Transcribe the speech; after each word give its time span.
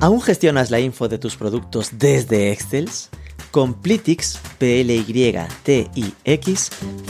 ¿Aún 0.00 0.20
gestionas 0.22 0.70
la 0.70 0.80
info 0.80 1.08
de 1.08 1.18
tus 1.18 1.36
productos 1.36 1.90
desde 1.98 2.52
Excel? 2.52 2.88
Con 3.50 3.74
Plitix, 3.74 4.40
P-L-Y-T-I-X, 4.58 5.10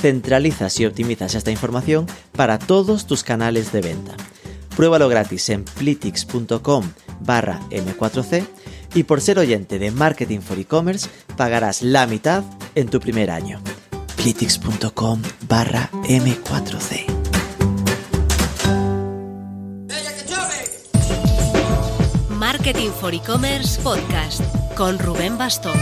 centralizas 0.01 0.81
y 0.81 0.87
optimizas 0.87 1.37
esta 1.37 1.53
información 1.53 2.07
para 2.33 2.59
todos 2.59 3.07
tus 3.07 3.23
canales 3.23 3.71
de 3.73 3.83
venta. 3.83 4.17
Pruébalo 4.77 5.09
gratis 5.09 5.51
en 5.51 5.65
plitix.com 5.65 6.91
barra 7.21 7.61
M4C 7.71 8.45
y 8.95 9.05
por 9.05 9.21
ser 9.21 9.39
oyente 9.39 9.79
de 9.79 9.93
Marketing 9.93 10.41
for 10.41 10.59
E-Commerce 10.59 11.09
pagarás 11.37 11.83
la 11.83 12.09
mitad 12.09 12.43
en 12.75 12.89
tu 12.89 12.99
primer 12.99 13.31
año. 13.31 13.61
plitix.com 14.17 15.23
barra 15.47 15.91
M4C. 16.09 17.20
Marketing 22.71 22.93
for 23.01 23.13
E-Commerce 23.13 23.83
Podcast 23.83 24.45
con 24.77 24.97
Rubén 24.97 25.37
Bastón. 25.37 25.77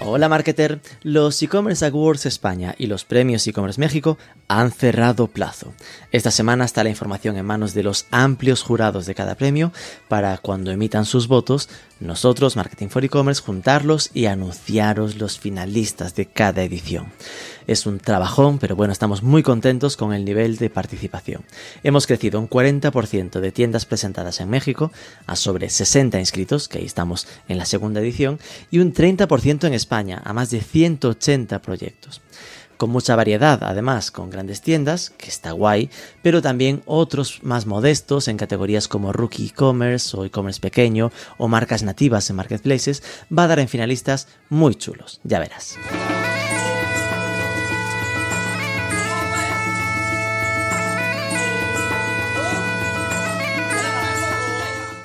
Hola 0.00 0.28
marketer, 0.28 0.80
los 1.02 1.40
e-commerce 1.42 1.84
awards 1.86 2.26
España 2.26 2.74
y 2.78 2.86
los 2.86 3.04
premios 3.04 3.46
e-commerce 3.46 3.80
México 3.80 4.18
han 4.48 4.72
cerrado 4.72 5.28
plazo. 5.28 5.72
Esta 6.10 6.32
semana 6.32 6.64
está 6.64 6.82
la 6.82 6.90
información 6.90 7.36
en 7.36 7.46
manos 7.46 7.72
de 7.72 7.84
los 7.84 8.06
amplios 8.10 8.62
jurados 8.62 9.06
de 9.06 9.14
cada 9.14 9.36
premio 9.36 9.72
para 10.08 10.36
cuando 10.38 10.72
emitan 10.72 11.04
sus 11.04 11.28
votos, 11.28 11.68
nosotros, 12.00 12.56
Marketing 12.56 12.88
for 12.88 13.04
E-commerce, 13.04 13.42
juntarlos 13.42 14.10
y 14.14 14.26
anunciaros 14.26 15.16
los 15.16 15.38
finalistas 15.38 16.16
de 16.16 16.26
cada 16.26 16.62
edición. 16.62 17.12
Es 17.66 17.86
un 17.86 17.98
trabajón, 17.98 18.58
pero 18.58 18.76
bueno, 18.76 18.92
estamos 18.92 19.22
muy 19.22 19.42
contentos 19.42 19.96
con 19.96 20.12
el 20.12 20.24
nivel 20.24 20.56
de 20.56 20.70
participación. 20.70 21.44
Hemos 21.82 22.06
crecido 22.06 22.38
un 22.38 22.48
40% 22.48 23.40
de 23.40 23.52
tiendas 23.52 23.86
presentadas 23.86 24.40
en 24.40 24.50
México 24.50 24.92
a 25.26 25.36
sobre 25.36 25.68
60 25.68 26.18
inscritos, 26.20 26.68
que 26.68 26.78
ahí 26.78 26.84
estamos 26.84 27.26
en 27.48 27.58
la 27.58 27.66
segunda 27.66 28.00
edición, 28.00 28.38
y 28.70 28.78
un 28.78 28.92
30% 28.92 29.66
en 29.66 29.74
España 29.74 30.22
a 30.24 30.32
más 30.32 30.50
de 30.50 30.60
180 30.60 31.60
proyectos 31.60 32.20
con 32.76 32.90
mucha 32.90 33.16
variedad, 33.16 33.62
además, 33.62 34.10
con 34.10 34.28
grandes 34.30 34.60
tiendas, 34.60 35.10
que 35.10 35.28
está 35.28 35.52
guay, 35.52 35.90
pero 36.22 36.42
también 36.42 36.82
otros 36.84 37.40
más 37.42 37.64
modestos 37.64 38.28
en 38.28 38.36
categorías 38.36 38.86
como 38.86 39.14
Rookie 39.14 39.46
E-Commerce 39.46 40.16
o 40.16 40.24
E-Commerce 40.24 40.60
pequeño 40.60 41.10
o 41.38 41.48
marcas 41.48 41.82
nativas 41.82 42.28
en 42.28 42.36
marketplaces, 42.36 43.02
va 43.36 43.44
a 43.44 43.48
dar 43.48 43.60
en 43.60 43.68
finalistas 43.68 44.28
muy 44.50 44.74
chulos, 44.74 45.20
ya 45.24 45.38
verás. 45.38 45.78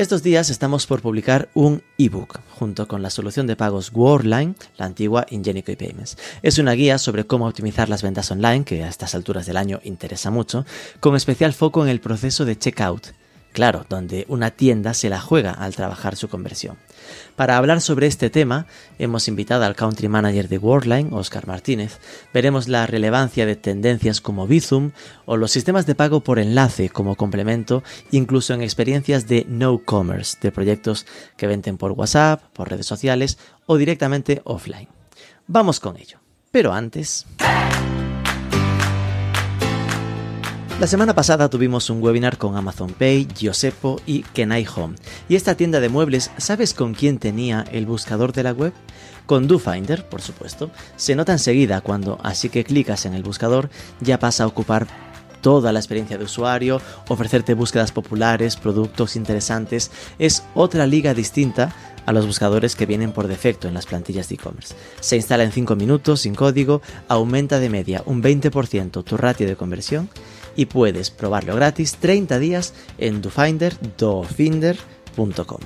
Estos 0.02 0.24
días 0.24 0.50
estamos 0.50 0.88
por 0.88 1.04
publicar 1.04 1.50
un 1.54 1.84
ebook 2.00 2.40
junto 2.50 2.88
con 2.88 3.04
la 3.04 3.12
solución 3.12 3.46
de 3.46 3.56
pagos 3.56 3.92
Worldline, 3.94 4.56
la 4.78 4.88
antigua 4.88 5.28
Ingenico 5.30 5.74
Payments. 5.78 6.18
Es 6.42 6.58
una 6.58 6.72
guía 6.72 6.98
sobre 6.98 7.28
cómo 7.28 7.48
optimizar 7.48 7.88
las 7.88 8.02
ventas 8.02 8.32
online, 8.32 8.66
que 8.66 8.84
a 8.84 8.90
estas 8.90 9.14
alturas 9.14 9.46
del 9.46 9.58
año 9.58 9.80
interesa 9.84 10.32
mucho, 10.32 10.66
con 11.00 11.16
especial 11.16 11.54
foco 11.54 11.84
en 11.84 11.90
el 11.90 12.02
proceso 12.02 12.46
de 12.46 12.58
checkout 12.58 13.10
Claro, 13.54 13.86
donde 13.90 14.26
una 14.30 14.52
tienda 14.52 14.94
se 14.94 15.10
la 15.10 15.20
juega 15.20 15.52
al 15.52 15.76
trabajar 15.76 16.16
su 16.16 16.30
conversión. 16.30 16.78
Para 17.36 17.58
hablar 17.58 17.82
sobre 17.82 18.08
este 18.08 18.30
tema, 18.30 18.66
hemos 18.98 19.28
invitado 19.28 19.66
al 19.66 19.76
country 19.76 20.08
manager 20.08 20.48
de 20.48 20.58
Worldline, 20.58 21.14
Oscar 21.14 21.48
Martínez. 21.48 22.00
Veremos 22.34 22.68
la 22.68 22.88
relevancia 22.88 23.46
de 23.46 23.56
tendencias 23.56 24.22
como 24.22 24.48
Bizum 24.48 24.92
o 25.26 25.36
los 25.36 25.52
sistemas 25.52 25.86
de 25.86 25.96
pago 25.96 26.22
por 26.22 26.40
enlace 26.40 26.90
como 26.90 27.16
complemento, 27.16 27.84
incluso 28.12 28.54
en 28.54 28.62
experiencias 28.62 29.28
de 29.28 29.46
no 29.50 29.80
commerce, 29.80 30.38
de 30.42 30.52
proyectos 30.52 31.06
que 31.36 31.48
venden 31.48 31.78
por 31.78 31.92
WhatsApp, 31.92 32.42
por 32.54 32.70
redes 32.70 32.86
sociales 32.86 33.38
o 33.66 33.78
directamente 33.78 34.42
offline. 34.46 34.88
Vamos 35.48 35.80
con 35.80 35.98
ello. 35.98 36.20
Pero 36.52 36.74
antes... 36.74 37.26
La 40.82 40.88
semana 40.88 41.14
pasada 41.14 41.48
tuvimos 41.48 41.92
un 41.92 42.02
webinar 42.02 42.40
con 42.40 42.58
Amazon 42.58 42.92
Pay, 42.92 43.28
Giosepo 43.36 44.02
y 44.08 44.24
Kenai 44.24 44.66
Home. 44.76 44.96
Y 45.30 45.36
esta 45.36 45.54
tienda 45.54 45.80
de 45.80 45.90
muebles, 45.90 46.32
¿sabes 46.38 46.74
con 46.74 46.96
quién 46.96 47.20
tenía 47.20 47.64
el 47.72 47.86
buscador 47.86 48.34
de 48.34 48.42
la 48.42 48.52
web? 48.52 48.74
Con 49.28 49.48
DoFinder, 49.48 50.10
por 50.10 50.24
supuesto. 50.24 50.72
Se 50.96 51.14
nota 51.14 51.34
enseguida 51.34 51.82
cuando 51.82 52.18
así 52.24 52.50
que 52.50 52.64
clicas 52.64 53.06
en 53.06 53.14
el 53.14 53.22
buscador 53.22 53.70
ya 54.00 54.18
pasa 54.18 54.44
a 54.44 54.48
ocupar 54.48 54.88
toda 55.42 55.72
la 55.72 55.78
experiencia 55.78 56.18
de 56.18 56.24
usuario, 56.24 56.82
ofrecerte 57.10 57.54
búsquedas 57.54 57.92
populares, 57.92 58.56
productos 58.56 59.16
interesantes. 59.16 59.92
Es 60.18 60.42
otra 60.56 60.88
liga 60.88 61.14
distinta 61.14 61.76
a 62.08 62.12
los 62.12 62.26
buscadores 62.26 62.76
que 62.76 62.88
vienen 62.88 63.12
por 63.12 63.28
defecto 63.28 63.68
en 63.68 63.76
las 63.76 63.86
plantillas 63.86 64.30
de 64.30 64.36
e-commerce. 64.36 64.74
Se 65.00 65.16
instala 65.16 65.44
en 65.44 65.52
5 65.52 65.76
minutos 65.76 66.22
sin 66.22 66.34
código, 66.34 66.82
aumenta 67.08 67.60
de 67.60 67.70
media 67.70 68.02
un 68.08 68.24
20% 68.24 69.04
tu 69.04 69.18
ratio 69.18 69.46
de 69.46 69.56
conversión 69.56 70.10
y 70.56 70.66
puedes 70.66 71.10
probarlo 71.10 71.56
gratis 71.56 71.96
30 71.98 72.40
días 72.40 72.74
en 72.98 73.22
dofinder, 73.22 73.76
dofinder.com. 73.98 75.60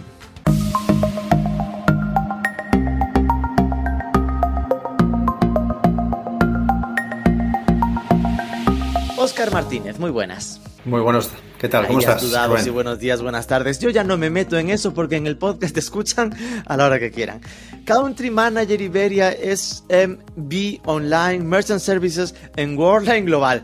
Oscar 9.18 9.52
Martínez, 9.52 9.98
muy 9.98 10.12
buenas. 10.12 10.62
Muy 10.86 11.02
buenos. 11.02 11.32
¿Qué 11.58 11.68
tal? 11.68 11.88
¿Cómo 11.88 12.00
estás? 12.00 12.24
y 12.68 12.70
buenos 12.70 13.00
días, 13.00 13.20
buenas 13.22 13.48
tardes. 13.48 13.80
Yo 13.80 13.90
ya 13.90 14.04
no 14.04 14.18
me 14.18 14.30
meto 14.30 14.56
en 14.58 14.70
eso 14.70 14.94
porque 14.94 15.16
en 15.16 15.26
el 15.26 15.36
podcast 15.36 15.74
te 15.74 15.80
escuchan 15.80 16.32
a 16.68 16.78
la 16.78 16.86
hora 16.86 17.00
que 17.00 17.10
quieran. 17.10 17.42
Country 17.86 18.30
Manager 18.30 18.80
Iberia 18.80 19.32
es 19.32 19.84
MB 19.90 20.80
Online 20.86 21.40
Merchant 21.40 21.80
Services 21.80 22.36
en 22.56 22.78
Worldline 22.78 23.26
Global. 23.26 23.64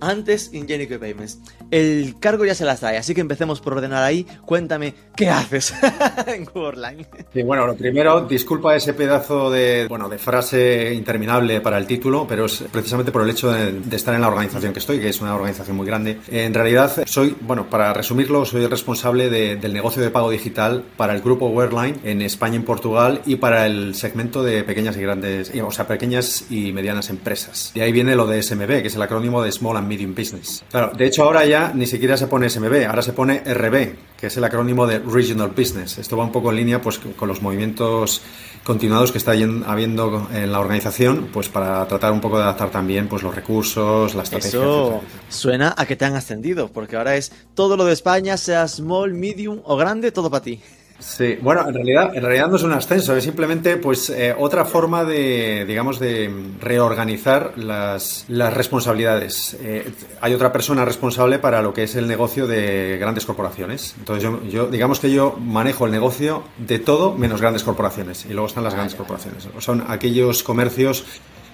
Antes 0.00 0.50
Ingenico 0.52 0.98
Payments. 0.98 1.38
El 1.70 2.16
cargo 2.20 2.44
ya 2.44 2.54
se 2.54 2.64
las 2.64 2.80
trae, 2.80 2.96
así 2.96 3.14
que 3.14 3.20
empecemos 3.20 3.60
por 3.60 3.74
ordenar 3.74 4.02
ahí. 4.02 4.26
Cuéntame, 4.44 4.94
¿qué 5.16 5.28
haces 5.28 5.74
en 6.26 6.48
Worldline? 6.54 7.06
Sí, 7.32 7.42
bueno, 7.42 7.66
lo 7.66 7.74
primero, 7.74 8.20
disculpa 8.26 8.76
ese 8.76 8.94
pedazo 8.94 9.50
de, 9.50 9.86
bueno, 9.88 10.08
de 10.08 10.18
frase 10.18 10.94
interminable 10.94 11.60
para 11.60 11.78
el 11.78 11.86
título, 11.86 12.26
pero 12.28 12.46
es 12.46 12.64
precisamente 12.70 13.12
por 13.12 13.22
el 13.22 13.30
hecho 13.30 13.50
de, 13.50 13.80
estar 13.96 14.14
en 14.14 14.20
la 14.20 14.28
organización 14.28 14.72
que 14.72 14.78
estoy, 14.78 15.00
que 15.00 15.08
es 15.08 15.20
una 15.20 15.34
organización 15.34 15.76
muy 15.76 15.86
grande. 15.86 16.18
En 16.28 16.54
realidad, 16.54 17.04
soy, 17.06 17.36
bueno, 17.40 17.68
para 17.68 17.92
resumirlo, 17.92 18.44
soy 18.44 18.64
el 18.64 18.70
responsable 18.70 19.28
del 19.30 19.72
negocio 19.72 20.02
de 20.02 20.10
pago 20.10 20.30
digital 20.30 20.84
para 20.96 21.14
el 21.14 21.20
grupo 21.20 21.48
Worldline 21.48 22.00
en 22.04 22.22
España 22.22 22.54
y 22.54 22.56
en 22.56 22.64
Portugal 22.64 23.22
y 23.26 23.36
para 23.36 23.66
el 23.66 23.94
segmento 23.94 24.42
de 24.42 24.62
pequeñas 24.62 24.96
y 24.96 25.00
grandes, 25.00 25.52
o 25.62 25.70
sea, 25.72 25.86
pequeñas 25.86 26.46
y 26.50 26.72
medianas 26.72 27.10
empresas. 27.10 27.72
De 27.74 27.82
ahí 27.82 27.92
viene 27.92 28.14
lo 28.14 28.26
de 28.26 28.42
SMB, 28.42 28.66
que 28.66 28.86
es 28.86 28.94
el 28.94 29.02
acrónimo 29.02 29.42
de 29.42 29.50
Small 29.52 29.76
and 29.76 29.85
Medium 29.86 30.14
Business. 30.14 30.64
Claro, 30.70 30.92
de 30.96 31.06
hecho 31.06 31.24
ahora 31.24 31.44
ya 31.46 31.72
ni 31.74 31.86
siquiera 31.86 32.16
se 32.16 32.26
pone 32.26 32.50
SMB, 32.50 32.86
ahora 32.86 33.02
se 33.02 33.12
pone 33.12 33.40
RB, 33.40 33.94
que 34.18 34.26
es 34.26 34.36
el 34.36 34.44
acrónimo 34.44 34.86
de 34.86 34.98
Regional 34.98 35.50
Business. 35.56 35.98
Esto 35.98 36.16
va 36.16 36.24
un 36.24 36.32
poco 36.32 36.50
en 36.50 36.56
línea 36.56 36.80
pues, 36.80 36.98
con 36.98 37.28
los 37.28 37.42
movimientos 37.42 38.22
continuados 38.64 39.12
que 39.12 39.18
está 39.18 39.30
habiendo 39.30 40.28
en 40.32 40.50
la 40.50 40.58
organización, 40.58 41.28
pues 41.32 41.48
para 41.48 41.86
tratar 41.86 42.12
un 42.12 42.20
poco 42.20 42.36
de 42.36 42.42
adaptar 42.42 42.70
también 42.70 43.06
pues 43.08 43.22
los 43.22 43.34
recursos, 43.34 44.14
la 44.14 44.24
estrategia. 44.24 44.58
Eso 44.58 45.00
suena 45.28 45.74
a 45.76 45.86
que 45.86 45.94
te 45.94 46.04
han 46.04 46.16
ascendido, 46.16 46.72
porque 46.72 46.96
ahora 46.96 47.16
es 47.16 47.32
todo 47.54 47.76
lo 47.76 47.84
de 47.84 47.92
España, 47.92 48.36
sea 48.36 48.66
small, 48.66 49.14
medium 49.14 49.60
o 49.64 49.76
grande, 49.76 50.10
todo 50.10 50.30
para 50.30 50.42
ti. 50.42 50.60
Sí, 50.98 51.38
bueno, 51.42 51.68
en 51.68 51.74
realidad, 51.74 52.14
en 52.14 52.22
realidad 52.22 52.48
no 52.48 52.56
es 52.56 52.62
un 52.62 52.72
ascenso, 52.72 53.14
es 53.14 53.24
simplemente 53.24 53.76
pues 53.76 54.08
eh, 54.10 54.34
otra 54.36 54.64
forma 54.64 55.04
de, 55.04 55.64
digamos, 55.66 55.98
de 55.98 56.30
reorganizar 56.60 57.52
las, 57.56 58.24
las 58.28 58.54
responsabilidades. 58.54 59.56
Eh, 59.60 59.92
hay 60.20 60.34
otra 60.34 60.52
persona 60.52 60.84
responsable 60.84 61.38
para 61.38 61.60
lo 61.60 61.74
que 61.74 61.82
es 61.82 61.96
el 61.96 62.06
negocio 62.06 62.46
de 62.46 62.96
grandes 62.98 63.26
corporaciones. 63.26 63.94
Entonces 63.98 64.22
yo, 64.22 64.42
yo, 64.44 64.66
digamos 64.68 64.98
que 64.98 65.10
yo 65.10 65.36
manejo 65.38 65.86
el 65.86 65.92
negocio 65.92 66.44
de 66.58 66.78
todo 66.78 67.12
menos 67.14 67.40
grandes 67.40 67.62
corporaciones 67.62 68.24
y 68.24 68.32
luego 68.32 68.46
están 68.46 68.64
las 68.64 68.74
grandes 68.74 68.94
corporaciones. 68.94 69.48
Son 69.58 69.84
aquellos 69.88 70.42
comercios 70.42 71.04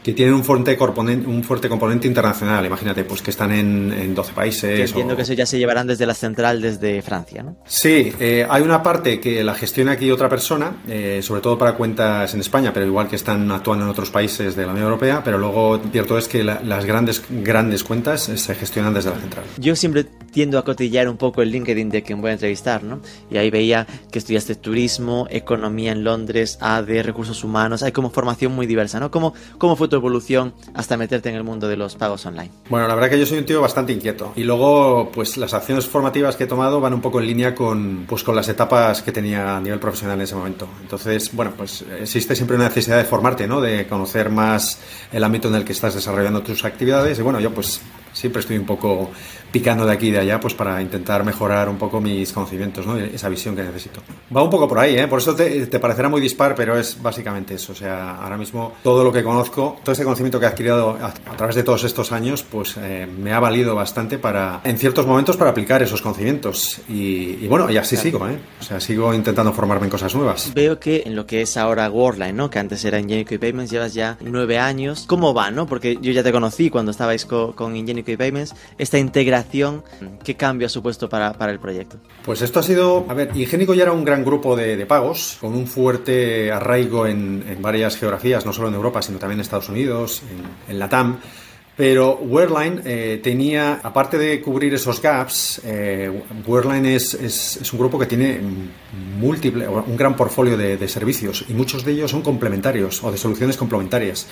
que 0.03 0.13
tienen 0.13 0.35
un 0.35 0.45
fuerte, 0.45 0.77
componente, 0.77 1.27
un 1.27 1.45
fuerte 1.45 1.69
componente 1.69 2.09
internacional. 2.09 2.65
Imagínate, 2.67 3.05
pues 3.05 3.23
que 3.23 3.31
están 3.31 3.53
en, 3.53 3.93
en 3.93 4.15
12 4.15 4.33
países. 4.33 4.91
entiendo 4.91 5.17
que 5.17 5.23
eso 5.23 5.33
ya 5.33 5.47
se 5.47 5.59
llevarán 5.59 5.87
desde 5.87 6.07
la 6.07 6.15
central, 6.15 6.61
desde 6.61 7.03
Francia, 7.03 7.43
¿no? 7.43 7.57
Sí, 7.65 8.13
eh, 8.19 8.47
hay 8.49 8.63
una 8.63 8.83
parte 8.83 9.21
que 9.21 9.45
la 9.45 9.55
gestiona 9.55 9.93
aquí 9.93 10.11
otra 10.11 10.29
persona, 10.29 10.83
eh, 10.89 11.21
sobre 11.23 11.41
todo 11.41 11.57
para 11.57 11.75
cuentas 11.75 12.35
en 12.35 12.41
España, 12.41 12.73
pero 12.73 12.87
igual 12.87 13.09
que 13.09 13.17
están 13.17 13.51
actuando 13.51 13.85
en 13.85 13.91
otros 13.91 14.11
países 14.11 14.57
de 14.57 14.67
la 14.67 14.73
Unión 14.73 14.87
Europea, 14.87 15.23
pero 15.25 15.39
luego 15.39 15.81
cierto 15.91 16.19
es 16.19 16.29
que 16.29 16.43
las 16.43 16.85
grandes, 16.85 17.23
grandes 17.31 17.85
cuentas 17.85 18.23
se 18.23 18.55
gestionan 18.55 18.95
desde 18.95 19.11
la 19.11 19.17
central. 19.17 19.45
Yo 19.59 19.77
siempre 19.77 20.07
tiendo 20.33 20.59
a 20.59 20.65
cotillar 20.65 21.09
un 21.09 21.17
poco 21.17 21.43
el 21.43 21.51
LinkedIn 21.51 21.91
de 21.91 22.03
quien 22.03 22.21
voy 22.21 22.31
a 22.31 22.33
entrevistar, 22.33 22.83
¿no? 22.83 23.01
Y 23.31 23.37
ahí 23.37 23.51
veía 23.51 23.87
que 24.11 24.19
estudiaste 24.19 24.55
turismo, 24.55 25.27
economía 25.31 25.93
en 25.93 26.03
Londres, 26.05 26.59
AD, 26.61 27.03
recursos 27.03 27.45
humanos, 27.45 27.83
hay 27.83 27.93
como 27.93 28.11
formación 28.11 28.53
muy 28.53 28.67
diversa, 28.67 28.99
¿no? 28.99 29.11
¿Cómo, 29.11 29.35
cómo 29.59 29.77
fue 29.77 29.89
tu 29.93 29.97
evolución 29.97 30.55
hasta 30.73 30.97
meterte 30.97 31.29
en 31.29 31.35
el 31.35 31.45
mundo 31.45 31.69
de 31.69 31.77
los 31.77 31.97
pagos 31.97 32.25
online? 32.25 32.51
Bueno, 32.71 32.89
la 32.89 32.95
verdad 32.95 33.11
que 33.11 33.19
yo 33.19 33.27
soy 33.27 33.37
un 33.37 33.45
tío 33.45 33.61
bastante 33.61 33.93
inquieto. 33.93 34.33
Y 34.37 34.43
luego, 34.43 35.11
pues 35.13 35.37
las 35.37 35.53
acciones 35.53 35.85
formativas 35.85 36.35
que 36.35 36.45
he 36.45 36.47
tomado 36.47 36.81
van 36.81 36.95
un 36.95 37.03
poco 37.03 37.21
en 37.21 37.27
línea 37.27 37.55
con, 37.55 38.07
pues, 38.09 38.25
con 38.25 38.35
las 38.35 38.49
etapas 38.49 39.03
que 39.03 39.13
tenía 39.13 39.55
a 39.55 39.61
nivel 39.61 39.79
profesional 39.79 40.17
en 40.17 40.23
ese 40.23 40.35
momento. 40.35 40.67
Entonces, 40.81 41.31
bueno, 41.35 41.53
pues 41.55 41.85
existe 42.01 42.35
siempre 42.35 42.57
una 42.57 42.69
necesidad 42.69 42.97
de 42.97 43.05
formarte, 43.05 43.47
¿no? 43.47 43.61
De 43.61 43.87
conocer 43.87 44.31
más 44.31 44.79
el 45.13 45.23
ámbito 45.25 45.49
en 45.49 45.57
el 45.57 45.65
que 45.65 45.73
estás 45.73 45.95
desarrollando 45.95 46.41
tus 46.41 46.65
actividades. 46.65 47.19
Y 47.19 47.23
bueno, 47.23 47.39
yo 47.39 47.53
pues 47.53 47.83
siempre 48.23 48.39
estoy 48.39 48.57
un 48.57 48.65
poco 48.65 49.11
picando 49.51 49.85
de 49.85 49.93
aquí 49.93 50.07
y 50.07 50.11
de 50.13 50.21
allá 50.21 50.39
pues 50.39 50.55
para 50.55 50.81
intentar 50.81 51.25
mejorar 51.25 51.69
un 51.69 51.77
poco 51.77 52.01
mis 52.01 52.33
conocimientos, 52.33 52.87
¿no? 52.87 52.97
esa 52.97 53.29
visión 53.29 53.57
que 53.57 53.65
necesito. 53.65 54.01
Va 54.35 54.43
un 54.43 54.49
poco 54.49 54.69
por 54.69 54.79
ahí, 54.79 54.97
¿eh? 54.97 55.09
por 55.09 55.19
eso 55.19 55.35
te, 55.35 55.67
parecerá 55.81 56.09
muy 56.09 56.21
dispar, 56.21 56.55
pero 56.55 56.79
es 56.79 57.03
básicamente 57.03 57.55
eso. 57.55 57.73
O 57.73 57.75
sea, 57.75 58.17
ahora 58.17 58.37
mismo 58.39 58.75
todo 58.85 59.03
lo 59.03 59.13
que 59.13 59.25
conozco, 59.25 59.77
todo 59.83 59.93
ese 59.93 60.05
conocimiento 60.05 60.39
que 60.39 60.47
he 60.47 60.49
adquirido 60.49 60.97
a, 61.03 61.13
través 61.37 61.57
de 61.57 61.65
todos 61.65 61.83
estos 61.83 62.13
años, 62.13 62.45
pues 62.45 62.77
eh, 62.79 63.07
me 63.07 63.33
ha 63.33 63.41
valido 63.41 63.75
bastante 63.75 64.19
para, 64.19 64.61
en 64.63 64.79
ciertos 64.79 65.05
momentos, 65.05 65.37
para 65.37 65.51
aplicar 65.51 65.83
esos 65.83 66.01
conocimientos. 66.01 66.81
Y, 66.89 67.47
bueno, 67.49 67.69
y 67.69 67.77
así 67.77 67.97
sigo, 67.97 68.29
¿eh? 68.29 68.39
o 68.61 68.63
sea, 68.63 68.79
sigo 68.79 69.13
intentando 69.13 69.53
formarme 69.53 69.87
en 69.87 69.91
cosas 69.91 70.15
nuevas. 70.15 70.53
Veo 70.55 70.79
que 70.79 71.03
en 71.05 71.17
lo 71.17 71.27
que 71.27 71.43
es 71.43 71.57
ahora 71.57 71.91
Worldline, 71.91 72.37
¿no? 72.37 72.49
que 72.49 72.61
antes 72.61 72.85
era 72.85 73.01
Ingenico 73.01 73.35
y 73.35 73.39
Payments, 73.39 73.73
llevas 73.73 73.93
ya 73.93 74.17
nueve 74.21 74.61
años. 74.61 75.05
¿Cómo 75.09 75.35
va? 75.35 75.51
¿no? 75.51 75.67
Porque 75.67 75.99
yo 76.01 76.13
ya 76.13 76.23
te 76.23 76.31
conocí 76.31 76.71
cuando 76.71 76.93
estabais 76.93 77.27
con, 77.27 77.53
con 77.53 77.75
Payments. 78.17 78.55
Esta 78.79 78.99
integración, 78.99 79.83
¿qué 80.25 80.37
cambio 80.37 80.67
ha 80.67 80.71
supuesto 80.71 81.09
para, 81.09 81.33
para, 81.33 81.53
el 81.53 81.59
proyecto? 81.59 81.99
Pues 82.25 82.43
esto 82.43 82.61
ha 82.61 82.63
sido, 82.63 83.05
a 83.09 83.15
ver, 83.15 83.31
Ingénico 83.35 83.75
ya 83.75 83.83
era 83.83 83.93
un 83.93 84.05
gran 84.05 84.25
grupo 84.25 84.57
de, 84.57 84.77
de 84.77 84.87
pagos, 84.87 85.39
con 85.41 85.55
un 85.55 85.67
fuerte 85.67 86.51
arraigo 86.51 87.07
en, 87.07 87.45
en, 87.49 87.63
varias 87.63 87.97
geografías, 87.97 88.45
no 88.47 88.53
solo 88.53 88.69
en 88.69 88.75
Europa, 88.75 89.03
sino 89.03 89.19
también 89.19 89.39
en 89.39 89.43
Estados 89.43 89.69
Unidos, 89.69 90.23
en, 90.31 90.73
en 90.73 90.79
la 90.79 90.89
TAM. 90.89 91.19
Pero 91.75 92.17
Worldline 92.17 92.83
eh, 92.85 93.21
tenía, 93.23 93.81
aparte 93.83 94.19
de 94.19 94.43
cubrir 94.43 94.75
esos 94.75 95.01
gaps, 95.01 95.63
eh, 95.65 96.11
Worldline 96.47 96.85
es, 96.85 97.15
es, 97.15 97.57
es, 97.63 97.73
un 97.73 97.79
grupo 97.79 97.99
que 97.99 98.05
tiene 98.05 98.41
múltiple, 99.19 99.67
un 99.67 99.97
gran 99.97 100.15
portfolio 100.15 100.59
de, 100.59 100.77
de, 100.77 100.89
servicios 100.89 101.47
y 101.49 101.55
muchos 101.55 101.83
de 101.83 101.93
ellos 101.93 102.11
son 102.11 102.21
complementarios 102.21 103.03
o 103.03 103.11
de 103.11 103.17
soluciones 103.17 103.57
complementarias. 103.57 104.27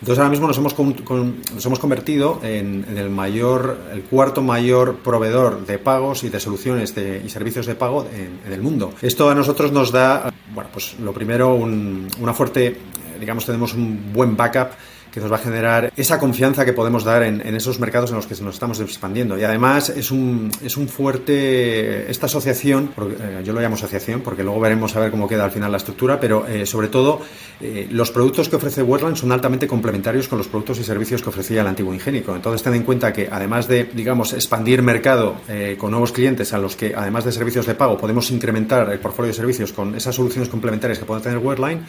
Entonces 0.00 0.18
ahora 0.18 0.30
mismo 0.30 0.46
nos 0.46 0.56
hemos, 0.56 0.72
con, 0.72 0.94
con, 0.94 1.42
nos 1.54 1.66
hemos 1.66 1.78
convertido 1.78 2.40
en, 2.42 2.86
en, 2.88 2.96
el 2.96 3.10
mayor, 3.10 3.78
el 3.92 4.02
cuarto 4.04 4.40
mayor 4.40 4.96
proveedor 4.96 5.66
de 5.66 5.78
pagos 5.78 6.24
y 6.24 6.30
de 6.30 6.40
soluciones 6.40 6.94
de, 6.94 7.22
y 7.22 7.28
servicios 7.28 7.66
de 7.66 7.74
pago 7.74 8.06
en, 8.10 8.40
en, 8.46 8.52
el 8.54 8.62
mundo. 8.62 8.94
Esto 9.02 9.28
a 9.28 9.34
nosotros 9.34 9.70
nos 9.70 9.92
da, 9.92 10.32
bueno, 10.54 10.70
pues 10.72 10.98
lo 10.98 11.12
primero, 11.12 11.54
un, 11.54 12.08
una 12.20 12.32
fuerte, 12.32 12.74
digamos, 13.20 13.44
tenemos 13.44 13.74
un 13.74 14.14
buen 14.14 14.34
backup 14.34 14.70
que 15.16 15.20
nos 15.22 15.32
va 15.32 15.36
a 15.36 15.38
generar 15.38 15.94
esa 15.96 16.18
confianza 16.18 16.66
que 16.66 16.74
podemos 16.74 17.02
dar 17.02 17.22
en, 17.22 17.40
esos 17.56 17.80
mercados 17.80 18.10
en 18.10 18.16
los 18.16 18.26
que 18.26 18.34
nos 18.42 18.56
estamos 18.56 18.78
expandiendo. 18.80 19.38
Y 19.38 19.44
además 19.44 19.88
es 19.88 20.10
un, 20.10 20.50
es 20.62 20.76
un 20.76 20.88
fuerte, 20.88 22.10
esta 22.10 22.26
asociación, 22.26 22.90
porque, 22.94 23.14
eh, 23.14 23.40
yo 23.42 23.54
lo 23.54 23.62
llamo 23.62 23.76
asociación 23.76 24.20
porque 24.20 24.42
luego 24.42 24.60
veremos 24.60 24.94
a 24.94 25.00
ver 25.00 25.10
cómo 25.10 25.26
queda 25.26 25.46
al 25.46 25.50
final 25.50 25.72
la 25.72 25.78
estructura, 25.78 26.20
pero 26.20 26.46
eh, 26.46 26.66
sobre 26.66 26.88
todo 26.88 27.22
eh, 27.62 27.88
los 27.90 28.10
productos 28.10 28.50
que 28.50 28.56
ofrece 28.56 28.82
Wordland 28.82 29.16
son 29.16 29.32
altamente 29.32 29.66
complementarios 29.66 30.28
con 30.28 30.36
los 30.36 30.48
productos 30.48 30.80
y 30.80 30.84
servicios 30.84 31.22
que 31.22 31.30
ofrecía 31.30 31.62
el 31.62 31.66
antiguo 31.66 31.94
Ingénico. 31.94 32.36
Entonces 32.36 32.62
ten 32.62 32.74
en 32.74 32.82
cuenta 32.82 33.10
que 33.10 33.26
además 33.32 33.68
de, 33.68 33.84
digamos, 33.84 34.34
expandir 34.34 34.82
mercado 34.82 35.36
con 35.78 35.92
nuevos 35.92 36.12
clientes 36.12 36.52
a 36.52 36.58
los 36.58 36.76
que 36.76 36.94
además 36.94 37.24
de 37.24 37.32
servicios 37.32 37.64
de 37.64 37.74
pago 37.74 37.96
podemos 37.96 38.30
incrementar 38.30 38.92
el 38.92 38.98
portfolio 38.98 39.28
de 39.28 39.34
servicios 39.34 39.72
con 39.72 39.94
esas 39.94 40.14
soluciones 40.14 40.50
complementarias 40.50 40.98
que 40.98 41.06
puede 41.06 41.22
tener 41.22 41.38
Wordline, 41.38 41.86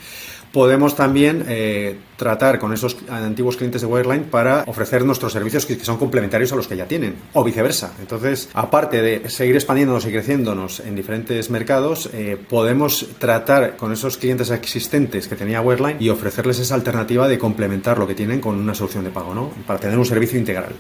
podemos 0.52 0.96
también 0.96 1.46
eh, 1.48 1.98
tratar 2.18 2.60
con 2.60 2.74
esos 2.74 2.98
antiguos 3.10 3.56
clientes 3.56 3.82
de 3.82 3.88
Wireline 3.88 4.26
para 4.26 4.64
ofrecer 4.68 5.06
nuestros 5.06 5.32
servicios 5.32 5.66
que, 5.66 5.78
que, 5.78 5.86
son 5.86 5.98
complementarios 5.98 6.52
a 6.52 6.56
los 6.56 6.68
que 6.68 6.76
ya 6.76 6.86
tienen, 6.86 7.16
o 7.34 7.44
viceversa. 7.44 7.94
Entonces, 8.00 8.50
aparte 8.54 9.02
de 9.02 9.30
seguir 9.30 9.56
expandiéndonos 9.56 10.06
y 10.06 10.12
creciéndonos 10.12 10.80
en 10.82 10.96
diferentes 10.96 11.50
mercados, 11.50 12.10
eh, 12.14 12.38
podemos 12.50 13.08
tratar 13.20 13.78
con 13.78 13.94
esos 13.94 14.18
clientes 14.18 14.50
existentes 14.50 15.28
que 15.28 15.36
tenía 15.36 15.62
Wireline 15.62 15.98
y 16.02 16.10
ofrecerles 16.10 16.60
esa 16.60 16.76
alternativa 16.76 17.28
de 17.28 17.38
complementar 17.38 18.00
lo 18.00 18.08
que 18.08 18.16
tienen 18.16 18.42
con 18.42 18.56
una 18.60 18.74
solución 18.74 19.04
de 19.04 19.12
pago, 19.12 19.34
¿no? 19.34 19.52
Para 19.66 19.80
tener 19.80 19.98
un 19.98 20.06
servicio 20.06 20.40
integral. 20.40 20.74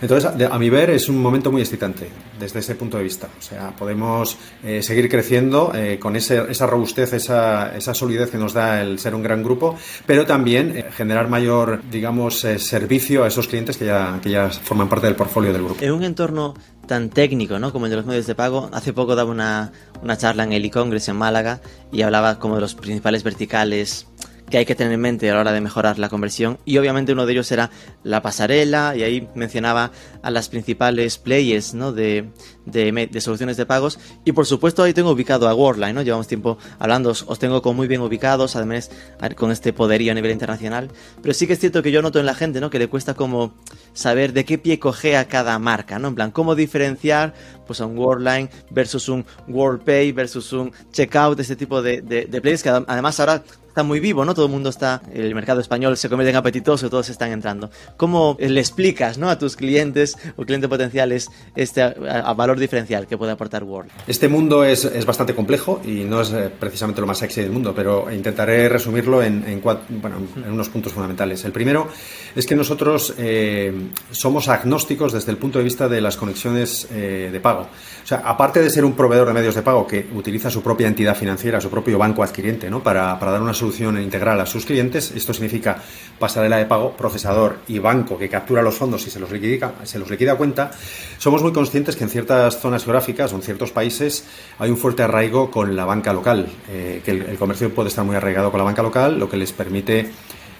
Entonces, 0.00 0.30
a 0.50 0.58
mi 0.58 0.70
ver, 0.70 0.90
es 0.90 1.08
un 1.08 1.20
momento 1.20 1.50
muy 1.50 1.62
excitante 1.62 2.08
desde 2.38 2.60
ese 2.60 2.74
punto 2.74 2.98
de 2.98 3.04
vista. 3.04 3.28
O 3.38 3.42
sea, 3.42 3.74
podemos 3.76 4.36
eh, 4.62 4.82
seguir 4.82 5.08
creciendo 5.08 5.72
eh, 5.74 5.98
con 5.98 6.14
ese, 6.16 6.44
esa 6.48 6.66
robustez, 6.66 7.12
esa, 7.12 7.76
esa 7.76 7.94
solidez 7.94 8.30
que 8.30 8.38
nos 8.38 8.52
da 8.52 8.82
el 8.82 8.98
ser 8.98 9.13
un 9.14 9.22
gran 9.22 9.42
grupo, 9.42 9.76
pero 10.06 10.26
también 10.26 10.76
eh, 10.76 10.84
generar 10.94 11.28
mayor, 11.28 11.82
digamos, 11.90 12.44
eh, 12.44 12.58
servicio 12.58 13.24
a 13.24 13.28
esos 13.28 13.48
clientes 13.48 13.76
que 13.76 13.86
ya, 13.86 14.18
que 14.22 14.30
ya 14.30 14.50
forman 14.50 14.88
parte 14.88 15.06
del 15.06 15.16
portfolio 15.16 15.52
del 15.52 15.62
grupo. 15.62 15.82
En 15.82 15.92
un 15.92 16.04
entorno 16.04 16.54
tan 16.86 17.10
técnico, 17.10 17.58
¿no? 17.58 17.72
Como 17.72 17.86
el 17.86 17.90
de 17.90 17.96
los 17.96 18.06
medios 18.06 18.26
de 18.26 18.34
pago. 18.34 18.68
Hace 18.72 18.92
poco 18.92 19.16
daba 19.16 19.30
una, 19.30 19.72
una 20.02 20.16
charla 20.16 20.44
en 20.44 20.52
el 20.52 20.64
e-Congress 20.64 21.08
en 21.08 21.16
Málaga 21.16 21.60
y 21.92 22.02
hablaba 22.02 22.38
como 22.38 22.56
de 22.56 22.60
los 22.60 22.74
principales 22.74 23.22
verticales 23.22 24.06
que 24.50 24.58
hay 24.58 24.66
que 24.66 24.74
tener 24.74 24.92
en 24.92 25.00
mente 25.00 25.30
a 25.30 25.34
la 25.34 25.40
hora 25.40 25.52
de 25.52 25.60
mejorar 25.60 25.98
la 25.98 26.08
conversión 26.08 26.58
y 26.64 26.76
obviamente 26.78 27.12
uno 27.12 27.26
de 27.26 27.32
ellos 27.32 27.50
era 27.50 27.70
la 28.02 28.22
pasarela 28.22 28.94
y 28.96 29.02
ahí 29.02 29.28
mencionaba 29.34 29.90
a 30.22 30.30
las 30.30 30.48
principales 30.48 31.18
players 31.18 31.74
¿no? 31.74 31.92
de, 31.92 32.28
de, 32.66 33.20
soluciones 33.20 33.56
de 33.56 33.66
pagos 33.66 33.98
y 34.24 34.32
por 34.32 34.46
supuesto 34.46 34.82
ahí 34.82 34.92
tengo 34.92 35.10
ubicado 35.10 35.48
a 35.48 35.54
Worldline, 35.54 35.94
¿no? 35.94 36.02
llevamos 36.02 36.26
tiempo 36.26 36.58
hablando, 36.78 37.10
os, 37.10 37.38
tengo 37.38 37.62
como 37.62 37.74
muy 37.74 37.88
bien 37.88 38.02
ubicados, 38.02 38.56
además 38.56 38.90
con 39.36 39.50
este 39.50 39.72
poderío 39.72 40.12
a 40.12 40.14
nivel 40.14 40.30
internacional, 40.30 40.90
pero 41.22 41.34
sí 41.34 41.46
que 41.46 41.54
es 41.54 41.58
cierto 41.58 41.82
que 41.82 41.90
yo 41.90 42.02
noto 42.02 42.20
en 42.20 42.26
la 42.26 42.34
gente 42.34 42.60
¿no? 42.60 42.70
que 42.70 42.78
le 42.78 42.88
cuesta 42.88 43.14
como 43.14 43.54
saber 43.94 44.32
de 44.32 44.44
qué 44.44 44.58
pie 44.58 44.78
cogea 44.78 45.26
cada 45.26 45.58
marca, 45.58 45.98
¿no? 45.98 46.08
en 46.08 46.14
plan, 46.14 46.30
cómo 46.30 46.54
diferenciar 46.54 47.34
pues 47.66 47.80
a 47.80 47.86
un 47.86 47.98
Worldline 47.98 48.50
versus 48.70 49.08
un 49.08 49.24
WorldPay 49.48 50.12
versus 50.12 50.52
un 50.52 50.72
Checkout, 50.92 51.40
este 51.40 51.56
tipo 51.56 51.80
de, 51.80 52.02
de, 52.02 52.28
que 52.62 52.68
además 52.68 53.18
ahora 53.20 53.42
está 53.74 53.82
muy 53.82 53.98
vivo, 53.98 54.24
¿no? 54.24 54.34
Todo 54.34 54.46
el 54.46 54.52
mundo 54.52 54.68
está, 54.68 55.02
el 55.12 55.34
mercado 55.34 55.60
español 55.60 55.96
se 55.96 56.08
convierte 56.08 56.30
en 56.30 56.36
apetitoso, 56.36 56.88
todos 56.88 57.08
están 57.08 57.32
entrando. 57.32 57.70
¿Cómo 57.96 58.36
le 58.38 58.60
explicas, 58.60 59.18
¿no? 59.18 59.28
A 59.28 59.36
tus 59.36 59.56
clientes 59.56 60.16
o 60.36 60.44
clientes 60.44 60.70
potenciales 60.70 61.28
este 61.56 61.82
a, 61.82 61.88
a 62.24 62.34
valor 62.34 62.56
diferencial 62.60 63.08
que 63.08 63.18
puede 63.18 63.32
aportar 63.32 63.64
Word? 63.64 63.88
Este 64.06 64.28
mundo 64.28 64.62
es, 64.62 64.84
es, 64.84 65.04
bastante 65.04 65.34
complejo 65.34 65.82
y 65.84 66.04
no 66.04 66.20
es 66.20 66.30
eh, 66.30 66.52
precisamente 66.56 67.00
lo 67.00 67.08
más 67.08 67.18
sexy 67.18 67.40
del 67.40 67.50
mundo, 67.50 67.72
pero 67.74 68.12
intentaré 68.12 68.68
resumirlo 68.68 69.24
en, 69.24 69.42
en, 69.44 69.58
cuatro, 69.58 69.86
bueno, 69.88 70.18
en 70.36 70.52
unos 70.52 70.68
puntos 70.68 70.92
fundamentales. 70.92 71.44
El 71.44 71.50
primero 71.50 71.88
es 72.36 72.46
que 72.46 72.54
nosotros 72.54 73.14
eh, 73.18 73.88
somos 74.12 74.46
agnósticos 74.46 75.12
desde 75.12 75.32
el 75.32 75.36
punto 75.36 75.58
de 75.58 75.64
vista 75.64 75.88
de 75.88 76.00
las 76.00 76.16
conexiones 76.16 76.86
eh, 76.92 77.28
de 77.32 77.40
pago. 77.40 77.62
O 77.62 78.06
sea, 78.06 78.18
aparte 78.18 78.62
de 78.62 78.70
ser 78.70 78.84
un 78.84 78.92
proveedor 78.92 79.26
de 79.26 79.34
medios 79.34 79.56
de 79.56 79.62
pago 79.62 79.84
que 79.84 80.06
utiliza 80.14 80.48
su 80.48 80.62
propia 80.62 80.86
entidad 80.86 81.16
financiera, 81.16 81.60
su 81.60 81.70
propio 81.70 81.98
banco 81.98 82.22
adquiriente, 82.22 82.70
¿no? 82.70 82.80
Para, 82.80 83.18
para 83.18 83.32
dar 83.32 83.42
una 83.42 83.52
solución 83.52 83.63
integral 83.72 84.40
a 84.40 84.46
sus 84.46 84.64
clientes. 84.64 85.12
Esto 85.14 85.32
significa 85.32 85.82
pasarela 86.18 86.56
de 86.56 86.66
pago, 86.66 86.96
procesador 86.96 87.58
y 87.68 87.78
banco 87.78 88.18
que 88.18 88.28
captura 88.28 88.62
los 88.62 88.74
fondos 88.74 89.06
y 89.06 89.10
se 89.10 89.20
los 89.20 89.30
liquida, 89.30 89.74
se 89.84 89.98
los 89.98 90.10
liquida 90.10 90.36
cuenta. 90.36 90.70
Somos 91.18 91.42
muy 91.42 91.52
conscientes 91.52 91.96
que 91.96 92.04
en 92.04 92.10
ciertas 92.10 92.60
zonas 92.60 92.84
geográficas 92.84 93.32
o 93.32 93.36
en 93.36 93.42
ciertos 93.42 93.72
países 93.72 94.24
hay 94.58 94.70
un 94.70 94.76
fuerte 94.76 95.02
arraigo 95.02 95.50
con 95.50 95.76
la 95.76 95.84
banca 95.84 96.12
local, 96.12 96.46
eh, 96.70 97.02
que 97.04 97.10
el, 97.12 97.38
comercio 97.38 97.72
puede 97.74 97.88
estar 97.88 98.04
muy 98.04 98.16
arraigado 98.16 98.50
con 98.50 98.58
la 98.58 98.64
banca 98.64 98.82
local, 98.82 99.18
lo 99.18 99.28
que 99.28 99.36
les 99.36 99.52
permite 99.52 100.10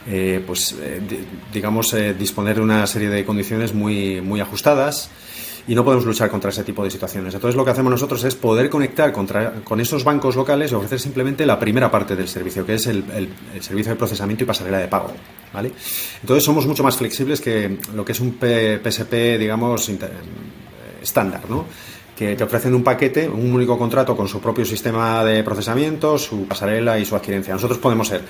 eh, 0.07 0.43
pues 0.47 0.77
eh, 0.81 1.01
digamos 1.53 1.97
disponer 2.19 2.57
de 2.57 2.63
una 2.63 2.87
serie 2.87 3.09
de 3.09 3.25
condiciones 3.25 3.73
muy, 3.73 4.21
muy 4.21 4.41
ajustadas 4.41 5.11
y 5.67 5.75
no 5.75 5.85
podemos 5.85 6.05
luchar 6.05 6.31
contra 6.31 6.51
ese 6.51 6.65
tipo 6.65 6.85
de 6.85 6.91
situaciones. 6.91 7.35
Entonces 7.35 7.57
lo 7.57 7.65
que 7.65 7.71
hacemos 7.71 7.91
nosotros 7.91 8.23
es 8.25 8.35
poder 8.35 8.69
conectar 8.69 9.13
contra, 9.13 9.63
con 9.63 9.81
esos 9.81 10.05
bancos 10.05 10.37
locales 10.37 10.73
y 10.73 10.75
ofrecer 10.75 11.01
simplemente 11.01 11.47
la 11.47 11.59
primera 11.59 11.91
parte 11.91 12.15
del 12.17 12.29
servicio, 12.29 12.67
que 12.67 12.75
es 12.75 12.87
el, 12.87 13.05
servicio 13.61 13.93
de 13.93 13.97
procesamiento 13.97 14.45
y 14.45 14.47
pasarela 14.47 14.79
de 14.79 14.89
pago. 14.89 15.13
¿vale? 15.53 15.73
Entonces 16.21 16.45
somos 16.45 16.67
mucho 16.67 16.83
más 16.83 16.97
flexibles 16.97 17.41
que 17.41 17.79
lo 17.95 18.05
que 18.05 18.13
es 18.13 18.21
un 18.21 18.33
P 18.33 18.81
PSP, 18.85 19.39
digamos, 19.39 19.91
estándar, 21.03 21.43
¿no? 21.49 21.65
que 22.17 22.37
te 22.37 22.45
ofrecen 22.45 22.75
un 22.75 22.85
paquete, 22.85 23.29
un 23.29 23.53
único 23.53 23.77
contrato 23.77 24.17
con 24.17 24.29
su 24.29 24.41
propio 24.41 24.65
sistema 24.65 25.25
de 25.25 25.43
procesamiento, 25.43 26.17
su 26.17 26.47
pasarela 26.47 26.99
y 26.99 27.05
su 27.05 27.17
adquirencia. 27.17 27.55
Nosotros 27.55 27.79
podemos 27.79 28.07
ser 28.07 28.23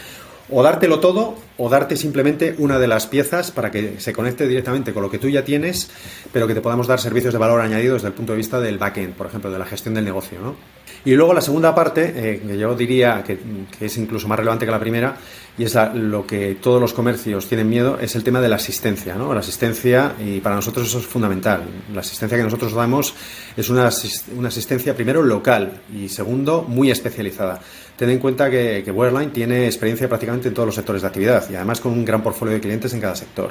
o 0.50 0.62
dártelo 0.62 1.00
todo 1.00 1.36
o 1.56 1.68
darte 1.68 1.96
simplemente 1.96 2.54
una 2.58 2.78
de 2.78 2.88
las 2.88 3.06
piezas 3.06 3.50
para 3.50 3.70
que 3.70 4.00
se 4.00 4.12
conecte 4.12 4.48
directamente 4.48 4.92
con 4.92 5.02
lo 5.02 5.10
que 5.10 5.18
tú 5.18 5.28
ya 5.28 5.44
tienes, 5.44 5.90
pero 6.32 6.46
que 6.46 6.54
te 6.54 6.60
podamos 6.60 6.86
dar 6.86 7.00
servicios 7.00 7.32
de 7.32 7.38
valor 7.38 7.60
añadido 7.60 7.94
desde 7.94 8.08
el 8.08 8.14
punto 8.14 8.32
de 8.32 8.38
vista 8.38 8.60
del 8.60 8.78
backend, 8.78 9.14
por 9.14 9.26
ejemplo, 9.26 9.50
de 9.50 9.58
la 9.58 9.64
gestión 9.64 9.94
del 9.94 10.04
negocio. 10.04 10.40
¿no? 10.40 10.56
Y 11.04 11.14
luego 11.14 11.34
la 11.34 11.42
segunda 11.42 11.74
parte, 11.74 12.12
eh, 12.16 12.42
que 12.44 12.58
yo 12.58 12.74
diría 12.74 13.22
que, 13.22 13.38
es 13.78 13.96
incluso 13.98 14.26
más 14.26 14.38
relevante 14.38 14.64
que 14.64 14.72
la 14.72 14.80
primera, 14.80 15.16
y 15.56 15.64
es 15.64 15.74
la, 15.74 15.94
lo 15.94 16.26
que 16.26 16.56
todos 16.60 16.80
los 16.80 16.94
comercios 16.94 17.46
tienen 17.46 17.68
miedo, 17.68 17.98
es 18.00 18.16
el 18.16 18.24
tema 18.24 18.40
de 18.40 18.48
la 18.48 18.56
asistencia. 18.56 19.14
¿no? 19.14 19.32
La 19.32 19.40
asistencia, 19.40 20.14
y 20.18 20.40
para 20.40 20.56
nosotros 20.56 20.88
eso 20.88 20.98
es 20.98 21.06
fundamental. 21.06 21.62
La 21.92 22.00
asistencia 22.00 22.38
que 22.38 22.44
nosotros 22.44 22.72
damos 22.72 23.14
es 23.56 23.68
una 23.68 23.88
asistencia, 23.88 24.94
primero, 24.96 25.22
local 25.22 25.82
y 25.94 26.08
segundo, 26.08 26.62
muy 26.66 26.90
especializada. 26.90 27.60
Ten 27.96 28.10
en 28.10 28.18
cuenta 28.18 28.50
que, 28.50 28.82
que 28.84 29.28
tiene 29.32 29.66
experiencia 29.66 30.08
prácticamente 30.08 30.48
en 30.48 30.54
todos 30.54 30.66
los 30.66 30.74
sectores 30.74 31.02
de 31.02 31.08
actividad. 31.08 31.48
y 31.50 31.54
además 31.54 31.80
con 31.80 31.92
un 31.92 32.04
gran 32.04 32.22
portfolio 32.22 32.54
de 32.54 32.60
clientes 32.60 32.92
en 32.92 33.00
cada 33.00 33.14
sector. 33.14 33.50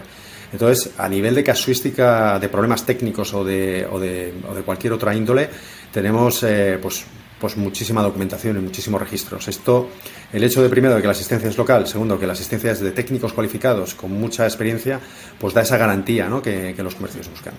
Entonces, 0.51 0.91
a 0.99 1.09
nivel 1.09 1.33
de 1.33 1.43
casuística 1.43 2.37
de 2.39 2.47
problemas 2.47 2.85
técnicos 2.85 3.33
o 3.33 3.43
de, 3.43 3.87
o 3.89 3.99
de, 3.99 4.33
o 4.47 4.53
de 4.53 4.61
cualquier 4.61 4.93
otra 4.93 5.15
índole, 5.15 5.49
tenemos 5.91 6.43
eh, 6.43 6.77
pues, 6.79 7.05
pues 7.39 7.57
muchísima 7.57 8.03
documentación 8.03 8.57
y 8.57 8.59
muchísimos 8.59 9.01
registros. 9.01 9.47
Esto, 9.47 9.89
el 10.31 10.43
hecho 10.43 10.61
de 10.61 10.69
primero 10.69 10.95
que 11.01 11.07
la 11.07 11.11
asistencia 11.11 11.49
es 11.49 11.57
local, 11.57 11.87
segundo 11.87 12.19
que 12.19 12.27
la 12.27 12.33
asistencia 12.33 12.71
es 12.71 12.81
de 12.81 12.91
técnicos 12.91 13.33
cualificados 13.33 13.95
con 13.95 14.11
mucha 14.11 14.45
experiencia, 14.45 14.99
pues 15.39 15.55
da 15.55 15.61
esa 15.61 15.77
garantía 15.77 16.29
¿no? 16.29 16.41
que, 16.41 16.75
los 16.77 16.93
comercios 16.95 17.29
buscan. 17.29 17.55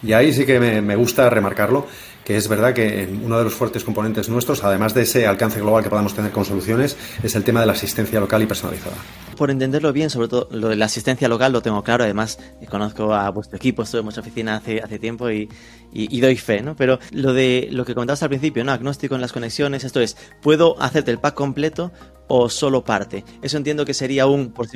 Y 0.00 0.12
ahí 0.12 0.32
sí 0.32 0.46
que 0.46 0.60
me, 0.60 0.94
gusta 0.94 1.28
remarcarlo, 1.28 1.88
que 2.28 2.36
es 2.36 2.46
verdad 2.46 2.74
que 2.74 3.08
uno 3.24 3.38
de 3.38 3.44
los 3.44 3.54
fuertes 3.54 3.84
componentes 3.84 4.28
nuestros, 4.28 4.62
además 4.62 4.92
de 4.92 5.00
ese 5.00 5.26
alcance 5.26 5.60
global 5.60 5.82
que 5.82 5.88
podamos 5.88 6.12
tener 6.12 6.30
con 6.30 6.44
soluciones, 6.44 6.94
es 7.22 7.34
el 7.34 7.42
tema 7.42 7.60
de 7.60 7.66
la 7.66 7.72
asistencia 7.72 8.20
local 8.20 8.42
y 8.42 8.46
personalizada. 8.46 8.96
Por 9.38 9.50
entenderlo 9.50 9.94
bien, 9.94 10.10
sobre 10.10 10.28
todo 10.28 10.46
lo 10.50 10.68
de 10.68 10.76
la 10.76 10.84
asistencia 10.84 11.26
local 11.26 11.54
lo 11.54 11.62
tengo 11.62 11.82
claro, 11.82 12.04
además 12.04 12.38
conozco 12.68 13.14
a 13.14 13.30
vuestro 13.30 13.56
equipo, 13.56 13.82
estuve 13.82 14.00
en 14.00 14.04
vuestra 14.04 14.20
oficina 14.20 14.56
hace, 14.56 14.82
hace 14.82 14.98
tiempo 14.98 15.30
y, 15.30 15.48
y, 15.90 16.20
doy 16.20 16.36
fe, 16.36 16.60
¿no? 16.60 16.76
Pero 16.76 16.98
lo 17.12 17.32
de 17.32 17.68
lo 17.70 17.86
que 17.86 17.94
comentabas 17.94 18.22
al 18.22 18.28
principio, 18.28 18.62
¿no? 18.62 18.72
Agnóstico 18.72 19.14
en 19.14 19.22
las 19.22 19.32
conexiones, 19.32 19.84
esto 19.84 20.02
es, 20.02 20.18
¿puedo 20.42 20.78
hacerte 20.82 21.10
el 21.10 21.20
pack 21.20 21.32
completo 21.32 21.92
o 22.26 22.50
solo 22.50 22.84
parte? 22.84 23.24
Eso 23.40 23.56
entiendo 23.56 23.86
que 23.86 23.94
sería 23.94 24.26
un, 24.26 24.52
por, 24.52 24.66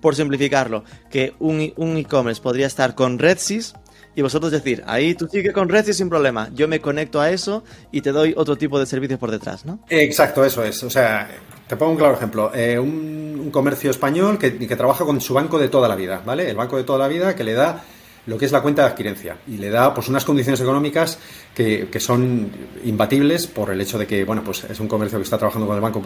por 0.00 0.14
simplificarlo, 0.14 0.84
que 1.10 1.34
un 1.40 1.96
e-commerce 1.96 2.40
podría 2.40 2.68
estar 2.68 2.94
con 2.94 3.18
RedSys 3.18 3.74
y 4.14 4.22
vosotros 4.22 4.52
decir, 4.52 4.82
ahí 4.86 5.14
tú 5.14 5.28
sigue 5.28 5.52
con 5.52 5.68
Redsys 5.68 5.96
sin 5.96 6.08
problema, 6.08 6.48
yo 6.54 6.68
me 6.68 6.80
conecto 6.80 7.20
a 7.20 7.30
eso 7.30 7.64
y 7.90 8.00
te 8.00 8.12
doy 8.12 8.34
otro 8.36 8.56
tipo 8.56 8.78
de 8.78 8.86
servicios 8.86 9.18
por 9.18 9.30
detrás, 9.30 9.64
¿no? 9.64 9.80
Exacto, 9.88 10.44
eso 10.44 10.62
es. 10.62 10.82
O 10.82 10.90
sea, 10.90 11.28
te 11.66 11.76
pongo 11.76 11.92
un 11.92 11.98
claro 11.98 12.14
ejemplo. 12.14 12.52
Eh, 12.54 12.78
un, 12.78 13.40
un, 13.40 13.50
comercio 13.50 13.90
español 13.90 14.38
que, 14.38 14.56
que 14.56 14.76
trabaja 14.76 15.04
con 15.04 15.20
su 15.20 15.34
banco 15.34 15.58
de 15.58 15.68
toda 15.68 15.88
la 15.88 15.96
vida, 15.96 16.22
¿vale? 16.24 16.48
El 16.48 16.56
banco 16.56 16.76
de 16.76 16.84
toda 16.84 16.98
la 16.98 17.08
vida 17.08 17.34
que 17.34 17.44
le 17.44 17.54
da 17.54 17.82
lo 18.26 18.38
que 18.38 18.46
es 18.46 18.52
la 18.52 18.62
cuenta 18.62 18.82
de 18.82 18.88
adquirencia. 18.88 19.36
Y 19.46 19.58
le 19.58 19.70
da 19.70 19.92
pues 19.92 20.08
unas 20.08 20.24
condiciones 20.24 20.60
económicas 20.60 21.18
que, 21.54 21.88
que, 21.90 22.00
son 22.00 22.50
imbatibles 22.84 23.46
por 23.46 23.70
el 23.70 23.80
hecho 23.80 23.98
de 23.98 24.06
que 24.06 24.24
bueno 24.24 24.42
pues 24.42 24.64
es 24.64 24.80
un 24.80 24.88
comercio 24.88 25.18
que 25.18 25.24
está 25.24 25.38
trabajando 25.38 25.66
con 25.66 25.76
el 25.76 25.82
banco 25.82 26.02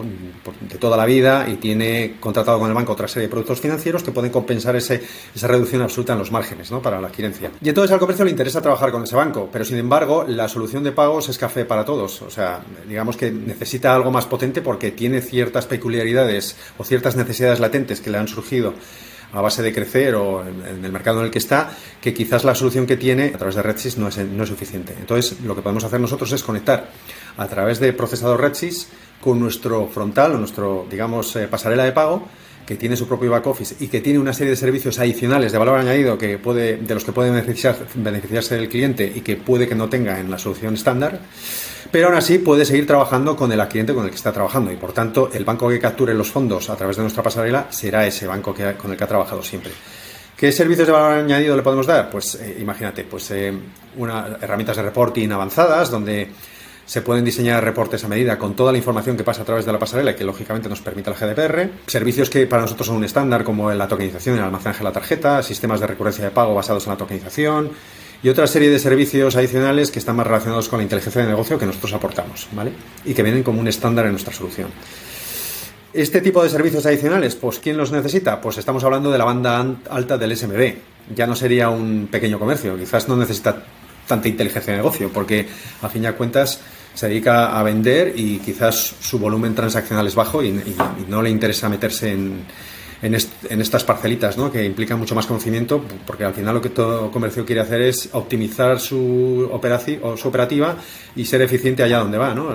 de 0.61 0.77
toda 0.77 0.95
la 0.95 1.05
vida 1.05 1.47
y 1.49 1.55
tiene 1.55 2.15
contratado 2.19 2.59
con 2.59 2.69
el 2.69 2.75
banco 2.75 2.93
otra 2.93 3.07
serie 3.07 3.27
de 3.27 3.31
productos 3.31 3.59
financieros 3.59 4.03
que 4.03 4.11
pueden 4.11 4.31
compensar 4.31 4.75
ese, 4.75 5.01
esa 5.33 5.47
reducción 5.47 5.81
absoluta 5.81 6.13
en 6.13 6.19
los 6.19 6.31
márgenes 6.31 6.71
¿no? 6.71 6.81
para 6.81 7.01
la 7.01 7.07
adquirencia. 7.07 7.51
Y 7.61 7.69
entonces 7.69 7.91
al 7.91 7.99
comercio 7.99 8.25
le 8.25 8.31
interesa 8.31 8.61
trabajar 8.61 8.91
con 8.91 9.03
ese 9.03 9.15
banco 9.15 9.49
pero 9.51 9.65
sin 9.65 9.77
embargo 9.77 10.25
la 10.27 10.47
solución 10.47 10.83
de 10.83 10.91
pagos 10.91 11.29
es 11.29 11.37
café 11.37 11.65
para 11.65 11.85
todos. 11.85 12.21
O 12.21 12.29
sea 12.29 12.61
digamos 12.87 13.17
que 13.17 13.31
necesita 13.31 13.93
algo 13.93 14.11
más 14.11 14.25
potente 14.25 14.61
porque 14.61 14.91
tiene 14.91 15.21
ciertas 15.21 15.65
peculiaridades 15.65 16.55
o 16.77 16.83
ciertas 16.83 17.15
necesidades 17.15 17.59
latentes 17.59 18.01
que 18.01 18.09
le 18.09 18.17
han 18.17 18.27
surgido 18.27 18.73
a 19.33 19.41
base 19.41 19.61
de 19.61 19.73
crecer 19.73 20.15
o 20.15 20.43
en, 20.45 20.83
el 20.83 20.91
mercado 20.91 21.19
en 21.19 21.25
el 21.25 21.31
que 21.31 21.39
está, 21.39 21.71
que 22.01 22.13
quizás 22.13 22.43
la 22.43 22.55
solución 22.55 22.85
que 22.85 22.97
tiene 22.97 23.31
a 23.33 23.37
través 23.37 23.55
de 23.55 23.61
Redsys 23.63 23.97
no 23.97 24.07
es, 24.07 24.17
no 24.17 24.43
es 24.43 24.49
suficiente. 24.49 24.95
Entonces, 24.99 25.39
lo 25.41 25.55
que 25.55 25.61
podemos 25.61 25.83
hacer 25.83 25.99
nosotros 25.99 26.31
es 26.31 26.43
conectar 26.43 26.89
a 27.37 27.47
través 27.47 27.79
de 27.79 27.93
procesador 27.93 28.41
Redsys 28.41 28.89
con 29.21 29.39
nuestro 29.39 29.87
frontal 29.87 30.35
o 30.35 30.37
nuestro, 30.37 30.87
digamos, 30.89 31.35
eh, 31.35 31.47
pasarela 31.47 31.83
de 31.83 31.91
pago 31.91 32.27
que 32.69 32.75
tiene 32.75 32.95
su 32.95 33.07
propio 33.07 33.31
back 33.31 33.47
office 33.47 33.75
y 33.79 33.87
que 33.87 33.99
tiene 33.99 34.19
una 34.19 34.31
serie 34.31 34.51
de 34.51 34.55
servicios 34.55 34.99
adicionales 34.99 35.51
de 35.51 35.57
valor 35.57 35.79
añadido 35.79 36.19
que 36.19 36.37
puede, 36.37 36.77
de 36.77 36.93
los 36.93 37.03
que 37.03 37.11
puede 37.11 37.31
beneficiar, 37.31 37.75
beneficiarse 37.95 38.57
el 38.59 38.69
cliente 38.69 39.11
y 39.15 39.21
que 39.21 39.37
puede 39.37 39.67
que 39.67 39.73
no 39.73 39.89
tenga 39.89 40.19
en 40.19 40.29
la 40.29 40.37
solución 40.37 40.75
estándar, 40.75 41.19
pero 41.91 42.07
aún 42.07 42.17
así 42.17 42.39
puede 42.39 42.65
seguir 42.65 42.85
trabajando 42.85 43.35
con 43.35 43.51
el 43.51 43.67
cliente 43.67 43.93
con 43.93 44.03
el 44.03 44.09
que 44.09 44.15
está 44.15 44.31
trabajando 44.31 44.71
y 44.71 44.75
por 44.75 44.93
tanto 44.93 45.29
el 45.33 45.45
banco 45.45 45.69
que 45.69 45.79
capture 45.79 46.13
los 46.13 46.29
fondos 46.29 46.69
a 46.69 46.75
través 46.75 46.97
de 46.97 47.03
nuestra 47.03 47.23
pasarela 47.23 47.67
será 47.69 48.05
ese 48.05 48.27
banco 48.27 48.55
con 48.77 48.91
el 48.91 48.97
que 48.97 49.03
ha 49.03 49.07
trabajado 49.07 49.43
siempre. 49.43 49.71
¿Qué 50.37 50.51
servicios 50.51 50.87
de 50.87 50.93
valor 50.93 51.11
añadido 51.17 51.55
le 51.55 51.61
podemos 51.61 51.85
dar? 51.85 52.09
Pues 52.09 52.35
eh, 52.35 52.57
imagínate, 52.61 53.03
pues 53.03 53.29
eh, 53.31 53.51
una, 53.97 54.37
herramientas 54.39 54.77
de 54.77 54.83
reporting 54.83 55.29
avanzadas 55.31 55.91
donde 55.91 56.29
se 56.85 57.01
pueden 57.01 57.25
diseñar 57.25 57.63
reportes 57.63 58.03
a 58.05 58.07
medida 58.07 58.37
con 58.39 58.55
toda 58.55 58.71
la 58.71 58.77
información 58.77 59.17
que 59.17 59.23
pasa 59.23 59.41
a 59.41 59.45
través 59.45 59.65
de 59.65 59.73
la 59.73 59.77
pasarela 59.77 60.11
y 60.11 60.15
que 60.15 60.23
lógicamente 60.23 60.69
nos 60.69 60.81
permite 60.81 61.09
el 61.09 61.15
GDPR. 61.17 61.69
Servicios 61.87 62.29
que 62.29 62.47
para 62.47 62.61
nosotros 62.61 62.87
son 62.87 62.95
un 62.95 63.03
estándar 63.03 63.43
como 63.43 63.71
la 63.71 63.87
tokenización 63.87 64.37
el 64.37 64.43
almacenaje 64.43 64.79
de 64.79 64.85
la 64.85 64.91
tarjeta, 64.91 65.43
sistemas 65.43 65.81
de 65.81 65.87
recurrencia 65.87 66.23
de 66.23 66.31
pago 66.31 66.55
basados 66.55 66.85
en 66.85 66.93
la 66.93 66.97
tokenización 66.97 67.71
y 68.21 68.29
otra 68.29 68.47
serie 68.47 68.69
de 68.69 68.79
servicios 68.79 69.35
adicionales 69.35 69.91
que 69.91 69.99
están 69.99 70.15
más 70.15 70.27
relacionados 70.27 70.67
con 70.67 70.79
la 70.79 70.83
inteligencia 70.83 71.21
de 71.21 71.27
negocio 71.27 71.57
que 71.57 71.65
nosotros 71.65 71.93
aportamos, 71.93 72.47
¿vale? 72.51 72.71
Y 73.05 73.13
que 73.13 73.23
vienen 73.23 73.43
como 73.43 73.59
un 73.59 73.67
estándar 73.67 74.05
en 74.05 74.11
nuestra 74.11 74.33
solución. 74.33 74.69
Este 75.93 76.21
tipo 76.21 76.43
de 76.43 76.49
servicios 76.49 76.85
adicionales, 76.85 77.35
pues 77.35 77.59
¿quién 77.59 77.77
los 77.77 77.91
necesita? 77.91 78.41
Pues 78.41 78.57
estamos 78.57 78.83
hablando 78.83 79.09
de 79.11 79.17
la 79.17 79.25
banda 79.25 79.65
alta 79.89 80.17
del 80.17 80.35
SMB. 80.35 80.73
Ya 81.15 81.25
no 81.25 81.35
sería 81.35 81.69
un 81.69 82.07
pequeño 82.11 82.37
comercio, 82.37 82.77
quizás 82.77 83.07
no 83.07 83.15
necesita 83.15 83.63
tanta 84.05 84.27
inteligencia 84.27 84.73
de 84.73 84.77
negocio, 84.77 85.09
porque 85.13 85.47
a 85.81 85.89
fin 85.89 86.03
de 86.03 86.13
cuentas 86.13 86.59
se 86.93 87.07
dedica 87.07 87.57
a 87.57 87.63
vender 87.63 88.13
y 88.15 88.39
quizás 88.39 88.95
su 88.99 89.17
volumen 89.17 89.55
transaccional 89.55 90.05
es 90.07 90.15
bajo 90.15 90.43
y, 90.43 90.47
y, 90.47 90.75
y 90.99 91.05
no 91.09 91.21
le 91.21 91.29
interesa 91.29 91.69
meterse 91.69 92.11
en, 92.11 92.43
en, 93.01 93.15
est 93.15 93.29
en, 93.49 93.61
estas 93.61 93.83
parcelitas, 93.83 94.37
¿no? 94.37 94.51
que 94.51 94.63
implican 94.63 94.99
mucho 94.99 95.15
más 95.15 95.25
conocimiento, 95.25 95.83
porque 96.05 96.23
al 96.23 96.33
final 96.33 96.55
lo 96.55 96.61
que 96.61 96.69
todo 96.69 97.11
comercio 97.11 97.45
quiere 97.45 97.61
hacer 97.61 97.81
es 97.81 98.09
optimizar 98.13 98.79
su, 98.79 99.49
o 99.51 100.17
su 100.17 100.27
operativa 100.27 100.75
y 101.15 101.25
ser 101.25 101.41
eficiente 101.41 101.83
allá 101.83 101.99
donde 101.99 102.17
va, 102.17 102.33
¿no? 102.33 102.49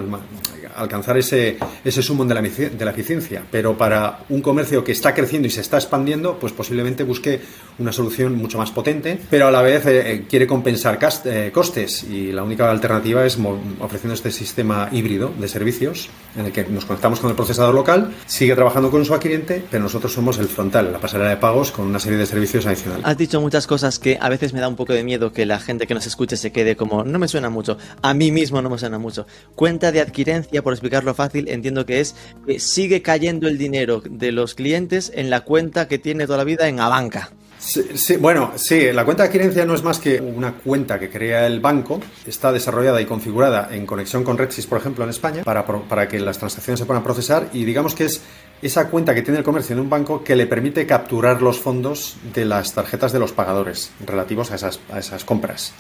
alcanzar 0.77 1.17
ese, 1.17 1.57
ese 1.85 2.03
sumo 2.03 2.25
de 2.25 2.35
la, 2.35 2.43
de 2.43 2.85
la 2.85 2.91
eficiencia. 2.91 3.43
Pero 3.51 3.77
para 3.77 4.21
un 4.29 4.41
comercio 4.41 4.83
que 4.83 4.93
está 4.93 5.15
creciendo 5.15 5.49
y 5.49 5.51
se 5.51 5.61
está 5.61 5.77
expandiendo, 5.77 6.39
pues 6.39 6.53
posiblemente 6.53 7.05
busque 7.05 7.41
una 7.79 7.93
solución 7.93 8.37
mucho 8.37 8.59
más 8.59 8.71
potente, 8.71 9.19
pero 9.31 9.47
a 9.47 9.51
la 9.51 9.63
vez 9.63 9.85
eh, 9.87 10.25
quiere 10.29 10.47
compensar 10.47 10.99
eh, 11.25 11.51
costes 11.53 12.05
y 12.05 12.33
la 12.33 12.43
única 12.43 12.71
alternativa 12.71 13.25
es 13.25 13.39
ofreciendo 13.81 14.15
este 14.15 14.31
sistema 14.31 14.89
híbrido 14.93 15.33
de 15.39 15.49
servicios 15.49 16.09
en 16.37 16.47
el 16.47 16.53
que 16.53 16.65
nos 16.65 16.85
conectamos 16.85 17.21
con 17.21 17.31
el 17.31 17.37
procesador 17.37 17.75
local, 17.75 18.13
sigue 18.27 18.55
trabajando 18.55 18.91
con 18.91 19.05
su 19.05 19.15
cliente, 19.19 19.65
pero 19.71 19.83
nosotros 19.83 20.13
somos 20.13 20.34
el 20.39 20.49
frontal, 20.49 20.93
la 20.93 20.99
pasarela 20.99 21.31
de 21.31 21.37
pagos 21.37 21.71
con 21.71 21.87
una 21.87 21.99
serie 21.99 22.19
de 22.19 22.27
servicios 22.27 22.67
adicionales. 22.67 23.05
Has 23.05 23.17
dicho 23.17 23.41
muchas 23.41 23.67
cosas 23.67 23.99
que 23.99 24.19
a 24.21 24.29
veces 24.29 24.53
me 24.53 24.61
da 24.61 24.69
un 24.69 24.77
poco 24.77 24.93
de 24.93 25.05
miedo 25.05 25.33
que 25.33 25.47
la 25.47 25.59
gente 25.59 25.87
que 25.87 25.95
nos 25.95 26.07
escuche 26.07 26.37
se 26.37 26.53
quede 26.53 26.77
como 26.77 27.05
no 27.05 27.19
me 27.19 27.29
suena 27.29 27.51
mucho, 27.51 27.79
a 28.03 28.15
mí 28.15 28.31
mismo 28.31 28.63
no 28.63 28.71
me 28.71 28.79
suena 28.79 28.99
mucho. 28.99 29.27
Cuenta 29.55 29.93
de 29.93 30.01
adquirencia, 30.01 30.63
por 30.63 30.73
explicarlo 30.73 31.15
fácil, 31.15 31.49
entiendo 31.49 31.87
que 31.87 32.01
es 32.01 32.15
que 32.47 32.59
sigue 32.59 33.03
cayendo 33.03 33.49
el 33.49 33.59
dinero 33.59 34.03
de 34.05 34.33
los 34.33 34.55
clientes 34.55 35.13
en 35.15 35.31
la 35.31 35.43
cuenta 35.43 35.89
que 35.89 35.99
tiene 35.99 36.27
toda 36.27 36.39
la 36.39 36.45
vida 36.45 36.69
en 36.69 36.81
Abanca. 36.81 37.31
Sí, 37.59 37.83
sí, 37.95 38.17
bueno, 38.17 38.53
sí, 38.57 38.93
la 38.93 39.07
cuenta 39.07 39.23
de 39.23 39.29
adquirencia 39.29 39.65
no 39.65 39.75
es 39.75 39.83
más 39.83 39.99
que 39.99 40.21
una 40.21 40.53
cuenta 40.53 40.99
que 40.99 41.09
crea 41.09 41.47
el 41.47 41.61
banco, 41.61 41.99
está 42.27 42.53
desarrollada 42.53 43.01
y 43.01 43.07
configurada 43.07 43.69
en 43.73 43.87
conexión 43.87 44.23
con 44.23 44.37
Redsys, 44.37 44.67
por 44.67 44.79
ejemplo, 44.79 45.03
en 45.03 45.11
España, 45.11 45.45
para, 45.45 45.65
para 45.65 46.07
que 46.07 46.21
las 46.21 46.39
transacciones 46.39 46.81
se 46.81 46.87
puedan 46.87 47.03
procesar 47.03 47.49
y 47.55 47.65
digamos 47.65 47.95
que 47.95 48.05
es 48.05 48.21
esa 48.63 48.89
cuenta 48.89 49.15
que 49.15 49.23
tiene 49.23 49.39
el 49.39 49.45
comercio 49.45 49.75
en 49.75 49.81
un 49.81 49.91
banco 49.91 50.25
que 50.25 50.37
le 50.37 50.47
permite 50.47 50.87
capturar 50.87 51.43
los 51.43 51.59
fondos 51.59 52.17
de 52.33 52.45
las 52.45 52.73
tarjetas 52.73 53.13
de 53.13 53.19
los 53.19 53.33
pagadores 53.33 53.93
relativos 54.05 54.51
a 54.51 54.55
esas, 54.55 54.81
a 54.93 54.99
esas 54.99 55.25
compras 55.25 55.73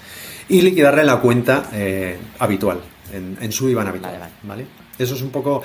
y 0.48 0.60
liquidarle 0.60 1.00
en 1.00 1.06
la 1.06 1.20
cuenta 1.20 1.70
eh, 1.72 2.18
habitual, 2.38 2.80
en, 3.12 3.38
en, 3.40 3.52
su 3.52 3.68
IBAN 3.68 3.88
habitual. 3.88 4.12
Vale, 4.12 4.32
vale. 4.42 4.64
¿vale? 4.64 4.66
Eso 4.98 5.14
es 5.14 5.22
un 5.22 5.30
poco 5.30 5.62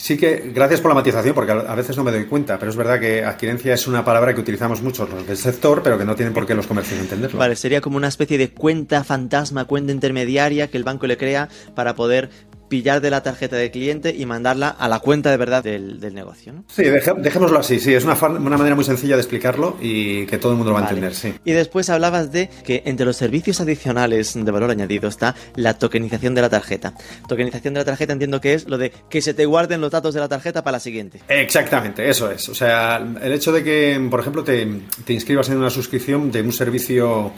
Sí 0.00 0.16
que, 0.16 0.50
gracias 0.54 0.80
por 0.80 0.90
la 0.90 0.94
matización, 0.94 1.34
porque 1.34 1.52
a 1.52 1.74
veces 1.74 1.94
no 1.94 2.02
me 2.02 2.10
doy 2.10 2.24
cuenta, 2.24 2.58
pero 2.58 2.70
es 2.70 2.76
verdad 2.76 2.98
que 2.98 3.22
adquirencia 3.22 3.74
es 3.74 3.86
una 3.86 4.02
palabra 4.02 4.34
que 4.34 4.40
utilizamos 4.40 4.80
muchos 4.80 5.10
los 5.10 5.26
del 5.26 5.36
sector, 5.36 5.82
pero 5.82 5.98
que 5.98 6.06
no 6.06 6.16
tienen 6.16 6.32
por 6.32 6.46
qué 6.46 6.54
los 6.54 6.66
comercios 6.66 6.98
entenderlo. 6.98 7.38
Vale, 7.38 7.54
sería 7.54 7.82
como 7.82 7.98
una 7.98 8.08
especie 8.08 8.38
de 8.38 8.48
cuenta 8.48 9.04
fantasma, 9.04 9.66
cuenta 9.66 9.92
intermediaria 9.92 10.68
que 10.68 10.78
el 10.78 10.84
banco 10.84 11.06
le 11.06 11.18
crea 11.18 11.50
para 11.74 11.96
poder 11.96 12.30
pillar 12.70 13.02
de 13.02 13.10
la 13.10 13.22
tarjeta 13.22 13.56
de 13.56 13.70
cliente 13.70 14.14
y 14.16 14.24
mandarla 14.24 14.68
a 14.68 14.88
la 14.88 15.00
cuenta 15.00 15.30
de 15.30 15.36
verdad 15.36 15.62
del, 15.62 16.00
del 16.00 16.14
negocio. 16.14 16.54
¿no? 16.54 16.64
Sí, 16.68 16.84
deje, 16.84 17.12
dejémoslo 17.18 17.58
así, 17.58 17.80
sí, 17.80 17.92
es 17.92 18.04
una, 18.04 18.14
una, 18.14 18.56
manera 18.56 18.74
muy 18.74 18.84
sencilla 18.84 19.16
de 19.16 19.20
explicarlo 19.20 19.76
y 19.82 20.24
que 20.26 20.38
todo 20.38 20.52
el 20.52 20.56
mundo 20.56 20.70
lo 20.70 20.76
va 20.76 20.82
vale. 20.82 20.94
a 20.94 20.96
entender, 20.96 21.14
sí. 21.14 21.34
Y 21.44 21.52
después 21.52 21.90
hablabas 21.90 22.32
de 22.32 22.48
que 22.64 22.82
entre 22.86 23.04
los 23.04 23.16
servicios 23.16 23.60
adicionales 23.60 24.32
de 24.34 24.50
valor 24.50 24.70
añadido 24.70 25.08
está 25.08 25.34
la 25.56 25.74
tokenización 25.74 26.34
de 26.34 26.42
la 26.42 26.48
tarjeta. 26.48 26.94
Tokenización 27.28 27.74
de 27.74 27.80
la 27.80 27.84
tarjeta 27.84 28.12
entiendo 28.12 28.40
que 28.40 28.54
es 28.54 28.68
lo 28.68 28.78
de 28.78 28.92
que 29.10 29.20
se 29.20 29.34
te 29.34 29.44
guarden 29.44 29.80
los 29.80 29.90
datos 29.90 30.14
de 30.14 30.20
la 30.20 30.28
tarjeta 30.28 30.62
para 30.62 30.76
la 30.76 30.80
siguiente. 30.80 31.20
Exactamente, 31.28 32.08
eso 32.08 32.30
es. 32.30 32.48
O 32.48 32.54
sea, 32.54 33.04
el 33.20 33.32
hecho 33.32 33.52
de 33.52 33.64
que, 33.64 34.00
por 34.08 34.20
ejemplo, 34.20 34.44
te, 34.44 34.66
te 35.04 35.12
inscribas 35.12 35.48
en 35.48 35.58
una 35.58 35.70
suscripción 35.70 36.30
de 36.30 36.40
un 36.42 36.52
servicio 36.52 37.32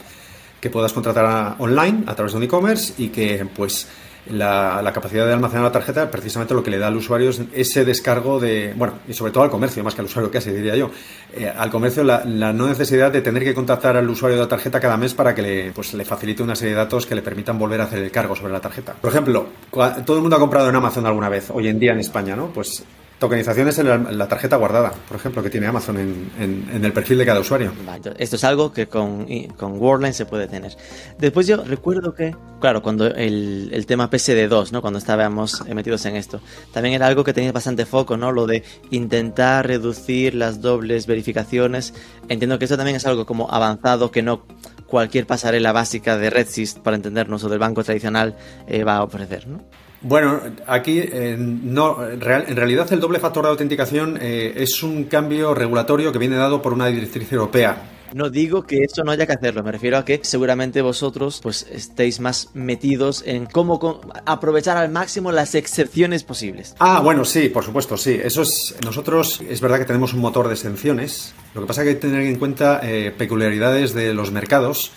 que 0.61 0.69
puedas 0.69 0.93
contratar 0.93 1.55
online 1.59 2.03
a 2.05 2.15
través 2.15 2.31
de 2.33 2.37
un 2.37 2.43
e-commerce 2.43 2.93
y 2.97 3.09
que 3.09 3.45
pues 3.53 3.87
la, 4.29 4.81
la, 4.81 4.93
capacidad 4.93 5.25
de 5.25 5.33
almacenar 5.33 5.63
la 5.63 5.71
tarjeta, 5.71 6.09
precisamente 6.09 6.53
lo 6.53 6.63
que 6.63 6.71
le 6.71 6.77
da 6.77 6.87
al 6.87 6.95
usuario 6.95 7.29
es 7.29 7.41
ese 7.53 7.85
descargo 7.85 8.39
de, 8.39 8.73
bueno, 8.75 8.99
y 9.07 9.13
sobre 9.13 9.31
todo 9.31 9.43
al 9.43 9.49
comercio, 9.49 9.83
más 9.83 9.95
que 9.95 10.01
al 10.01 10.05
usuario 10.05 10.31
casi, 10.31 10.51
diría 10.51 10.75
yo, 10.75 10.89
eh, 11.35 11.51
al 11.55 11.69
comercio 11.69 12.03
la, 12.03 12.23
la, 12.25 12.53
no 12.53 12.67
necesidad 12.67 13.11
de 13.11 13.21
tener 13.21 13.43
que 13.43 13.53
contactar 13.53 13.97
al 13.97 14.09
usuario 14.09 14.37
de 14.37 14.43
la 14.43 14.49
tarjeta 14.49 14.79
cada 14.79 14.97
mes 14.97 15.13
para 15.13 15.35
que 15.35 15.41
le, 15.41 15.71
pues, 15.71 15.93
le 15.93 16.05
facilite 16.05 16.43
una 16.43 16.55
serie 16.55 16.73
de 16.73 16.79
datos 16.79 17.05
que 17.05 17.15
le 17.15 17.21
permitan 17.21 17.57
volver 17.59 17.81
a 17.81 17.85
hacer 17.85 17.99
el 17.99 18.11
cargo 18.11 18.35
sobre 18.35 18.53
la 18.53 18.61
tarjeta. 18.61 18.93
Por 18.93 19.09
ejemplo, 19.09 19.47
todo 19.71 20.15
el 20.15 20.21
mundo 20.21 20.35
ha 20.35 20.39
comprado 20.39 20.69
en 20.69 20.75
Amazon 20.75 21.05
alguna 21.05 21.29
vez, 21.29 21.49
hoy 21.51 21.67
en 21.67 21.79
día 21.79 21.91
en 21.91 21.99
España, 21.99 22.35
¿no? 22.35 22.47
Pues 22.47 22.83
Tokenización 23.23 23.69
es 23.69 23.77
la, 23.77 24.27
tarjeta 24.27 24.57
guardada, 24.57 24.91
por 25.07 25.15
ejemplo, 25.15 25.41
que 25.41 25.49
tiene 25.49 25.65
Amazon 25.65 25.97
en, 25.97 26.83
el 26.83 26.91
perfil 26.91 27.17
de 27.17 27.25
cada 27.25 27.39
usuario. 27.39 27.71
esto 28.17 28.35
es 28.35 28.43
algo 28.43 28.73
que 28.73 28.87
con, 28.87 29.25
con 29.55 29.79
Worldline 29.81 30.13
se 30.13 30.25
puede 30.25 30.45
tener. 30.49 30.75
Después 31.19 31.47
yo 31.47 31.63
recuerdo 31.63 32.13
que, 32.13 32.35
claro, 32.59 32.81
cuando 32.83 33.07
el, 33.07 33.69
el 33.71 33.85
tema 33.85 34.11
PSD2, 34.11 34.73
¿no? 34.73 34.81
Cuando 34.81 34.99
estábamos 34.99 35.65
metidos 35.67 36.05
en 36.05 36.17
esto, 36.17 36.41
también 36.73 36.95
era 36.95 37.07
algo 37.07 37.23
que 37.23 37.31
tenía 37.31 37.53
bastante 37.53 37.85
foco, 37.85 38.17
¿no? 38.17 38.33
Lo 38.33 38.45
de 38.45 38.61
intentar 38.91 39.67
reducir 39.67 40.35
las 40.35 40.59
dobles 40.59 41.07
verificaciones. 41.07 41.93
Entiendo 42.27 42.59
que 42.59 42.65
esto 42.65 42.75
también 42.75 42.97
es 42.97 43.05
algo 43.05 43.25
como 43.25 43.49
avanzado 43.49 44.11
que 44.11 44.21
no 44.21 44.45
cualquier 44.85 45.27
pasarela 45.27 45.71
básica 45.71 46.17
de 46.17 46.29
RedSys, 46.29 46.73
para 46.73 46.97
entendernos, 46.97 47.41
o 47.45 47.47
del 47.47 47.59
banco 47.59 47.85
tradicional 47.85 48.35
eh, 48.67 48.83
va 48.83 48.97
a 48.97 49.03
ofrecer, 49.03 49.47
¿no? 49.47 49.63
Bueno, 50.03 50.41
aquí 50.67 50.99
eh, 51.01 51.37
no, 51.37 52.05
en 52.05 52.19
realidad 52.19 52.91
el 52.91 52.99
doble 52.99 53.19
factor 53.19 53.45
de 53.45 53.51
autenticación 53.51 54.19
eh, 54.21 54.53
es 54.57 54.83
un 54.83 55.05
cambio 55.05 55.53
regulatorio 55.53 56.11
que 56.11 56.19
viene 56.19 56.35
dado 56.35 56.61
por 56.61 56.73
una 56.73 56.87
directriz 56.87 57.31
europea. 57.31 57.89
No 58.13 58.29
digo 58.29 58.63
que 58.63 58.83
eso 58.83 59.03
no 59.03 59.11
haya 59.11 59.25
que 59.25 59.33
hacerlo, 59.33 59.63
me 59.63 59.71
refiero 59.71 59.97
a 59.97 60.05
que 60.05 60.19
seguramente 60.21 60.83
vosotros 60.83 61.39
pues 61.41 61.65
estéis 61.71 62.19
más 62.19 62.49
metidos 62.53 63.23
en 63.25 63.47
cómo 63.47 64.01
aprovechar 64.25 64.77
al 64.77 64.89
máximo 64.89 65.31
las 65.31 65.55
excepciones 65.55 66.23
posibles. 66.23 66.75
Ah, 66.77 66.99
bueno, 67.01 67.25
sí, 67.25 67.49
por 67.49 67.63
supuesto, 67.63 67.97
sí. 67.97 68.19
Eso 68.23 68.43
es 68.43 68.75
nosotros 68.83 69.41
es 69.49 69.61
verdad 69.61 69.79
que 69.79 69.85
tenemos 69.85 70.13
un 70.13 70.19
motor 70.19 70.47
de 70.47 70.53
exenciones. 70.53 71.33
Lo 71.55 71.61
que 71.61 71.67
pasa 71.67 71.81
es 71.81 71.85
que 71.85 71.89
hay 71.89 71.95
que 71.95 72.01
tener 72.01 72.21
en 72.21 72.35
cuenta 72.35 72.81
eh, 72.83 73.11
peculiaridades 73.17 73.93
de 73.95 74.13
los 74.13 74.31
mercados 74.31 74.91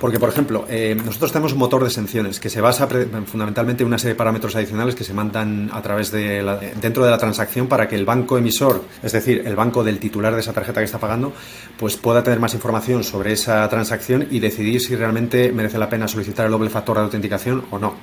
porque, 0.00 0.18
por 0.18 0.30
ejemplo, 0.30 0.64
eh, 0.68 0.96
nosotros 0.96 1.30
tenemos 1.30 1.52
un 1.52 1.58
motor 1.58 1.82
de 1.82 1.88
exenciones 1.88 2.40
que 2.40 2.48
se 2.48 2.62
basa 2.62 2.88
fundamentalmente 3.26 3.82
en 3.82 3.86
una 3.86 3.98
serie 3.98 4.14
de 4.14 4.18
parámetros 4.18 4.56
adicionales 4.56 4.94
que 4.94 5.04
se 5.04 5.12
mandan 5.12 5.70
a 5.74 5.82
través 5.82 6.10
de 6.10 6.42
dentro 6.80 7.04
de 7.04 7.10
la 7.10 7.18
transacción 7.18 7.68
para 7.68 7.86
que 7.86 7.96
el 7.96 8.06
banco 8.06 8.38
emisor, 8.38 8.82
es 9.02 9.12
decir, 9.12 9.42
el 9.44 9.54
banco 9.56 9.84
del 9.84 9.98
titular 9.98 10.34
de 10.34 10.40
esa 10.40 10.54
tarjeta 10.54 10.80
que 10.80 10.86
está 10.86 10.98
pagando, 10.98 11.34
pues 11.78 11.98
pueda 11.98 12.22
tener 12.22 12.40
más 12.40 12.54
información 12.54 13.04
sobre 13.04 13.32
esa 13.32 13.68
transacción 13.68 14.26
y 14.30 14.40
decidir 14.40 14.80
si 14.80 14.96
realmente 14.96 15.52
merece 15.52 15.78
la 15.78 15.90
pena 15.90 16.08
solicitar 16.08 16.46
el 16.46 16.52
doble 16.52 16.70
factor 16.70 16.96
de 16.96 17.02
autenticación 17.02 17.66
o 17.70 17.78
no. 17.78 17.94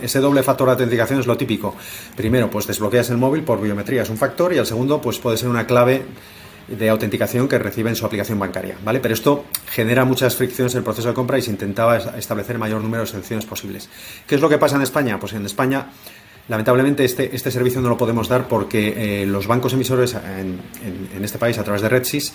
Ese 0.00 0.20
doble 0.20 0.44
factor 0.44 0.68
de 0.68 0.72
autenticación 0.72 1.18
es 1.18 1.26
lo 1.26 1.36
típico. 1.36 1.74
Primero, 2.16 2.48
pues 2.48 2.68
desbloqueas 2.68 3.10
el 3.10 3.18
móvil 3.18 3.42
por 3.42 3.60
biometría, 3.60 4.02
es 4.02 4.08
un 4.08 4.16
factor, 4.16 4.54
y 4.54 4.58
el 4.58 4.66
segundo, 4.66 5.00
pues 5.00 5.18
puede 5.18 5.36
ser 5.36 5.48
una 5.48 5.66
clave 5.66 6.04
de 6.68 6.88
autenticación 6.88 7.48
que 7.48 7.58
recibe 7.58 7.90
en 7.90 7.96
su 7.96 8.06
aplicación 8.06 8.38
bancaria, 8.38 8.76
¿vale? 8.84 9.00
Pero 9.00 9.14
esto 9.14 9.44
genera 9.70 10.04
muchas 10.04 10.36
fricciones 10.36 10.74
en 10.74 10.78
el 10.78 10.84
proceso 10.84 11.08
de 11.08 11.14
compra 11.14 11.38
y 11.38 11.42
se 11.42 11.50
intentaba 11.50 11.96
establecer 11.96 12.56
el 12.56 12.60
mayor 12.60 12.82
número 12.82 13.02
de 13.02 13.08
excepciones 13.08 13.44
posibles. 13.44 13.88
¿Qué 14.26 14.34
es 14.34 14.40
lo 14.40 14.48
que 14.48 14.58
pasa 14.58 14.76
en 14.76 14.82
España? 14.82 15.18
Pues 15.18 15.34
en 15.34 15.44
España, 15.44 15.86
lamentablemente, 16.48 17.04
este, 17.04 17.34
este 17.34 17.50
servicio 17.50 17.80
no 17.80 17.88
lo 17.88 17.96
podemos 17.96 18.28
dar 18.28 18.48
porque 18.48 19.22
eh, 19.22 19.26
los 19.26 19.46
bancos 19.46 19.74
emisores 19.74 20.14
en, 20.14 20.60
este 21.22 21.38
país, 21.38 21.58
a 21.58 21.64
través 21.64 21.82
de 21.82 21.88
RedSys, 21.88 22.32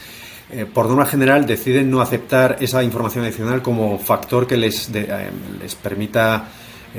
eh, 0.52 0.66
por 0.72 0.88
norma 0.88 1.06
general 1.06 1.46
deciden 1.46 1.90
no 1.90 2.02
aceptar 2.02 2.58
esa 2.60 2.84
información 2.84 3.24
adicional 3.24 3.62
como 3.62 3.98
factor 4.00 4.48
que 4.48 4.58
les, 4.58 4.90
eh, 4.94 5.30
les 5.62 5.76
permita 5.76 6.48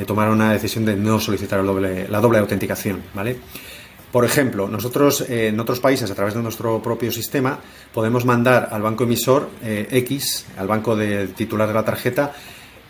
tomar 0.06 0.30
una 0.30 0.52
decisión 0.52 0.84
de 0.84 0.94
no 0.94 1.18
solicitar 1.18 1.64
la 1.64 2.20
doble 2.20 2.38
autenticación, 2.38 3.02
¿vale? 3.12 3.38
Por 4.12 4.24
ejemplo, 4.24 4.68
nosotros 4.68 5.20
eh, 5.22 5.48
en 5.48 5.60
otros 5.60 5.78
países, 5.78 6.10
a 6.10 6.14
través 6.14 6.34
de 6.34 6.42
nuestro 6.42 6.82
propio 6.82 7.12
sistema, 7.12 7.58
podemos 7.94 8.24
mandar 8.24 8.68
al 8.72 8.82
banco 8.82 9.04
emisor 9.04 9.48
eh, 9.62 9.86
X, 9.90 10.46
al 10.56 10.66
banco 10.66 10.96
de 10.96 11.28
titular 11.28 11.68
de 11.68 11.74
la 11.74 11.84
tarjeta, 11.84 12.32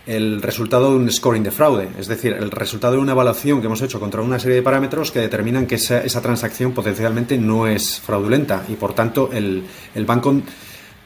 el 0.06 0.40
resultado 0.40 0.90
de 0.90 0.96
un 0.96 1.12
scoring 1.12 1.42
de 1.42 1.50
fraude, 1.50 1.88
es 1.98 2.08
decir, 2.08 2.32
el 2.32 2.50
resultado 2.50 2.94
de 2.94 3.00
una 3.00 3.12
evaluación 3.12 3.60
que 3.60 3.66
hemos 3.66 3.82
hecho 3.82 4.00
contra 4.00 4.22
una 4.22 4.38
serie 4.38 4.56
de 4.56 4.62
parámetros 4.62 5.10
que 5.10 5.20
determinan 5.20 5.66
que 5.66 5.74
esa, 5.74 6.22
transacción 6.22 6.72
potencialmente 6.72 7.36
no 7.36 7.66
es 7.66 8.00
fraudulenta 8.00 8.64
y, 8.68 8.74
por 8.74 8.94
tanto, 8.94 9.28
el, 9.30 9.62
banco 10.06 10.40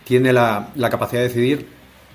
tiene 0.04 0.32
la, 0.32 0.70
capacidad 0.90 1.22
de 1.22 1.28
decidir 1.28 1.66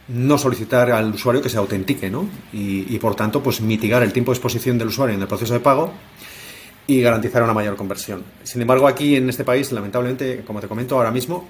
no 0.07 0.37
solicitar 0.37 0.89
al 0.91 1.13
usuario 1.13 1.41
que 1.41 1.49
se 1.49 1.57
autentique, 1.57 2.09
¿no? 2.09 2.27
Y, 2.53 2.95
y, 2.95 2.97
por 2.97 3.13
tanto, 3.13 3.43
pues 3.43 3.59
mitigar 3.59 4.01
el 4.01 4.13
tiempo 4.13 4.31
de 4.31 4.37
exposición 4.37 4.77
del 4.77 4.87
usuario 4.87 5.15
en 5.15 5.21
el 5.21 5.27
proceso 5.27 5.53
de 5.53 5.59
pago 5.59 5.93
y 6.89 7.01
garantizar 7.01 7.43
una 7.43 7.53
mayor 7.53 7.75
conversión. 7.75 8.23
Sin 8.41 8.63
embargo, 8.63 8.87
aquí 8.87 9.15
en 9.15 9.29
este 9.29 9.43
país, 9.43 9.71
lamentablemente, 9.71 10.41
como 10.45 10.59
te 10.59 10.67
comento 10.67 10.95
ahora 10.95 11.11
mismo, 11.11 11.47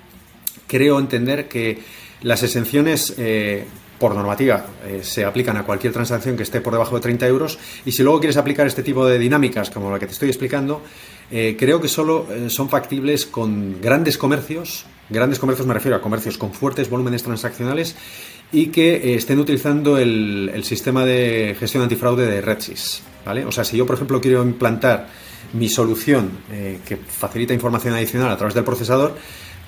creo 0.67 0.99
entender 0.99 1.47
que 1.47 1.79
las 2.23 2.43
exenciones 2.43 3.13
eh, 3.17 3.63
por 3.97 4.13
normativa 4.15 4.65
eh, 4.85 4.99
se 5.01 5.23
aplican 5.23 5.55
a 5.55 5.63
cualquier 5.63 5.93
transacción 5.93 6.35
que 6.35 6.43
esté 6.43 6.59
por 6.59 6.73
debajo 6.73 6.95
de 6.95 7.01
30 7.01 7.25
euros 7.27 7.57
y 7.85 7.93
si 7.93 8.03
luego 8.03 8.19
quieres 8.19 8.35
aplicar 8.35 8.67
este 8.67 8.83
tipo 8.83 9.05
de 9.05 9.17
dinámicas 9.17 9.69
como 9.69 9.89
la 9.89 9.97
que 9.97 10.07
te 10.07 10.11
estoy 10.11 10.27
explicando, 10.27 10.81
eh, 11.31 11.55
creo 11.57 11.79
que 11.79 11.87
solo 11.87 12.27
son 12.49 12.67
factibles 12.67 13.25
con 13.25 13.79
grandes 13.79 14.17
comercios, 14.17 14.87
grandes 15.09 15.39
comercios 15.39 15.65
me 15.65 15.73
refiero 15.73 15.95
a 15.95 16.01
comercios 16.01 16.37
con 16.37 16.51
fuertes 16.51 16.89
volúmenes 16.89 17.23
transaccionales 17.23 17.95
y 18.51 18.67
que 18.67 19.15
estén 19.15 19.39
utilizando 19.39 19.97
el, 19.97 20.51
el, 20.53 20.65
sistema 20.65 21.05
de 21.05 21.55
gestión 21.57 21.83
antifraude 21.83 22.25
de 22.25 22.41
RedSys. 22.41 23.03
¿vale? 23.25 23.45
O 23.45 23.51
sea, 23.53 23.63
si 23.63 23.77
yo, 23.77 23.85
por 23.85 23.95
ejemplo, 23.95 24.19
quiero 24.19 24.41
implantar 24.41 25.28
mi 25.53 25.69
solución 25.69 26.31
eh, 26.51 26.79
que 26.85 26.97
facilita 26.97 27.53
información 27.53 27.93
adicional 27.93 28.31
a 28.31 28.37
través 28.37 28.53
del 28.53 28.63
procesador, 28.63 29.15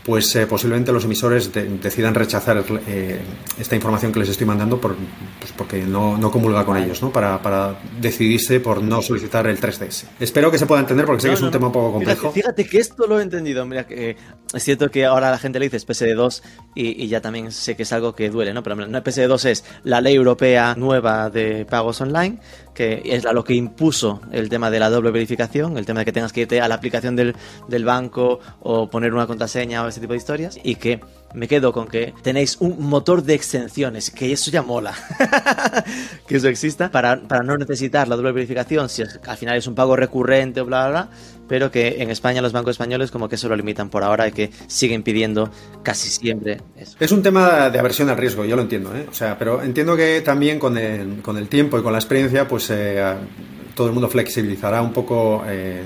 pues 0.04 0.36
eh, 0.36 0.48
posiblemente 0.48 0.92
los 0.92 1.06
emisores 1.06 1.52
decidan 1.54 2.16
rechazar 2.16 2.64
eh, 2.88 3.20
esta 3.60 3.76
información 3.76 4.12
que 4.12 4.20
les 4.20 4.30
estoy 4.30 4.48
mandando 4.48 4.82
por, 4.82 4.96
pues 5.40 5.52
porque 5.56 5.84
no, 5.84 6.18
no, 6.18 6.32
comulga 6.32 6.66
con 6.66 6.78
ellos, 6.78 7.02
¿no? 7.02 7.12
Para, 7.12 7.42
para, 7.42 7.80
decidirse 8.00 8.60
por 8.60 8.82
no 8.82 9.02
solicitar 9.02 9.46
el 9.46 9.60
3DS. 9.60 10.06
Espero 10.20 10.50
que 10.50 10.58
se 10.58 10.66
pueda 10.66 10.82
entender 10.82 11.06
porque 11.06 11.22
sé 11.22 11.28
que 11.28 11.36
es 11.36 11.42
un 11.42 11.52
tema 11.52 11.68
un 11.68 11.74
poco 11.74 11.94
complejo. 11.94 12.32
Fíjate, 12.32 12.66
que 12.66 12.80
esto 12.80 13.06
lo 13.06 13.20
he 13.20 13.24
entendido. 13.24 13.66
Mira, 13.66 13.86
que 13.86 14.18
es 14.54 14.64
cierto 14.64 14.90
que 14.90 15.06
ahora 15.06 15.30
la 15.30 15.38
gente 15.38 15.60
le 15.60 15.70
dice 15.70 15.86
PSD2 15.86 16.42
y, 16.74 17.04
y, 17.04 17.08
ya 17.08 17.22
también 17.22 17.52
sé 17.52 17.76
que 17.76 17.84
es 17.84 17.94
algo 17.94 18.16
que 18.16 18.30
duele, 18.30 18.54
¿no? 18.54 18.64
Pero 18.64 18.76
no, 18.76 19.04
PSD2 19.04 19.46
es 19.46 19.66
la 19.84 20.02
ley 20.02 20.16
europea 20.16 20.74
nueva 20.76 21.30
de 21.30 21.66
pagos 21.66 22.02
online 22.02 22.40
que 22.74 23.02
es 23.06 23.24
lo 23.24 23.44
que 23.44 23.54
impuso 23.54 24.22
el 24.32 24.50
tema 24.50 24.72
de 24.72 24.80
la 24.80 24.90
doble 24.90 25.12
verificación, 25.12 25.78
el 25.78 25.86
tema 25.86 26.00
de 26.00 26.06
que 26.06 26.12
tengas 26.12 26.34
que 26.34 26.42
irte 26.42 26.62
a 26.62 26.68
la 26.68 26.76
aplicación 26.76 27.16
del, 27.16 27.36
del 27.68 27.86
banco 27.86 28.40
o 28.62 28.90
poner 28.90 29.14
una 29.14 29.28
contraseña 29.28 29.84
o 29.84 29.88
ese 29.88 30.00
tipo 30.00 30.14
de 30.14 30.18
historias, 30.18 30.60
y 30.64 30.76
que 30.76 31.00
me 31.34 31.48
quedo 31.48 31.74
con 31.74 31.88
que 31.88 32.13
tenéis 32.22 32.58
un 32.60 32.88
motor 32.88 33.24
de 33.24 33.34
extensiones, 33.34 34.12
que 34.12 34.32
eso 34.32 34.52
ya 34.52 34.62
mola, 34.62 34.94
que 36.28 36.38
eso 36.38 36.48
exista, 36.48 36.91
para, 36.91 37.22
para, 37.22 37.44
no 37.44 37.58
necesitar 37.58 38.08
la 38.08 38.15
doble 38.15 38.32
verificación, 38.32 38.89
si 38.89 39.04
al 39.04 39.38
final 39.38 39.58
es 39.58 39.67
un 39.67 39.76
pago 39.76 39.96
recurrente 39.96 40.62
o 40.62 40.65
bla, 40.65 40.88
bla, 40.88 40.89
bla, 40.89 41.10
pero 41.48 41.72
que 41.72 42.02
en 42.02 42.10
España 42.10 42.41
los 42.41 42.54
bancos 42.54 42.72
españoles 42.72 43.12
como 43.12 43.28
que 43.28 43.36
eso 43.36 43.50
lo 43.50 43.56
limitan 43.56 43.89
por 43.89 44.04
ahora 44.04 44.28
y 44.28 44.32
que 44.32 44.52
siguen 44.67 45.04
pidiendo 45.04 45.52
casi 45.84 46.10
siempre 46.10 46.62
eso. 46.78 46.96
Es 47.00 47.12
un 47.12 47.22
tema 47.22 47.70
de 47.70 47.80
aversión 47.80 48.10
al 48.10 48.17
riesgo, 48.17 48.46
yo 48.46 48.56
lo 48.56 48.62
entiendo, 48.62 48.96
¿eh? 48.96 49.06
o 49.10 49.13
sea, 49.13 49.38
pero 49.38 49.62
entiendo 49.62 49.96
que 49.96 50.22
también 50.22 50.60
con 50.60 50.78
el, 50.78 51.22
con 51.22 51.38
el 51.38 51.48
tiempo 51.48 51.78
y 51.78 51.84
con 51.84 51.91
la 51.91 52.00
experiencia, 52.00 52.48
pues 52.48 52.70
eh, 52.70 53.04
todo 53.76 53.88
el 53.88 53.94
mundo 53.94 54.10
flexibilizará 54.10 54.82
un 54.82 54.94
poco... 54.94 55.44
Eh, 55.48 55.84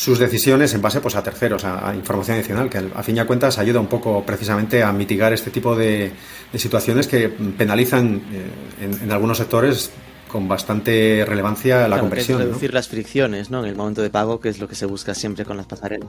sus 0.00 0.18
decisiones 0.18 0.72
en 0.72 0.80
base 0.80 0.98
pues, 1.02 1.14
a 1.14 1.22
terceros, 1.22 1.62
a, 1.62 1.94
información 1.94 2.38
adicional, 2.38 2.70
que 2.70 2.78
a 2.78 3.02
fin 3.02 3.18
y 3.18 3.20
a 3.20 3.26
cuentas 3.26 3.58
ayuda 3.58 3.80
un 3.80 3.86
poco 3.86 4.24
precisamente 4.24 4.82
a 4.82 4.90
mitigar 4.94 5.34
este 5.34 5.50
tipo 5.50 5.76
de, 5.76 6.10
situaciones 6.54 7.06
que 7.06 7.28
penalizan 7.28 8.22
eh, 8.32 8.90
en, 9.02 9.12
algunos 9.12 9.36
sectores 9.36 9.90
con 10.26 10.48
bastante 10.48 11.22
relevancia 11.28 11.86
la 11.86 11.98
conversión. 11.98 12.38
reducir 12.38 12.72
las 12.72 12.88
fricciones 12.88 13.50
¿no? 13.50 13.62
en 13.62 13.68
el 13.68 13.76
momento 13.76 14.00
de 14.00 14.08
pago, 14.08 14.40
que 14.40 14.48
es 14.48 14.58
lo 14.58 14.68
que 14.68 14.74
se 14.74 14.86
busca 14.86 15.14
siempre 15.14 15.44
con 15.44 15.58
las 15.58 15.66
pasarelas. 15.66 16.08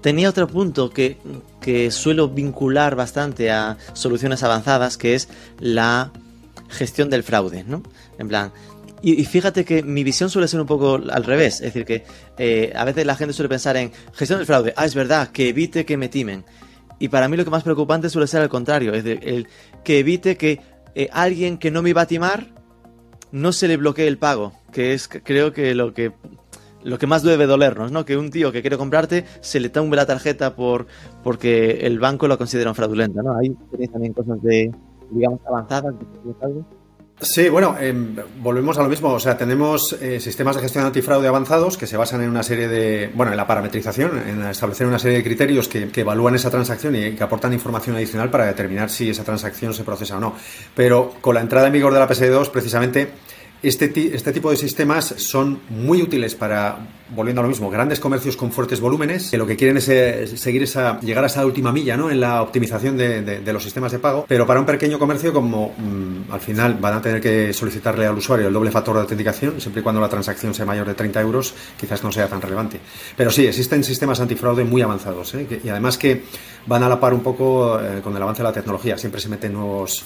Tenía 0.00 0.28
otro 0.28 0.46
punto 0.46 0.90
que, 0.90 1.16
que 1.60 1.90
suelo 1.90 2.28
vincular 2.28 2.94
bastante 2.94 3.50
a 3.50 3.78
soluciones 3.94 4.44
avanzadas, 4.44 4.96
que 4.96 5.16
es 5.16 5.28
la 5.58 6.12
gestión 6.68 7.10
del 7.10 7.24
fraude. 7.24 7.64
¿no? 7.66 7.82
En 8.16 8.28
plan, 8.28 8.52
y, 9.12 9.24
fíjate 9.26 9.66
que 9.66 9.82
mi 9.82 10.02
visión 10.02 10.30
suele 10.30 10.48
ser 10.48 10.60
un 10.60 10.66
poco 10.66 10.94
al 10.94 11.24
revés. 11.24 11.56
Es 11.56 11.74
decir, 11.74 11.84
que 11.84 12.04
eh, 12.38 12.72
a 12.74 12.84
veces 12.84 13.04
la 13.04 13.16
gente 13.16 13.34
suele 13.34 13.50
pensar 13.50 13.76
en 13.76 13.92
gestión 14.14 14.38
del 14.38 14.46
fraude. 14.46 14.72
Ah, 14.76 14.86
es 14.86 14.94
verdad, 14.94 15.28
que 15.28 15.50
evite 15.50 15.84
que 15.84 15.98
me 15.98 16.08
timen. 16.08 16.44
Y 16.98 17.08
para 17.08 17.28
mí 17.28 17.36
lo 17.36 17.44
que 17.44 17.50
más 17.50 17.64
preocupante 17.64 18.08
suele 18.08 18.26
ser 18.26 18.40
al 18.40 18.48
contrario. 18.48 18.94
Es 18.94 19.04
decir, 19.04 19.20
el 19.28 19.48
que 19.84 19.98
evite 19.98 20.38
que 20.38 20.60
eh, 20.94 21.10
alguien 21.12 21.58
que 21.58 21.70
no 21.70 21.82
me 21.82 21.90
iba 21.90 22.00
a 22.00 22.06
timar 22.06 22.54
no 23.30 23.52
se 23.52 23.68
le 23.68 23.76
bloquee 23.76 24.06
el 24.06 24.16
pago. 24.16 24.54
Que 24.72 24.94
es 24.94 25.06
creo 25.08 25.52
que 25.52 25.74
lo 25.74 25.92
que 25.92 26.12
lo 26.82 26.98
que 26.98 27.06
más 27.06 27.22
debe 27.22 27.46
dolernos, 27.46 27.92
¿no? 27.92 28.06
Que 28.06 28.16
un 28.16 28.30
tío 28.30 28.52
que 28.52 28.62
quiere 28.62 28.78
comprarte 28.78 29.26
se 29.42 29.60
le 29.60 29.68
tumbe 29.68 29.96
la 29.96 30.06
tarjeta 30.06 30.56
por 30.56 30.86
porque 31.22 31.86
el 31.86 31.98
banco 31.98 32.26
lo 32.26 32.38
considera 32.38 32.72
fraudulenta, 32.72 33.22
¿no? 33.22 33.36
Ahí 33.36 33.54
tenéis 33.70 33.92
también 33.92 34.12
cosas 34.14 34.40
de, 34.42 34.72
digamos, 35.10 35.40
avanzadas. 35.46 35.94
Sí, 37.20 37.48
bueno, 37.48 37.76
em, 37.78 38.16
volvemos 38.38 38.76
a 38.76 38.82
lo 38.82 38.88
mismo. 38.88 39.12
O 39.12 39.20
sea, 39.20 39.38
tenemos 39.38 39.92
eh, 40.00 40.18
sistemas 40.18 40.56
de 40.56 40.62
gestión 40.62 40.84
antifraude 40.84 41.28
avanzados 41.28 41.78
que 41.78 41.86
se 41.86 41.96
basan 41.96 42.22
en 42.22 42.28
una 42.28 42.42
serie 42.42 42.66
de, 42.66 43.10
bueno, 43.14 43.30
en 43.30 43.36
la 43.36 43.46
parametrización, 43.46 44.18
en 44.18 44.42
establecer 44.42 44.86
una 44.86 44.98
serie 44.98 45.18
de 45.18 45.24
criterios 45.24 45.68
que, 45.68 45.88
evalúan 45.94 46.34
esa 46.34 46.50
transacción 46.50 46.96
y 46.96 47.12
que 47.12 47.22
aportan 47.22 47.52
información 47.52 47.94
adicional 47.96 48.30
para 48.30 48.46
determinar 48.46 48.90
si 48.90 49.10
esa 49.10 49.22
transacción 49.22 49.72
se 49.72 49.84
procesa 49.84 50.16
o 50.16 50.20
no. 50.20 50.34
Pero 50.74 51.14
con 51.20 51.36
la 51.36 51.40
entrada 51.40 51.68
en 51.68 51.72
vigor 51.72 51.94
de 51.94 52.00
la 52.00 52.08
PSD2, 52.08 52.50
precisamente, 52.50 53.08
Este, 53.64 54.14
este 54.14 54.30
tipo 54.30 54.50
de 54.50 54.58
sistemas 54.58 55.14
son 55.16 55.58
muy 55.70 56.02
útiles 56.02 56.34
para, 56.34 56.76
volviendo 57.14 57.40
a 57.40 57.44
lo 57.44 57.48
mismo, 57.48 57.70
grandes 57.70 57.98
comercios 57.98 58.36
con 58.36 58.52
fuertes 58.52 58.78
volúmenes, 58.78 59.30
que 59.30 59.38
lo 59.38 59.46
que 59.46 59.56
quieren 59.56 59.78
es, 59.78 59.84
seguir 60.38 60.62
esa, 60.62 61.00
llegar 61.00 61.24
a 61.24 61.28
esa 61.28 61.46
última 61.46 61.72
milla 61.72 61.96
¿no? 61.96 62.10
en 62.10 62.20
la 62.20 62.42
optimización 62.42 62.98
de, 62.98 63.40
los 63.54 63.62
sistemas 63.62 63.90
de 63.90 64.00
pago, 64.00 64.26
pero 64.28 64.46
para 64.46 64.60
un 64.60 64.66
pequeño 64.66 64.98
comercio 64.98 65.32
como 65.32 65.72
mm, 65.78 66.30
al 66.30 66.40
final 66.40 66.74
van 66.74 66.92
a 66.92 67.00
tener 67.00 67.22
que 67.22 67.54
solicitarle 67.54 68.04
al 68.04 68.18
usuario 68.18 68.48
el 68.48 68.52
doble 68.52 68.70
factor 68.70 68.96
de 68.96 69.00
autenticación, 69.00 69.58
siempre 69.58 69.80
y 69.80 69.82
cuando 69.82 70.02
la 70.02 70.10
transacción 70.10 70.52
sea 70.52 70.66
mayor 70.66 70.86
de 70.86 70.92
30 70.92 71.22
euros, 71.22 71.54
quizás 71.80 72.04
no 72.04 72.12
sea 72.12 72.28
tan 72.28 72.42
relevante. 72.42 72.78
Pero 73.16 73.30
sí, 73.30 73.46
existen 73.46 73.82
sistemas 73.82 74.20
antifraude 74.20 74.64
muy 74.64 74.82
avanzados 74.82 75.34
¿eh? 75.36 75.60
y 75.64 75.70
además 75.70 75.96
que 75.96 76.24
van 76.66 76.82
a 76.82 76.88
la 76.90 77.00
par 77.00 77.14
un 77.14 77.22
poco 77.22 77.80
eh, 77.80 78.02
con 78.02 78.14
el 78.14 78.22
avance 78.22 78.42
de 78.42 78.48
la 78.48 78.52
tecnología, 78.52 78.98
siempre 78.98 79.22
se 79.22 79.30
meten 79.30 79.54
nuevos 79.54 80.04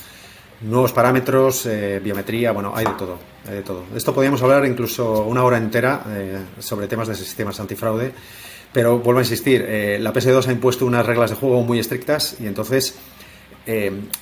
nuevos 0.61 0.93
parámetros, 0.93 1.67
eh, 1.67 2.01
biometría, 2.03 2.53
bueno, 2.53 2.73
hay 2.75 2.85
de 2.85 2.93
todo, 2.93 3.19
hay 3.47 3.57
de 3.57 3.63
todo. 3.63 3.85
esto 3.95 4.13
podríamos 4.13 4.43
hablar 4.43 4.65
incluso 4.67 5.23
una 5.23 5.45
hora 5.45 5.57
entera 5.57 6.03
eh, 6.09 6.39
sobre 6.59 6.89
temas 6.89 7.09
de 7.09 7.15
sistemas 7.15 7.61
antifraude, 7.61 8.13
pero 8.73 8.99
vuelvo 8.99 9.21
a 9.21 9.23
insistir, 9.23 9.65
eh, 9.67 9.99
la 10.01 10.13
PS2 10.13 10.49
ha 10.49 10.53
impuesto 10.53 10.85
unas 10.85 11.07
reglas 11.07 11.31
de 11.31 11.37
juego 11.37 11.63
muy 11.63 11.79
estrictas 11.79 12.37
y 12.41 12.47
entonces 12.47 12.99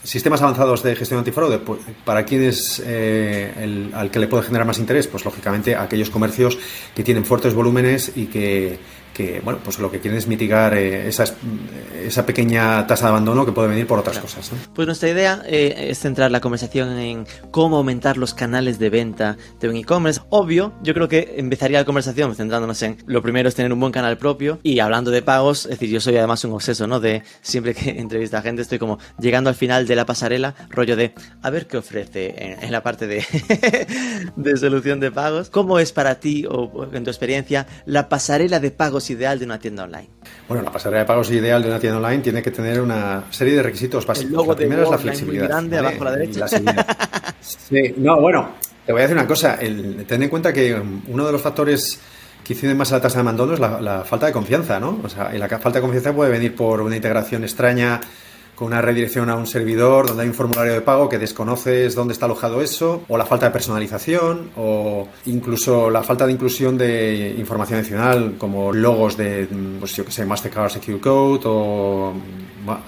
sistemas 0.02 0.42
avanzados 0.42 0.82
de 0.82 0.96
gestión 0.96 1.18
antifraude, 1.18 1.60
pues, 1.60 1.78
¿para 2.04 2.24
quién 2.24 2.42
es 2.42 2.80
el, 2.80 3.92
al 3.94 4.10
que 4.10 4.18
le 4.18 4.26
puede 4.26 4.42
generar 4.42 4.66
más 4.66 4.80
interés? 4.80 5.06
Pues 5.06 5.24
lógicamente 5.24 5.76
aquellos 5.76 6.10
comercios 6.10 6.58
que 6.96 7.04
tienen 7.04 7.24
fuertes 7.24 7.54
volúmenes 7.54 8.10
y 8.16 8.26
que 8.26 8.80
que 9.16 9.40
bueno, 9.40 9.60
pues 9.64 9.78
lo 9.78 9.90
que 9.90 9.98
quieren 9.98 10.18
es 10.18 10.26
mitigar 10.26 10.74
eh, 10.74 11.08
esa 11.08 12.26
pequeña 12.26 12.86
tasa 12.86 13.06
de 13.06 13.10
abandono 13.12 13.46
que 13.46 13.52
puede 13.52 13.68
venir 13.68 13.86
por 13.86 13.98
otras 13.98 14.18
cosas. 14.18 14.52
Pues 14.74 14.84
nuestra 14.84 15.08
idea 15.08 15.42
eh, 15.46 15.86
es 15.88 16.00
centrar 16.00 16.30
la 16.30 16.42
conversación 16.42 16.98
en 16.98 17.26
cómo 17.50 17.78
aumentar 17.78 18.18
los 18.18 18.34
canales 18.34 18.78
de 18.78 18.90
venta 18.90 19.38
de 19.58 19.70
un 19.70 19.76
e-commerce. 19.76 20.20
Obvio, 20.28 20.74
yo 20.82 20.92
creo 20.92 21.08
que 21.08 21.36
empezaría 21.38 21.78
la 21.78 21.86
conversación 21.86 22.34
centrándonos 22.34 22.82
en 22.82 22.98
lo 23.06 23.22
primero 23.22 23.48
es 23.48 23.54
tener 23.54 23.72
un 23.72 23.80
buen 23.80 23.90
canal 23.90 24.18
propio 24.18 24.58
y 24.62 24.80
hablando 24.80 25.10
de 25.10 25.22
pagos, 25.22 25.64
es 25.64 25.70
decir, 25.70 25.88
yo 25.88 26.00
soy 26.00 26.18
además 26.18 26.44
un 26.44 26.52
obseso, 26.52 26.86
¿no? 26.86 27.00
De 27.00 27.22
siempre 27.40 27.74
que 27.74 27.90
entrevista 27.98 28.38
a 28.38 28.42
gente 28.42 28.60
estoy 28.60 28.78
como 28.78 28.98
llegando 29.18 29.48
al 29.48 29.56
final 29.56 29.86
de 29.86 29.96
la 29.96 30.04
pasarela, 30.04 30.54
rollo 30.68 30.94
de 30.94 31.14
a 31.40 31.48
ver 31.48 31.66
qué 31.66 31.78
ofrece 31.78 32.34
en, 32.60 32.70
la 32.70 32.82
parte 32.82 33.06
de, 33.06 33.24
de 34.36 34.56
solución 34.58 35.00
de 35.00 35.10
pagos. 35.10 35.48
¿Cómo 35.48 35.78
es 35.78 35.92
para 35.92 36.16
ti 36.16 36.44
o 36.46 36.86
en 36.92 37.04
tu 37.04 37.08
experiencia 37.08 37.66
la 37.86 38.10
pasarela 38.10 38.60
de 38.60 38.70
pagos 38.70 39.05
ideal 39.10 39.38
de 39.38 39.44
una 39.44 39.58
tienda 39.58 39.84
online? 39.84 40.08
Bueno, 40.48 40.62
la 40.62 40.70
pasarela 40.70 41.00
de 41.00 41.06
pagos 41.06 41.30
ideal 41.30 41.62
de 41.62 41.68
una 41.68 41.78
tienda 41.78 41.98
online 41.98 42.22
tiene 42.22 42.42
que 42.42 42.50
tener 42.50 42.80
una 42.80 43.24
serie 43.30 43.54
de 43.54 43.62
requisitos 43.62 44.06
básicos. 44.06 44.42
El 44.42 44.48
la 44.48 44.56
primera 44.56 44.82
es 44.82 44.90
la 44.90 44.98
flexibilidad. 44.98 45.48
grande 45.48 45.78
abajo 45.78 46.02
a 46.02 46.04
la 46.04 46.10
derecha. 46.12 46.46
sí, 47.40 47.94
no, 47.96 48.20
bueno, 48.20 48.50
te 48.84 48.92
voy 48.92 49.00
a 49.00 49.02
decir 49.02 49.16
una 49.16 49.26
cosa. 49.26 49.56
El, 49.56 50.04
ten 50.06 50.22
en 50.22 50.28
cuenta 50.28 50.52
que 50.52 50.74
uno 51.08 51.26
de 51.26 51.32
los 51.32 51.40
factores 51.40 52.00
que 52.44 52.52
inciden 52.52 52.76
más 52.76 52.92
a 52.92 52.96
la 52.96 53.02
tasa 53.02 53.16
de 53.16 53.20
abandono 53.22 53.54
es 53.54 53.60
la, 53.60 53.80
la, 53.80 54.04
falta 54.04 54.26
de 54.26 54.32
confianza, 54.32 54.78
¿no? 54.78 55.00
O 55.02 55.08
sea, 55.08 55.34
y 55.34 55.38
la 55.38 55.48
falta 55.48 55.78
de 55.78 55.80
confianza 55.80 56.14
puede 56.14 56.30
venir 56.30 56.54
por 56.54 56.80
una 56.80 56.94
integración 56.94 57.42
extraña 57.42 58.00
con 58.56 58.68
una 58.68 58.80
redirección 58.80 59.30
a 59.30 59.36
un 59.36 59.46
servidor 59.46 60.08
donde 60.08 60.24
hay 60.24 60.28
un 60.28 60.34
formulario 60.34 60.72
de 60.72 60.80
pago 60.80 61.08
que 61.08 61.18
desconoces 61.18 61.94
dónde 61.94 62.14
está 62.14 62.24
alojado 62.24 62.62
eso, 62.62 63.02
o 63.06 63.16
la 63.16 63.26
falta 63.26 63.46
de 63.46 63.52
personalización, 63.52 64.50
o 64.56 65.06
incluso 65.26 65.90
la 65.90 66.02
falta 66.02 66.26
de 66.26 66.32
inclusión 66.32 66.76
de 66.76 67.36
información 67.38 67.78
adicional 67.78 68.34
como 68.38 68.72
logos 68.72 69.16
de, 69.16 69.46
pues 69.78 69.94
yo 69.94 70.04
que 70.04 70.10
sé, 70.10 70.24
Mastercard 70.24 70.70
Secure 70.70 70.98
Code, 70.98 71.42
o 71.44 72.14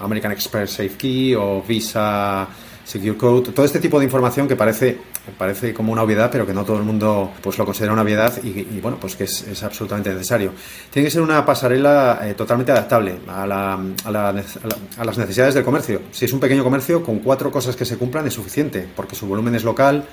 American 0.01 0.31
Express 0.31 0.71
Safe 0.71 0.97
Key, 0.97 1.35
o 1.35 1.61
Visa 1.61 2.47
Secure 2.89 3.17
Code, 3.17 3.51
todo 3.51 3.67
este 3.67 3.79
tipo 3.79 3.99
de 3.99 4.05
información 4.05 4.47
que 4.47 4.55
parece, 4.55 4.97
parece 5.37 5.75
como 5.75 5.93
una 5.93 6.01
obviedad, 6.01 6.31
pero 6.31 6.47
que 6.47 6.55
no 6.55 6.65
todo 6.65 6.77
el 6.77 6.83
mundo 6.83 7.31
pues 7.39 7.59
lo 7.59 7.63
considera 7.63 7.93
una 7.93 8.01
obviedad 8.01 8.33
y, 8.43 8.79
bueno, 8.79 8.97
pues 8.99 9.15
que 9.15 9.25
es, 9.25 9.61
absolutamente 9.61 10.11
necesario. 10.11 10.53
Tiene 10.89 11.05
que 11.05 11.11
ser 11.11 11.21
una 11.21 11.45
pasarela 11.45 12.19
eh, 12.23 12.33
totalmente 12.33 12.71
adaptable 12.71 13.19
a, 13.27 13.45
las 13.45 15.17
necesidades 15.19 15.53
del 15.53 15.63
comercio. 15.63 16.01
Si 16.11 16.25
es 16.25 16.33
un 16.33 16.39
pequeño 16.39 16.63
comercio, 16.63 17.03
con 17.03 17.19
cuatro 17.19 17.51
cosas 17.51 17.75
que 17.75 17.85
se 17.85 17.95
cumplan 17.95 18.25
es 18.25 18.33
suficiente, 18.33 18.87
porque 18.95 19.15
su 19.15 19.27
volumen 19.27 19.53
es 19.53 19.63
local 19.63 20.05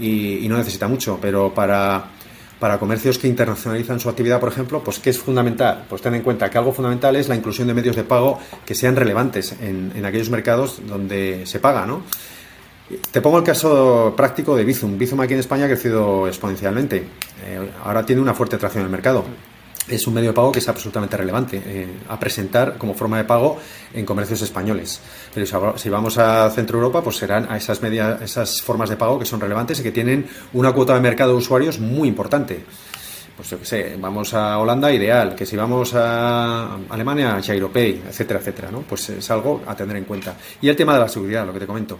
y 0.00 0.44
no 0.48 0.56
necesita 0.56 0.88
mucho, 0.88 1.20
pero 1.22 1.54
para 1.54 2.17
para 2.58 2.78
comercios 2.78 3.18
que 3.18 3.28
internacionalizan 3.28 4.00
su 4.00 4.08
actividad, 4.08 4.40
por 4.40 4.50
ejemplo, 4.50 4.82
pues 4.82 4.98
¿qué 4.98 5.10
es 5.10 5.18
fundamental? 5.18 5.84
Pues 5.88 6.02
ten 6.02 6.14
en 6.14 6.22
cuenta 6.22 6.50
que 6.50 6.58
algo 6.58 6.72
fundamental 6.72 7.16
es 7.16 7.28
la 7.28 7.36
inclusión 7.36 7.68
de 7.68 7.74
medios 7.74 7.96
de 7.96 8.04
pago 8.04 8.38
que 8.66 8.74
sean 8.74 8.96
relevantes 8.96 9.54
en, 9.60 10.04
aquellos 10.04 10.30
mercados 10.30 10.80
donde 10.86 11.46
se 11.46 11.60
paga, 11.60 11.86
¿no? 11.86 12.02
Te 13.10 13.20
pongo 13.20 13.38
el 13.38 13.44
caso 13.44 14.14
práctico 14.16 14.56
de 14.56 14.64
Bizum. 14.64 14.96
Bizum 14.96 15.20
aquí 15.20 15.34
en 15.34 15.40
España 15.40 15.66
ha 15.66 15.68
crecido 15.68 16.26
exponencialmente. 16.26 17.04
Eh, 17.44 17.70
ahora 17.84 18.04
tiene 18.06 18.22
una 18.22 18.32
fuerte 18.32 18.56
atracción 18.56 18.80
en 18.80 18.86
el 18.86 18.92
mercado 18.92 19.24
es 19.88 20.06
un 20.06 20.14
medio 20.14 20.30
de 20.30 20.34
pago 20.34 20.52
que 20.52 20.58
es 20.58 20.68
absolutamente 20.68 21.16
relevante 21.16 21.62
eh, 21.64 21.88
a 22.08 22.18
presentar 22.18 22.76
como 22.78 22.94
forma 22.94 23.18
de 23.18 23.24
pago 23.24 23.58
en 23.92 24.04
comercios 24.04 24.42
españoles. 24.42 25.00
Pero 25.34 25.76
si 25.76 25.88
vamos 25.88 26.18
a 26.18 26.50
Centro 26.50 26.78
Europa, 26.78 27.02
pues 27.02 27.16
serán 27.16 27.46
a 27.50 27.56
esas, 27.56 27.82
media, 27.82 28.18
esas 28.22 28.62
formas 28.62 28.88
de 28.88 28.96
pago 28.96 29.18
que 29.18 29.24
son 29.24 29.40
relevantes 29.40 29.80
y 29.80 29.82
que 29.82 29.92
tienen 29.92 30.26
una 30.52 30.72
cuota 30.72 30.94
de 30.94 31.00
mercado 31.00 31.32
de 31.32 31.38
usuarios 31.38 31.78
muy 31.78 32.08
importante. 32.08 32.64
Pues 33.36 33.50
yo 33.50 33.58
qué 33.60 33.64
sé, 33.64 33.96
vamos 34.00 34.34
a 34.34 34.58
Holanda, 34.58 34.92
ideal, 34.92 35.36
que 35.36 35.46
si 35.46 35.56
vamos 35.56 35.94
a 35.94 36.76
Alemania, 36.90 37.40
Giropay, 37.40 38.02
etcétera, 38.08 38.40
etcétera, 38.40 38.70
¿no? 38.72 38.80
Pues 38.80 39.10
es 39.10 39.30
algo 39.30 39.62
a 39.64 39.76
tener 39.76 39.96
en 39.96 40.04
cuenta. 40.04 40.34
Y 40.60 40.68
el 40.68 40.74
tema 40.74 40.94
de 40.94 41.00
la 41.00 41.08
seguridad, 41.08 41.46
lo 41.46 41.52
que 41.52 41.60
te 41.60 41.66
comento. 41.66 41.98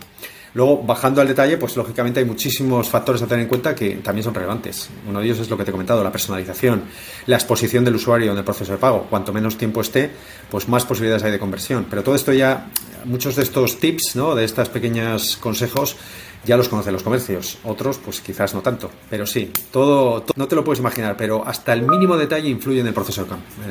Luego, 0.55 0.83
bajando 0.83 1.21
al 1.21 1.29
detalle, 1.29 1.57
pues 1.57 1.77
lógicamente 1.77 2.21
hay 2.21 2.27
muchísimos 2.27 2.89
factores 2.89 3.23
a 3.23 3.27
tener 3.27 3.43
en 3.43 3.49
cuenta 3.49 3.75
que 3.75 3.97
también 3.97 4.25
son 4.25 4.35
relevantes. 4.35 4.89
Uno 5.09 5.21
de 5.21 5.27
ellos 5.27 5.41
es 5.41 5.51
lo 5.51 5.57
que 5.57 5.65
te 5.65 5.71
he 5.71 5.73
comentado, 5.73 6.03
la 6.03 6.13
personalización, 6.13 6.85
la 7.27 7.37
exposición 7.37 7.85
del 7.85 7.97
usuario 7.97 8.33
en 8.33 8.39
el 8.39 8.45
proceso 8.45 8.73
de 8.73 8.79
pago. 8.79 9.07
Cuanto 9.11 9.33
menos 9.33 9.57
tiempo 9.59 9.81
esté, 9.81 10.11
pues 10.51 10.69
más 10.69 10.85
posibilidades 10.85 11.25
hay 11.25 11.33
de 11.33 11.39
conversión. 11.39 11.87
Pero 11.89 12.03
todo 12.03 12.15
esto 12.15 12.33
ya, 12.33 12.69
muchos 13.05 13.37
de 13.37 13.43
estos 13.43 13.79
tips, 13.79 14.17
¿no? 14.17 14.35
de 14.35 14.45
estos 14.45 14.69
pequeños 14.69 15.37
consejos, 15.37 15.97
ya 16.45 16.57
los 16.57 16.69
conocen 16.69 16.93
los 16.93 17.03
comercios, 17.03 17.59
otros 17.65 17.99
pues 17.99 18.21
quizás 18.21 18.55
no 18.55 18.61
tanto, 18.61 18.91
pero 19.11 19.27
sí, 19.27 19.51
todo, 19.71 20.25
no 20.37 20.49
te 20.49 20.57
lo 20.57 20.65
puedes 20.65 20.81
imaginar, 20.81 21.17
pero 21.17 21.47
hasta 21.47 21.73
el 21.73 21.83
mínimo 21.83 22.17
detalle 22.17 22.49
influye 22.49 22.81
en 22.81 22.87
el 22.87 22.95
proceso 22.95 23.27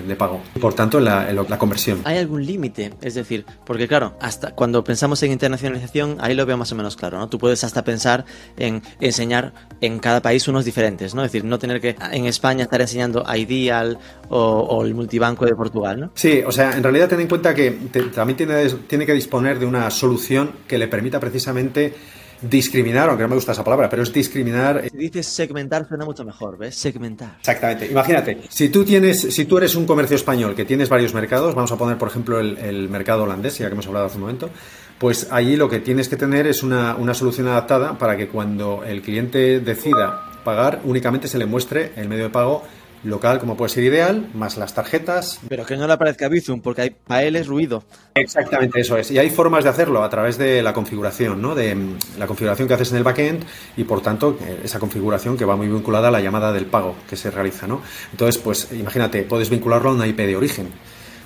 de, 0.08 0.16
pago, 0.16 0.42
por 0.60 0.74
tanto 0.74 0.98
en 1.00 1.06
la, 1.06 1.58
conversión. 1.58 2.02
¿Hay 2.04 2.18
algún 2.18 2.46
límite? 2.46 2.94
Es 3.02 3.16
decir, 3.16 3.46
porque 3.66 3.88
claro, 3.88 4.16
hasta 4.22 4.54
cuando 4.54 4.84
pensamos 4.84 5.22
en 5.24 5.32
internacionalización, 5.32 6.18
ahí 6.20 6.36
lo 6.36 6.46
veo 6.46 6.58
más 6.58 6.72
o 6.72 6.76
menos 6.76 6.96
claro, 6.96 7.18
¿no? 7.18 7.30
Tú 7.30 7.40
puedes 7.40 7.64
hasta 7.64 7.84
pensar 7.84 8.26
en 8.58 8.82
enseñar 9.00 9.54
en 9.82 10.00
cada 10.00 10.22
país 10.22 10.48
unos 10.48 10.66
diferentes, 10.66 11.16
¿no? 11.16 11.24
Es 11.24 11.32
decir, 11.32 11.46
no 11.46 11.58
tener 11.58 11.82
que 11.82 11.96
en 12.12 12.26
España 12.26 12.64
estar 12.64 12.80
enseñando 12.82 13.26
Ideal 13.36 13.98
o, 14.30 14.40
o 14.40 14.86
el 14.86 14.94
multibanco 14.94 15.46
de 15.46 15.56
Portugal, 15.56 16.00
¿no? 16.00 16.12
Sí, 16.14 16.44
o 16.46 16.52
sea, 16.52 16.78
en 16.78 16.84
realidad 16.84 17.10
ten 17.10 17.22
en 17.22 17.28
cuenta 17.28 17.56
que 17.56 17.72
también 18.14 18.38
tiene, 18.38 18.70
tiene 18.88 19.06
que 19.06 19.14
disponer 19.14 19.60
de 19.60 19.66
una 19.66 19.90
solución 19.90 20.52
que 20.68 20.78
le 20.78 20.88
permita 20.88 21.20
precisamente 21.20 21.94
discriminar, 22.42 23.10
aunque 23.10 23.24
no 23.24 23.30
me 23.30 23.36
gusta 23.36 23.52
esa 23.52 23.64
palabra, 23.64 23.90
pero 23.90 24.04
es 24.04 24.14
discriminar. 24.14 24.84
Si 24.90 24.98
dices 24.98 25.28
segmentar 25.28 25.88
suena 25.88 26.06
mucho 26.06 26.24
mejor, 26.24 26.58
¿ves? 26.58 26.76
Segmentar. 26.76 27.36
Exactamente. 27.40 27.88
Imagínate, 27.88 28.44
si 28.50 28.70
tú 28.70 28.86
tienes, 28.86 29.22
si 29.22 29.46
tú 29.46 29.58
eres 29.58 29.76
un 29.76 29.86
comercio 29.86 30.16
español 30.16 30.56
que 30.56 30.66
tienes 30.66 30.90
varios 30.90 31.14
mercados, 31.14 31.56
vamos 31.56 31.72
a 31.72 31.78
poner 31.78 31.98
por 31.98 32.10
ejemplo 32.10 32.40
el, 32.40 32.90
mercado 32.90 33.24
holandés, 33.24 33.58
ya 33.58 33.68
que 33.68 33.74
hemos 33.74 33.88
hablado 33.88 34.06
hace 34.06 34.16
un 34.16 34.22
momento, 34.22 34.50
pues 34.98 35.28
allí 35.32 35.56
lo 35.56 35.70
que 35.70 35.80
tienes 35.80 36.10
que 36.10 36.16
tener 36.16 36.48
es 36.48 36.64
una, 36.64 36.96
una 36.96 37.14
solución 37.14 37.48
adaptada 37.48 37.98
para 37.98 38.16
que 38.16 38.28
cuando 38.28 38.84
el 38.86 39.02
cliente 39.02 39.60
decida 39.60 40.32
pagar, 40.44 40.82
únicamente 40.86 41.28
se 41.28 41.38
le 41.38 41.46
muestre 41.46 41.92
el 41.96 42.08
medio 42.08 42.26
de 42.26 42.30
pago 42.30 42.64
local 43.04 43.40
como 43.40 43.56
puede 43.56 43.70
ser 43.70 43.84
ideal, 43.84 44.30
más 44.34 44.58
las 44.58 44.74
tarjetas. 44.74 45.40
Pero 45.48 45.66
que 45.66 45.78
no 45.78 45.88
le 45.88 45.94
aparezca 45.94 46.28
Bizum, 46.28 46.62
porque 46.62 46.82
hay, 46.82 46.90
para 46.90 47.24
él 47.24 47.36
es 47.36 47.48
ruido. 47.48 47.84
Exactamente, 48.16 48.80
eso 48.80 48.98
es. 48.98 49.12
Y 49.12 49.20
hay 49.20 49.30
formas 49.30 49.64
de 49.64 49.70
hacerlo 49.70 50.04
a 50.04 50.10
través 50.10 50.38
de 50.38 50.64
la 50.64 50.74
configuración, 50.74 51.42
¿no? 51.42 51.56
De 51.56 51.76
mm, 51.76 51.98
la 52.18 52.28
configuración 52.28 52.68
que 52.68 52.74
haces 52.74 52.92
en 52.92 52.98
el 52.98 53.04
backend 53.04 53.44
y 53.76 53.84
por 53.84 54.02
tanto 54.02 54.38
eh, 54.42 54.62
esa 54.64 54.80
configuración 54.80 55.38
que 55.38 55.46
va 55.46 55.56
muy 55.56 55.68
vinculada 55.68 56.08
a 56.08 56.12
la 56.12 56.22
llamada 56.22 56.52
del 56.52 56.66
pago 56.66 56.96
que 57.10 57.16
se 57.16 57.32
realiza, 57.32 57.68
¿no? 57.68 57.82
Entonces, 58.12 58.42
pues 58.42 58.70
imagínate, 58.72 59.24
puedes 59.24 59.50
vincularlo 59.50 59.90
a 59.90 59.94
una 59.94 60.08
IP 60.08 60.18
de 60.18 60.36
origen. 60.36 60.68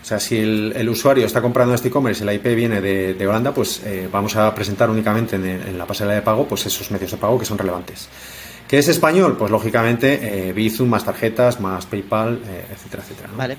O 0.02 0.06
sea, 0.06 0.20
si 0.20 0.38
el, 0.38 0.90
usuario 0.90 1.28
está 1.28 1.42
comprando 1.42 1.76
este 1.76 1.90
e-commerce 1.90 2.24
y 2.24 2.26
la 2.26 2.34
IP 2.34 2.56
viene 2.56 2.82
de, 2.82 3.28
Holanda, 3.28 3.54
pues 3.54 3.84
eh, 3.86 4.10
vamos 4.12 4.36
a 4.36 4.54
presentar 4.56 4.90
únicamente 4.90 5.36
en, 5.36 5.46
en 5.46 5.78
la 5.78 5.86
pasarela 5.86 6.16
de 6.16 6.24
pago 6.24 6.48
pues 6.48 6.66
esos 6.66 6.90
medios 6.90 7.12
de 7.12 7.18
pago 7.18 7.38
que 7.38 7.46
son 7.46 7.58
relevantes. 7.58 8.10
¿Qué 8.72 8.78
es 8.78 8.88
español? 8.88 9.36
Pues 9.36 9.52
lógicamente 9.52 10.48
eh, 10.48 10.54
Bizum, 10.54 10.88
más 10.88 11.04
tarjetas, 11.04 11.60
más 11.60 11.86
PayPal, 11.88 12.40
eh, 12.48 12.64
etcétera, 12.72 13.04
etcétera. 13.04 13.30
Vale. 13.36 13.58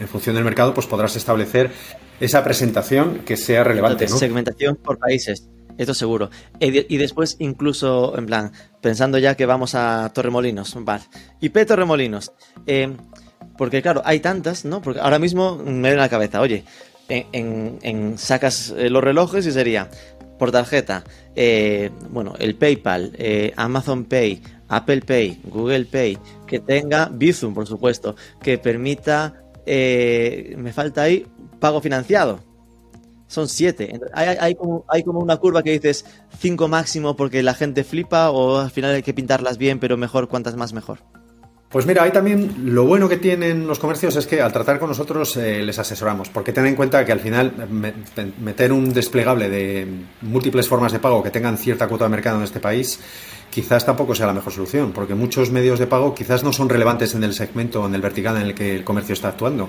En 0.00 0.08
función 0.08 0.34
del 0.36 0.42
mercado, 0.42 0.72
pues 0.72 0.86
podrás 0.86 1.14
establecer 1.16 1.70
esa 2.18 2.42
presentación 2.42 3.18
que 3.26 3.36
sea 3.36 3.62
relevante. 3.62 4.08
Segmentación 4.08 4.76
por 4.76 4.98
países, 4.98 5.50
esto 5.76 5.92
seguro. 5.92 6.30
Y 6.58 6.96
después, 6.96 7.36
incluso, 7.40 8.16
en 8.16 8.24
plan, 8.24 8.52
pensando 8.80 9.18
ya 9.18 9.34
que 9.34 9.44
vamos 9.44 9.74
a 9.74 10.10
Torremolinos, 10.14 10.74
vale. 10.82 11.02
IP 11.42 11.66
Torremolinos. 11.66 12.32
Eh, 12.66 12.90
porque 13.58 13.82
claro, 13.82 14.00
hay 14.06 14.20
tantas, 14.20 14.64
¿no? 14.64 14.80
Porque 14.80 15.00
ahora 15.00 15.18
mismo 15.18 15.56
me 15.56 15.90
viene 15.90 15.96
a 15.96 16.04
la 16.04 16.08
cabeza, 16.08 16.40
oye, 16.40 16.64
en, 17.10 18.16
sacas 18.16 18.72
los 18.74 19.04
relojes 19.04 19.44
y 19.44 19.52
sería 19.52 19.90
por 20.38 20.52
tarjeta, 20.52 21.04
eh, 21.36 21.90
bueno, 22.10 22.34
el 22.38 22.56
PayPal, 22.56 23.12
eh, 23.16 23.52
Amazon 23.56 24.04
Pay, 24.04 24.42
Apple 24.76 25.02
Pay, 25.02 25.40
Google 25.44 25.86
Pay, 25.86 26.18
que 26.46 26.60
tenga 26.60 27.08
Bizum, 27.12 27.54
por 27.54 27.66
supuesto, 27.66 28.16
que 28.42 28.58
permita, 28.58 29.42
eh, 29.66 30.54
me 30.58 30.72
falta 30.72 31.02
ahí, 31.02 31.26
pago 31.60 31.80
financiado. 31.80 32.40
Son 33.26 33.48
siete. 33.48 33.98
Hay, 34.12 34.36
hay, 34.38 34.54
como, 34.54 34.84
hay 34.88 35.02
como 35.02 35.18
una 35.18 35.38
curva 35.38 35.62
que 35.62 35.72
dices 35.72 36.04
cinco 36.38 36.68
máximo 36.68 37.16
porque 37.16 37.42
la 37.42 37.54
gente 37.54 37.82
flipa 37.82 38.30
o 38.30 38.58
al 38.58 38.70
final 38.70 38.94
hay 38.94 39.02
que 39.02 39.14
pintarlas 39.14 39.58
bien, 39.58 39.80
pero 39.80 39.96
mejor 39.96 40.28
cuantas 40.28 40.56
más 40.56 40.72
mejor. 40.72 40.98
Pues 41.74 41.86
mira, 41.86 42.04
ahí 42.04 42.12
también 42.12 42.54
lo 42.66 42.84
bueno 42.84 43.08
que 43.08 43.16
tienen 43.16 43.66
los 43.66 43.80
comercios 43.80 44.14
es 44.14 44.28
que 44.28 44.40
al 44.40 44.52
tratar 44.52 44.78
con 44.78 44.88
nosotros 44.88 45.36
eh, 45.36 45.60
les 45.60 45.76
asesoramos, 45.76 46.28
porque 46.28 46.52
ten 46.52 46.66
en 46.66 46.76
cuenta 46.76 47.04
que 47.04 47.10
al 47.10 47.18
final 47.18 47.52
me, 47.68 47.92
meter 48.38 48.72
un 48.72 48.92
desplegable 48.92 49.48
de 49.48 49.84
múltiples 50.20 50.68
formas 50.68 50.92
de 50.92 51.00
pago 51.00 51.20
que 51.20 51.30
tengan 51.30 51.58
cierta 51.58 51.88
cuota 51.88 52.04
de 52.04 52.10
mercado 52.10 52.38
en 52.38 52.44
este 52.44 52.60
país 52.60 53.00
quizás 53.54 53.86
tampoco 53.86 54.16
sea 54.16 54.26
la 54.26 54.32
mejor 54.32 54.52
solución, 54.52 54.90
porque 54.90 55.14
muchos 55.14 55.52
medios 55.52 55.78
de 55.78 55.86
pago 55.86 56.12
quizás 56.12 56.42
no 56.42 56.52
son 56.52 56.68
relevantes 56.68 57.14
en 57.14 57.22
el 57.22 57.34
segmento 57.34 57.82
o 57.82 57.86
en 57.86 57.94
el 57.94 58.00
vertical 58.00 58.36
en 58.36 58.42
el 58.42 58.54
que 58.54 58.74
el 58.74 58.82
comercio 58.82 59.12
está 59.12 59.28
actuando. 59.28 59.68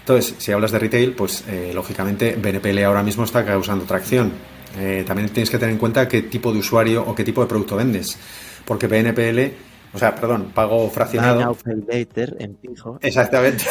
Entonces, 0.00 0.34
si 0.36 0.52
hablas 0.52 0.72
de 0.72 0.78
retail, 0.78 1.14
pues 1.14 1.42
eh, 1.48 1.72
lógicamente 1.74 2.36
BNPL 2.36 2.84
ahora 2.84 3.02
mismo 3.02 3.24
está 3.24 3.46
causando 3.46 3.86
tracción. 3.86 4.32
Eh, 4.78 5.04
también 5.06 5.30
tienes 5.30 5.48
que 5.48 5.56
tener 5.56 5.72
en 5.72 5.78
cuenta 5.78 6.06
qué 6.06 6.20
tipo 6.20 6.52
de 6.52 6.58
usuario 6.58 7.02
o 7.02 7.14
qué 7.14 7.24
tipo 7.24 7.40
de 7.40 7.46
producto 7.46 7.76
vendes, 7.76 8.18
porque 8.66 8.86
BNPL 8.86 9.54
o 9.92 9.98
sea, 9.98 10.14
perdón, 10.14 10.50
pago 10.54 10.90
fraccionado. 10.90 11.56
en 11.66 12.58
fijo. 12.58 12.98
Exactamente. 13.00 13.64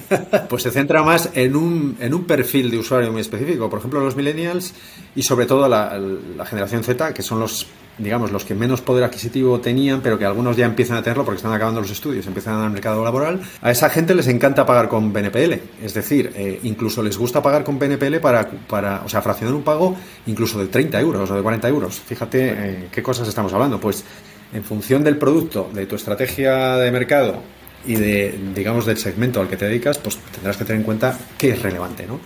pues 0.48 0.62
se 0.62 0.70
centra 0.70 1.02
más 1.02 1.30
en 1.34 1.54
un, 1.56 1.96
en 2.00 2.14
un 2.14 2.24
perfil 2.24 2.70
de 2.70 2.78
usuario 2.78 3.12
muy 3.12 3.20
específico. 3.20 3.68
Por 3.68 3.78
ejemplo, 3.78 4.00
los 4.00 4.16
millennials 4.16 4.72
y 5.14 5.22
sobre 5.22 5.46
todo 5.46 5.68
la, 5.68 6.00
generación 6.46 6.82
Z, 6.82 7.12
que 7.12 7.22
son 7.22 7.40
los 7.40 7.66
digamos, 7.98 8.32
los 8.32 8.44
que 8.44 8.54
menos 8.54 8.80
poder 8.80 9.04
adquisitivo 9.04 9.60
tenían, 9.60 10.00
pero 10.00 10.18
que 10.18 10.24
algunos 10.24 10.56
ya 10.56 10.66
empiezan 10.66 10.96
a 10.96 11.02
tenerlo 11.02 11.24
porque 11.24 11.36
están 11.36 11.52
acabando 11.52 11.80
los 11.80 11.90
estudios, 11.90 12.26
empiezan 12.26 12.54
al 12.54 12.70
mercado 12.70 13.04
laboral, 13.04 13.40
a 13.60 13.70
esa 13.70 13.90
gente 13.90 14.14
les 14.14 14.28
encanta 14.28 14.64
pagar 14.64 14.88
con 14.88 15.12
BNPL. 15.12 15.54
Es 15.82 15.94
decir, 15.94 16.32
eh, 16.36 16.60
incluso 16.62 17.02
les 17.02 17.16
gusta 17.16 17.42
pagar 17.42 17.64
con 17.64 17.78
BNPL 17.78 18.16
para, 18.20 18.48
para, 18.48 19.02
o 19.04 19.08
sea, 19.08 19.22
fraccionar 19.22 19.54
un 19.54 19.62
pago 19.62 19.96
incluso 20.26 20.58
de 20.58 20.66
30 20.66 21.00
euros 21.00 21.30
o 21.30 21.34
de 21.34 21.42
40 21.42 21.68
euros. 21.68 22.00
Fíjate 22.00 22.48
eh, 22.50 22.88
qué 22.92 23.02
cosas 23.02 23.28
estamos 23.28 23.52
hablando. 23.52 23.80
Pues 23.80 24.04
en 24.52 24.64
función 24.64 25.04
del 25.04 25.18
producto, 25.18 25.70
de 25.72 25.86
tu 25.86 25.96
estrategia 25.96 26.76
de 26.76 26.90
mercado 26.90 27.42
y 27.86 27.94
de, 27.94 28.38
digamos, 28.54 28.86
del 28.86 28.98
segmento 28.98 29.40
al 29.40 29.48
que 29.48 29.56
te 29.56 29.66
dedicas, 29.66 29.98
pues 29.98 30.18
tendrás 30.32 30.56
que 30.56 30.64
tener 30.64 30.80
en 30.80 30.84
cuenta 30.84 31.18
qué 31.36 31.50
es 31.50 31.62
relevante, 31.62 32.06
¿no? 32.06 32.20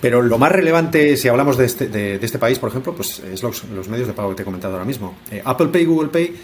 Pero 0.00 0.22
lo 0.22 0.38
más 0.38 0.50
relevante, 0.50 1.16
si 1.16 1.28
hablamos 1.28 1.58
de 1.58 1.66
este, 1.66 1.88
de, 1.88 2.14
este 2.16 2.38
país, 2.38 2.58
por 2.58 2.70
ejemplo, 2.70 2.94
pues 2.94 3.18
es 3.20 3.42
los, 3.42 3.64
medios 3.88 4.08
de 4.08 4.14
pago 4.14 4.30
que 4.30 4.36
te 4.36 4.42
he 4.42 4.44
comentado 4.44 4.74
ahora 4.74 4.86
mismo. 4.86 5.16
Eh, 5.30 5.42
Apple 5.44 5.68
Pay 5.68 5.82
y 5.82 5.86
Google 5.86 6.08
Pay 6.08 6.36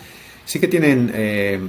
sí 0.45 0.61
que 0.61 0.69
tienen... 0.69 1.11
Eh, 1.15 1.61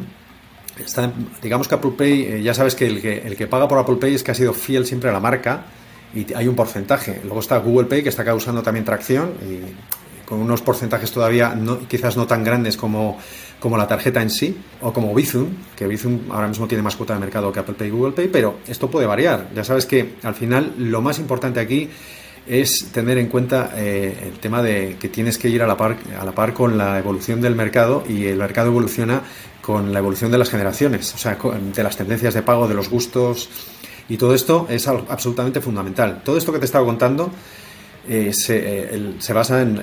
digamos 1.42 1.68
que 1.68 1.76
Apple 1.76 1.94
Pay, 1.98 2.22
eh, 2.22 2.44
ya 2.44 2.54
sabes 2.54 2.76
que 2.76 2.86
el, 2.86 3.02
que 3.02 3.20
el 3.20 3.36
que 3.36 3.48
paga 3.48 3.68
por 3.68 3.80
Apple 3.80 3.96
Pay 3.96 4.14
es 4.14 4.24
que 4.24 4.32
ha 4.32 4.36
sido 4.36 4.54
fiel 4.54 4.86
siempre 4.86 5.10
a 5.10 5.14
la 5.14 5.20
marca 5.20 5.66
y 6.14 6.32
hay 6.34 6.48
un 6.48 6.56
porcentaje. 6.56 7.22
Luego 7.24 7.40
está 7.40 7.58
Google 7.58 7.88
Pay, 7.88 8.04
que 8.04 8.10
está 8.10 8.24
causando 8.24 8.62
también 8.62 8.86
tracción 8.86 9.34
y 9.42 10.26
con 10.28 10.40
unos 10.40 10.62
porcentajes 10.62 11.12
todavía 11.12 11.56
no, 11.56 11.88
quizás 11.88 12.18
no 12.18 12.28
tan 12.28 12.44
grandes 12.44 12.76
como, 12.76 13.18
como 13.60 13.78
la 13.78 13.88
tarjeta 13.88 14.22
en 14.22 14.30
sí, 14.30 14.56
o 14.82 14.94
como 14.94 15.14
Bizum, 15.14 15.48
que 15.76 15.88
Bizum 15.88 16.32
ahora 16.32 16.48
mismo 16.48 16.68
tiene 16.68 16.84
más 16.84 16.96
cuota 16.96 17.14
de 17.14 17.20
mercado 17.20 17.52
que 17.52 17.60
Apple 17.60 17.76
Pay 17.76 17.88
y 17.88 17.92
Google 17.92 18.14
Pay, 18.14 18.28
pero 18.28 18.60
esto 18.68 18.90
puede 18.90 19.08
variar. 19.08 19.50
Ya 19.56 19.64
sabes 19.64 19.86
que 19.86 20.16
al 20.24 20.36
final 20.36 20.74
lo 20.78 21.02
más 21.02 21.20
importante 21.20 21.60
aquí 21.60 21.90
es 22.46 22.92
tener 22.92 23.18
en 23.18 23.28
cuenta 23.28 23.72
eh, 23.76 24.30
el 24.32 24.40
tema 24.40 24.62
de 24.62 24.96
que 25.00 25.10
tienes 25.10 25.38
que 25.38 25.50
ir 25.50 25.62
a 25.62 25.68
la, 25.68 25.76
par, 25.76 25.98
a 26.20 26.24
la 26.24 26.32
par 26.32 26.54
con 26.54 26.78
la 26.78 26.98
evolución 26.98 27.42
del 27.42 27.56
mercado 27.56 28.04
y 28.08 28.26
el 28.26 28.38
mercado 28.38 28.68
evoluciona 28.68 29.22
con 29.62 29.92
la 29.92 30.00
evolución 30.00 30.32
de 30.32 30.38
las 30.38 30.50
generaciones, 30.50 31.14
o 31.14 31.18
sea, 31.18 31.38
de 31.76 31.84
las 31.84 31.98
tendencias 31.98 32.34
de 32.34 32.42
pago, 32.42 32.70
de 32.70 32.74
los 32.74 32.90
gustos, 32.90 33.50
y 34.08 34.16
todo 34.16 34.34
esto 34.34 34.66
es 34.70 34.88
absolutamente 34.88 35.60
fundamental. 35.60 36.22
Todo 36.24 36.38
esto 36.38 36.54
que 36.54 36.60
te 36.60 36.66
estaba 36.66 36.86
contando 36.86 37.30
eh, 38.08 38.32
eh, 38.50 39.14
se, 39.20 39.34
basa 39.34 39.62
en, 39.62 39.82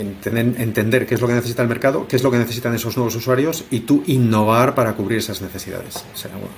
entender 0.00 1.06
qué 1.06 1.14
es 1.14 1.20
lo 1.20 1.26
que 1.26 1.34
necesita 1.34 1.62
el 1.62 1.68
mercado, 1.68 2.06
qué 2.08 2.16
es 2.16 2.22
lo 2.22 2.30
que 2.30 2.38
necesitan 2.38 2.74
esos 2.74 2.96
nuevos 2.96 3.14
usuarios 3.14 3.64
y 3.70 3.80
tú 3.80 4.02
innovar 4.06 4.74
para 4.74 4.94
cubrir 4.94 5.18
esas 5.18 5.40
necesidades. 5.42 6.04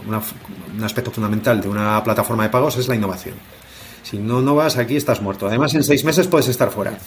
un 0.06 0.84
aspecto 0.84 1.10
fundamental 1.10 1.60
de 1.60 1.68
una 1.68 2.02
plataforma 2.02 2.44
de 2.44 2.50
pagos 2.50 2.76
es 2.78 2.88
la 2.88 2.94
innovación. 2.94 3.34
Si 4.02 4.18
no 4.18 4.40
innovas 4.40 4.76
aquí 4.76 4.96
estás 4.96 5.22
muerto. 5.22 5.46
Además, 5.46 5.74
en 5.74 5.84
seis 5.84 6.04
meses 6.04 6.26
puedes 6.26 6.48
estar 6.48 6.70
fuera. 6.70 6.98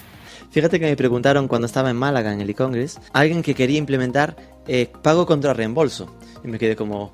Fíjate 0.51 0.79
que 0.79 0.85
me 0.85 0.95
preguntaron 0.95 1.47
cuando 1.47 1.65
estaba 1.65 1.89
en 1.89 1.97
Málaga 1.97 2.31
en 2.31 2.39
el 2.39 2.49
e-Congress, 2.49 2.99
alguien 3.13 3.41
que 3.41 3.55
quería 3.55 3.77
implementar 3.77 4.37
eh, 4.67 4.89
pago 5.01 5.25
contra 5.25 5.53
reembolso. 5.53 6.15
Y 6.43 6.47
me 6.47 6.57
quedé 6.57 6.75
como, 6.75 7.13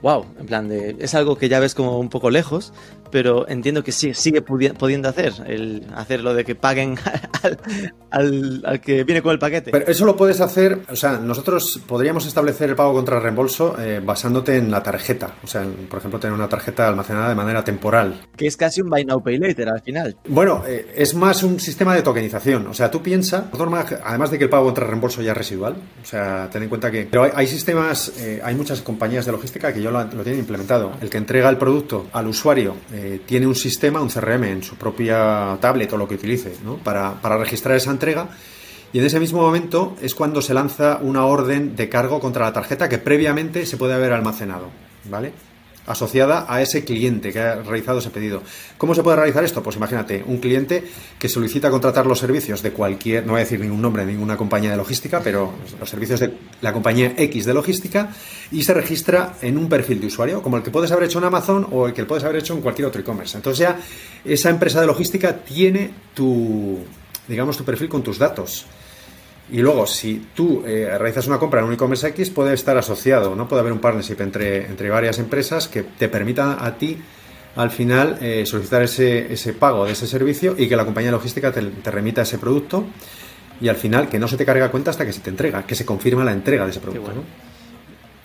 wow, 0.00 0.24
en 0.38 0.46
plan 0.46 0.68
de, 0.68 0.96
es 0.98 1.14
algo 1.14 1.36
que 1.36 1.48
ya 1.48 1.60
ves 1.60 1.74
como 1.74 1.98
un 1.98 2.08
poco 2.08 2.30
lejos, 2.30 2.72
pero 3.12 3.46
entiendo 3.46 3.84
que 3.84 3.92
sí, 3.92 4.14
sigue 4.14 4.40
pudiendo 4.40 5.08
hacer, 5.08 5.34
el 5.46 5.86
hacer 5.94 6.20
lo 6.20 6.34
de 6.34 6.44
que 6.44 6.54
paguen 6.54 6.96
al, 8.10 8.62
al, 8.64 8.80
que 8.80 9.04
viene 9.04 9.22
con 9.22 9.32
el 9.32 9.38
paquete. 9.38 9.70
Pero 9.70 9.86
eso 9.86 10.06
lo 10.06 10.16
puedes 10.16 10.40
hacer, 10.40 10.80
o 10.90 10.96
sea, 10.96 11.18
nosotros 11.18 11.80
podríamos 11.86 12.26
establecer 12.26 12.70
el 12.70 12.74
pago 12.74 12.94
contra 12.94 13.20
reembolso 13.20 13.76
eh, 13.78 14.00
basándote 14.02 14.56
en 14.56 14.70
la 14.70 14.82
tarjeta, 14.82 15.34
o 15.44 15.46
sea, 15.46 15.64
por 15.88 15.98
ejemplo, 15.98 16.18
tener 16.18 16.34
una 16.34 16.48
tarjeta 16.48 16.88
almacenada 16.88 17.28
de 17.28 17.34
manera 17.34 17.62
temporal. 17.62 18.22
Que 18.34 18.46
es 18.46 18.56
casi 18.56 18.80
un 18.80 18.88
buy 18.88 19.04
now 19.04 19.22
pay 19.22 19.36
later 19.36 19.68
al 19.68 19.82
final. 19.82 20.16
Bueno, 20.26 20.64
eh, 20.66 20.92
es 20.96 21.14
más 21.14 21.42
un 21.42 21.60
sistema 21.60 21.94
de 21.94 22.02
tokenización, 22.02 22.66
o 22.66 22.74
sea, 22.74 22.90
tú 22.90 23.02
piensas, 23.02 23.44
además 24.04 24.30
de 24.30 24.38
que 24.38 24.44
el 24.44 24.50
pago 24.50 24.64
contra 24.64 24.86
reembolso 24.86 25.20
ya 25.20 25.32
es 25.32 25.36
residual, 25.36 25.76
o 26.02 26.06
sea, 26.06 26.48
ten 26.50 26.62
en 26.62 26.70
cuenta 26.70 26.90
que 26.90 27.06
pero 27.10 27.30
hay, 27.34 27.46
sistemas, 27.46 28.10
eh, 28.18 28.40
hay 28.42 28.54
muchas 28.54 28.80
compañías 28.80 29.26
de 29.26 29.32
logística 29.32 29.70
que 29.70 29.82
yo 29.82 29.90
lo, 29.90 30.02
lo 30.02 30.22
tienen 30.22 30.38
implementado. 30.38 30.92
El 31.02 31.10
que 31.10 31.18
entrega 31.18 31.50
el 31.50 31.58
producto 31.58 32.06
al 32.12 32.26
usuario 32.26 32.76
eh, 33.02 33.20
tiene 33.26 33.48
un 33.48 33.56
sistema, 33.56 34.00
un 34.00 34.08
CRM 34.08 34.44
en 34.44 34.62
su 34.62 34.76
propia 34.76 35.58
tablet 35.60 35.92
o 35.92 35.96
lo 35.96 36.06
que 36.06 36.14
utilice, 36.14 36.54
¿no? 36.64 36.76
para, 36.76 37.20
para 37.20 37.36
registrar 37.36 37.76
esa 37.76 37.90
entrega. 37.90 38.28
Y 38.92 39.00
en 39.00 39.06
ese 39.06 39.18
mismo 39.18 39.40
momento 39.40 39.96
es 40.00 40.14
cuando 40.14 40.40
se 40.40 40.54
lanza 40.54 40.98
una 41.02 41.26
orden 41.26 41.74
de 41.74 41.88
cargo 41.88 42.20
contra 42.20 42.44
la 42.44 42.52
tarjeta 42.52 42.88
que 42.88 42.98
previamente 42.98 43.66
se 43.66 43.76
puede 43.76 43.94
haber 43.94 44.12
almacenado. 44.12 44.68
¿Vale? 45.10 45.32
Asociada 45.86 46.46
a 46.48 46.62
ese 46.62 46.84
cliente 46.84 47.32
que 47.32 47.40
ha 47.40 47.56
realizado 47.56 47.98
ese 47.98 48.10
pedido. 48.10 48.42
¿Cómo 48.78 48.94
se 48.94 49.02
puede 49.02 49.16
realizar 49.16 49.44
esto? 49.44 49.62
Pues 49.62 49.76
imagínate, 49.76 50.22
un 50.26 50.38
cliente 50.38 50.84
que 51.18 51.28
solicita 51.28 51.70
contratar 51.70 52.06
los 52.06 52.18
servicios 52.18 52.62
de 52.62 52.72
cualquier, 52.72 53.26
no 53.26 53.32
voy 53.32 53.40
a 53.40 53.44
decir 53.44 53.60
ningún 53.60 53.82
nombre, 53.82 54.04
ninguna 54.04 54.36
compañía 54.36 54.70
de 54.70 54.76
logística, 54.76 55.20
pero 55.20 55.52
los 55.78 55.88
servicios 55.88 56.20
de 56.20 56.32
la 56.60 56.72
compañía 56.72 57.14
X 57.16 57.44
de 57.44 57.54
logística 57.54 58.10
y 58.50 58.62
se 58.62 58.74
registra 58.74 59.34
en 59.42 59.58
un 59.58 59.68
perfil 59.68 60.00
de 60.00 60.06
usuario, 60.06 60.42
como 60.42 60.56
el 60.56 60.62
que 60.62 60.70
puedes 60.70 60.92
haber 60.92 61.04
hecho 61.04 61.18
en 61.18 61.24
Amazon 61.24 61.66
o 61.70 61.86
el 61.86 61.92
que 61.92 62.04
puedes 62.04 62.24
haber 62.24 62.36
hecho 62.36 62.54
en 62.54 62.60
cualquier 62.60 62.86
otro 62.86 63.00
e-commerce. 63.00 63.36
Entonces 63.36 63.58
ya 63.60 63.78
esa 64.24 64.50
empresa 64.50 64.80
de 64.80 64.86
logística 64.86 65.36
tiene 65.36 65.90
tu, 66.14 66.78
digamos, 67.26 67.56
tu 67.56 67.64
perfil 67.64 67.88
con 67.88 68.02
tus 68.02 68.18
datos. 68.18 68.66
Y 69.52 69.58
luego, 69.58 69.86
si 69.86 70.28
tú 70.34 70.64
eh, 70.66 70.96
realizas 70.96 71.26
una 71.26 71.38
compra 71.38 71.60
en 71.60 71.66
un 71.66 71.74
e-commerce 71.74 72.08
X, 72.08 72.30
puede 72.30 72.54
estar 72.54 72.78
asociado, 72.78 73.36
¿no? 73.36 73.46
Puede 73.46 73.60
haber 73.60 73.74
un 73.74 73.80
partnership 73.80 74.16
entre, 74.20 74.64
entre 74.64 74.88
varias 74.88 75.18
empresas 75.18 75.68
que 75.68 75.82
te 75.82 76.08
permitan 76.08 76.56
a 76.58 76.78
ti, 76.78 76.96
al 77.56 77.70
final, 77.70 78.16
eh, 78.22 78.46
solicitar 78.46 78.80
ese, 78.80 79.30
ese, 79.30 79.52
pago 79.52 79.84
de 79.84 79.92
ese 79.92 80.06
servicio 80.06 80.54
y 80.56 80.70
que 80.70 80.74
la 80.74 80.86
compañía 80.86 81.10
logística 81.10 81.52
te, 81.52 81.60
remita 81.90 82.22
ese 82.22 82.38
producto 82.38 82.86
y 83.60 83.68
al 83.68 83.76
final 83.76 84.08
que 84.08 84.18
no 84.18 84.26
se 84.26 84.38
te 84.38 84.46
carga 84.46 84.70
cuenta 84.70 84.90
hasta 84.90 85.04
que 85.04 85.12
se 85.12 85.20
te 85.20 85.28
entrega, 85.28 85.66
que 85.66 85.74
se 85.74 85.84
confirma 85.84 86.24
la 86.24 86.32
entrega 86.32 86.64
de 86.64 86.70
ese 86.70 86.80
producto, 86.80 87.12
¿no? 87.12 87.51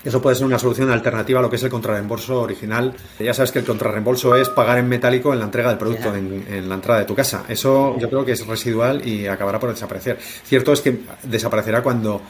Eso 0.04 0.22
puede 0.22 0.36
ser 0.36 0.46
una 0.46 0.60
solución 0.60 0.90
alternativa 0.92 1.40
a 1.40 1.42
lo 1.42 1.50
que 1.50 1.56
es 1.58 1.64
el 1.64 1.70
contrarreembolso 1.70 2.42
original. 2.42 2.94
Ya 3.20 3.34
sabes 3.34 3.52
que 3.52 3.60
el 3.60 3.66
contrarreembolso 3.66 4.36
es 4.36 4.50
pagar 4.50 4.78
en 4.78 4.88
metálico 4.88 5.34
en 5.34 5.40
la 5.40 5.46
entrega 5.46 5.70
del 5.70 5.78
producto, 5.78 6.16
en, 6.16 6.70
la 6.70 6.76
entrada 6.76 7.00
de 7.02 7.06
tu 7.06 7.16
casa. 7.16 7.44
Eso 7.48 7.98
yo 8.00 8.10
creo 8.10 8.24
que 8.24 8.34
es 8.34 8.46
residual 8.46 9.06
y 9.08 9.28
acabará 9.28 9.60
por 9.60 9.70
desaparecer. 9.70 10.18
Cierto 10.20 10.72
es 10.72 10.82
que 10.82 11.00
desaparecerá 11.24 11.82
cuando 11.82 12.22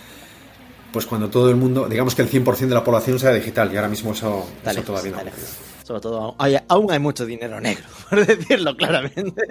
pues 0.91 1.05
cuando 1.05 1.29
todo 1.29 1.49
el 1.49 1.57
mundo, 1.57 1.87
digamos 1.87 2.15
que 2.15 2.21
el 2.21 2.29
100% 2.29 2.57
de 2.67 2.73
la 2.73 2.83
población 2.83 3.19
sea 3.19 3.31
digital 3.33 3.71
y 3.71 3.75
ahora 3.75 3.89
mismo 3.89 4.13
eso, 4.13 4.47
todavía 4.85 5.11
no. 5.11 5.76
Sobre 5.87 6.01
todo, 6.01 6.35
aún 6.67 6.91
hay 6.91 6.99
mucho 6.99 7.25
dinero 7.25 7.61
negro, 7.61 7.85
por 8.09 8.25
decirlo 8.25 8.75
claramente. 8.75 9.41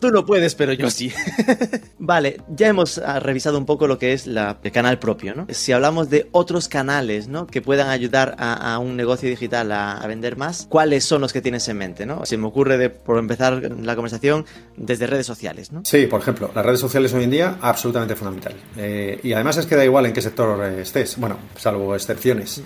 tú 0.00 0.10
no 0.10 0.26
puedes, 0.26 0.56
pero 0.56 0.72
yo 0.72 0.90
sí. 0.90 1.12
vale, 2.00 2.40
ya 2.48 2.66
hemos 2.66 2.98
ah, 2.98 3.20
revisado 3.20 3.56
un 3.56 3.64
poco 3.64 3.86
lo 3.86 3.96
que 3.96 4.12
es 4.12 4.26
la, 4.26 4.58
el 4.60 4.72
canal 4.72 4.98
propio, 4.98 5.36
¿no? 5.36 5.46
Si 5.50 5.70
hablamos 5.70 6.10
de 6.10 6.28
otros 6.32 6.68
canales, 6.68 7.28
¿no? 7.28 7.46
Que 7.46 7.62
puedan 7.62 7.90
ayudar 7.90 8.34
a, 8.40 8.76
un 8.80 8.96
negocio 8.96 9.28
digital 9.28 9.70
a, 9.70 10.04
vender 10.08 10.36
más, 10.36 10.66
¿cuáles 10.68 11.04
son 11.04 11.20
los 11.20 11.32
que 11.32 11.40
tienes 11.40 11.68
en 11.68 11.78
mente, 11.78 12.06
¿no? 12.06 12.26
Se 12.26 12.36
me 12.36 12.48
ocurre, 12.48 12.76
de, 12.76 12.90
por 12.90 13.16
empezar 13.16 13.62
la 13.62 13.94
conversación, 13.94 14.46
desde 14.76 15.06
redes 15.06 15.26
sociales, 15.26 15.70
¿no? 15.70 15.82
Sí, 15.84 16.08
por 16.08 16.20
ejemplo, 16.22 16.50
las 16.52 16.66
redes 16.66 16.80
sociales 16.80 17.14
hoy 17.14 17.22
en 17.22 17.30
día, 17.30 17.56
absolutamente 17.60 18.16
fundamental. 18.16 18.54
Eh, 18.76 19.20
y 19.22 19.32
además 19.32 19.58
es 19.58 19.66
que 19.66 19.76
da 19.76 19.84
igual 19.84 20.06
en 20.06 20.12
qué 20.12 20.22
sector 20.22 20.60
eh, 20.64 20.82
estés, 20.82 21.16
bueno, 21.18 21.36
salvo 21.56 21.94
excepciones. 21.94 22.64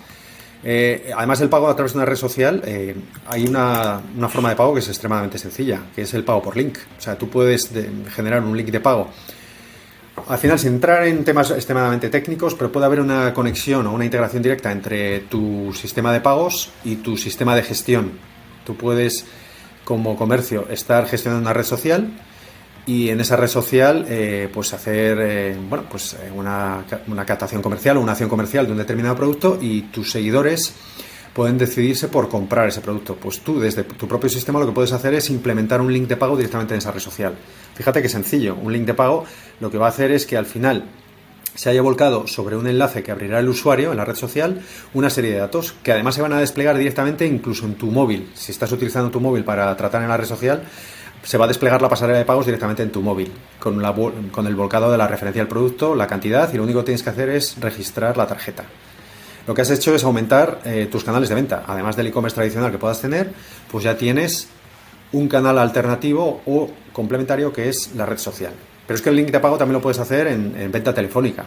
Eh, 0.67 1.11
además 1.15 1.37
del 1.37 1.47
pago 1.47 1.69
a 1.69 1.75
través 1.75 1.93
de 1.93 1.99
una 1.99 2.05
red 2.05 2.15
social, 2.15 2.59
eh, 2.65 2.95
hay 3.27 3.45
una, 3.45 4.01
una, 4.17 4.27
forma 4.27 4.49
de 4.49 4.55
pago 4.55 4.73
que 4.73 4.79
es 4.79 4.87
extremadamente 4.87 5.37
sencilla, 5.37 5.79
que 5.93 6.01
es 6.01 6.13
el 6.15 6.23
pago 6.23 6.41
por 6.41 6.57
link. 6.57 6.79
O 6.97 7.01
sea, 7.01 7.15
tú 7.15 7.29
puedes 7.29 7.71
generar 8.15 8.41
un 8.41 8.57
link 8.57 8.69
de 8.69 8.79
pago. 8.79 9.11
Al 10.27 10.39
final, 10.39 10.57
sin 10.57 10.73
entrar 10.73 11.05
en 11.05 11.23
temas 11.23 11.51
extremadamente 11.51 12.09
técnicos, 12.09 12.55
pero 12.55 12.71
puede 12.71 12.87
haber 12.87 12.99
una 12.99 13.31
conexión 13.31 13.85
o 13.85 13.93
una 13.93 14.05
integración 14.05 14.41
directa 14.41 14.71
entre 14.71 15.19
tu 15.21 15.71
sistema 15.73 16.11
de 16.11 16.21
pagos 16.21 16.71
y 16.83 16.95
tu 16.95 17.15
sistema 17.15 17.55
de 17.55 17.61
gestión. 17.61 18.13
Tú 18.65 18.75
puedes, 18.75 19.25
como 19.83 20.15
comercio, 20.15 20.67
estar 20.69 21.05
gestionando 21.05 21.43
una 21.43 21.53
red 21.53 21.65
social 21.65 22.11
y 22.85 23.09
en 23.09 23.19
esa 23.19 23.35
red 23.35 23.47
social 23.47 24.05
eh, 24.07 24.49
pues 24.53 24.73
hacer 24.73 25.17
eh, 25.19 25.57
bueno 25.69 25.85
pues 25.89 26.13
eh, 26.13 26.31
una, 26.33 26.83
una 27.07 27.25
captación 27.25 27.61
comercial 27.61 27.97
o 27.97 28.01
una 28.01 28.11
acción 28.11 28.29
comercial 28.29 28.65
de 28.65 28.71
un 28.73 28.77
determinado 28.77 29.15
producto 29.15 29.57
y 29.59 29.83
tus 29.83 30.11
seguidores 30.11 30.73
pueden 31.33 31.57
decidirse 31.57 32.07
por 32.07 32.29
comprar 32.29 32.69
ese 32.69 32.79
producto. 32.79 33.15
Pues 33.15 33.41
tú 33.41 33.59
desde 33.59 33.83
tu 33.83 34.07
propio 34.07 34.29
sistema 34.29 34.57
lo 34.59 34.67
que 34.67 34.71
puedes 34.71 34.93
hacer 34.93 35.13
es 35.15 35.29
implementar 35.29 35.81
un 35.81 35.91
link 35.91 36.07
de 36.07 36.15
pago 36.15 36.37
directamente 36.37 36.73
en 36.73 36.77
esa 36.77 36.91
red 36.91 37.01
social. 37.01 37.35
Fíjate 37.73 38.01
que 38.01 38.07
sencillo, 38.07 38.55
un 38.55 38.71
link 38.71 38.85
de 38.85 38.93
pago 38.93 39.25
lo 39.59 39.69
que 39.69 39.77
va 39.77 39.87
a 39.87 39.89
hacer 39.89 40.11
es 40.11 40.25
que 40.25 40.37
al 40.37 40.45
final 40.45 40.85
se 41.55 41.69
haya 41.69 41.81
volcado 41.81 42.27
sobre 42.27 42.55
un 42.55 42.67
enlace 42.67 43.03
que 43.03 43.11
abrirá 43.11 43.39
el 43.39 43.49
usuario 43.49 43.91
en 43.91 43.97
la 43.97 44.05
red 44.05 44.15
social 44.15 44.61
una 44.93 45.09
serie 45.09 45.31
de 45.31 45.37
datos 45.37 45.73
que 45.83 45.91
además 45.91 46.15
se 46.15 46.21
van 46.21 46.33
a 46.33 46.39
desplegar 46.39 46.77
directamente 46.77 47.25
incluso 47.25 47.65
en 47.65 47.75
tu 47.75 47.87
móvil. 47.87 48.29
Si 48.33 48.51
estás 48.51 48.71
utilizando 48.71 49.09
tu 49.09 49.19
móvil 49.19 49.43
para 49.43 49.75
tratar 49.75 50.03
en 50.03 50.09
la 50.09 50.17
red 50.17 50.25
social, 50.25 50.63
se 51.25 51.39
va 51.39 51.45
a 51.45 51.47
desplegar 51.47 51.81
la 51.81 51.89
pasarela 51.89 52.19
de 52.19 52.25
pagos 52.25 52.45
directamente 52.45 52.83
en 52.83 52.91
tu 52.91 53.01
móvil, 53.01 53.31
con, 53.59 53.81
la, 53.81 53.93
con 54.31 54.45
el 54.45 54.55
volcado 54.55 54.91
de 54.91 54.97
la 54.97 55.07
referencia 55.07 55.41
del 55.41 55.49
producto, 55.49 55.95
la 55.95 56.05
cantidad, 56.05 56.53
y 56.53 56.57
lo 56.57 56.63
único 56.63 56.79
que 56.79 56.85
tienes 56.85 57.01
que 57.01 57.09
hacer 57.09 57.29
es 57.29 57.59
registrar 57.59 58.15
la 58.15 58.27
tarjeta. 58.27 58.63
Lo 59.47 59.53
que 59.53 59.63
has 59.63 59.71
hecho 59.71 59.95
es 59.95 60.03
aumentar 60.03 60.61
eh, 60.65 60.87
tus 60.91 61.03
canales 61.03 61.29
de 61.29 61.35
venta. 61.35 61.63
Además 61.67 61.95
del 61.95 62.07
e-commerce 62.07 62.35
tradicional 62.35 62.71
que 62.71 62.77
puedas 62.77 63.01
tener, 63.01 63.31
pues 63.71 63.83
ya 63.83 63.97
tienes 63.97 64.47
un 65.13 65.27
canal 65.27 65.57
alternativo 65.57 66.41
o 66.45 66.69
complementario 66.93 67.51
que 67.51 67.69
es 67.69 67.95
la 67.95 68.05
red 68.05 68.17
social. 68.17 68.53
Pero 68.85 68.95
es 68.95 69.01
que 69.01 69.09
el 69.09 69.15
link 69.15 69.31
de 69.31 69.39
pago 69.39 69.57
también 69.57 69.73
lo 69.73 69.81
puedes 69.81 69.99
hacer 69.99 70.27
en, 70.27 70.71
venta 70.71 70.93
telefónica. 70.93 71.45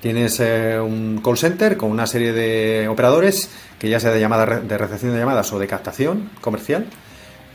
Tienes 0.00 0.40
eh, 0.40 0.78
un 0.78 1.20
call 1.24 1.38
center 1.38 1.76
con 1.76 1.90
una 1.90 2.06
serie 2.06 2.32
de 2.32 2.88
operadores 2.88 3.50
que 3.78 3.88
ya 3.88 4.00
sea 4.00 4.10
de 4.10 4.20
llamada 4.20 4.60
de 4.60 4.78
recepción 4.78 5.12
de 5.12 5.18
llamadas 5.18 5.50
o 5.52 5.58
de 5.58 5.66
captación 5.66 6.30
comercial 6.40 6.86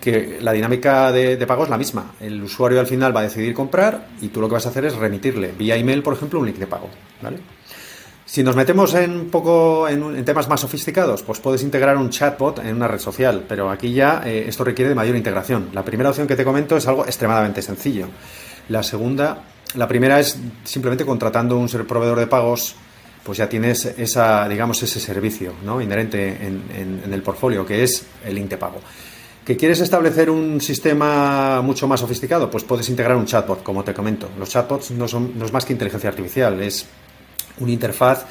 que 0.06 0.38
la 0.40 0.54
dinámica 0.54 1.12
de, 1.12 1.44
pago 1.48 1.64
es 1.64 1.70
la 1.70 1.80
misma. 1.80 2.14
El 2.22 2.44
usuario 2.44 2.80
al 2.80 2.86
final 2.86 3.14
va 3.14 3.22
a 3.22 3.24
decidir 3.24 3.56
comprar 3.56 4.10
y 4.22 4.28
tú 4.28 4.40
lo 4.40 4.48
que 4.48 4.54
vas 4.54 4.68
a 4.68 4.70
hacer 4.70 4.86
es 4.86 4.96
remitirle 4.96 5.52
vía 5.58 5.76
email, 5.76 6.04
por 6.04 6.14
ejemplo, 6.14 6.40
un 6.40 6.46
link 6.46 6.58
de 6.58 6.68
pago. 6.68 6.88
¿vale? 7.24 7.40
Si 8.24 8.44
nos 8.44 8.56
metemos 8.56 8.94
en 8.94 9.32
poco 9.32 9.90
en, 9.90 10.24
temas 10.24 10.48
más 10.48 10.62
sofisticados, 10.62 11.24
pues 11.24 11.40
puedes 11.40 11.64
integrar 11.64 11.98
un 11.98 12.12
chatbot 12.12 12.60
en 12.60 12.76
una 12.76 12.88
red 12.88 13.00
social, 13.00 13.46
pero 13.50 13.72
aquí 13.72 13.94
ya 13.94 14.22
eh, 14.24 14.46
esto 14.48 14.64
requiere 14.64 14.90
de 14.90 14.96
mayor 14.96 15.16
integración. 15.16 15.70
La 15.74 15.84
primera 15.84 16.12
opción 16.12 16.28
que 16.28 16.36
te 16.36 16.44
comento 16.44 16.78
es 16.78 16.88
algo 16.88 17.04
extremadamente 17.08 17.64
sencillo. 17.64 18.06
La 18.70 18.84
segunda, 18.84 19.42
la 19.74 19.88
primera 19.88 20.20
es 20.20 20.38
simplemente 20.66 21.04
contratando 21.04 21.58
un 21.58 21.68
proveedor 21.68 22.20
de 22.20 22.28
pagos, 22.28 22.76
pues 23.24 23.40
ya 23.40 23.50
tienes 23.50 23.86
esa, 23.86 24.48
digamos, 24.48 24.84
ese 24.84 25.00
servicio 25.00 25.54
¿no? 25.64 25.82
inherente 25.82 26.46
en, 26.46 27.02
en 27.04 27.12
el 27.12 27.24
portfolio, 27.24 27.66
que 27.66 27.82
es 27.84 28.06
el 28.24 28.36
link 28.36 28.50
de 28.50 28.58
pago. 28.58 28.80
¿Que 29.46 29.56
quieres 29.56 29.80
establecer 29.80 30.32
un 30.32 30.60
sistema 30.60 31.62
mucho 31.62 31.88
más 31.88 32.00
sofisticado? 32.00 32.50
Pues 32.50 32.64
puedes 32.64 32.90
integrar 32.90 33.16
un 33.16 33.28
chatbot, 33.28 33.62
como 33.62 33.84
te 33.84 33.94
comento. 33.94 34.28
Los 34.40 34.50
chatbots 34.50 34.90
no, 34.90 35.08
son, 35.08 35.38
no 35.38 35.46
es 35.46 35.54
más 35.54 35.64
que 35.66 35.74
inteligencia 35.74 36.10
artificial, 36.10 36.60
es 36.62 36.88
una 37.60 37.72
interfaz 37.72 38.26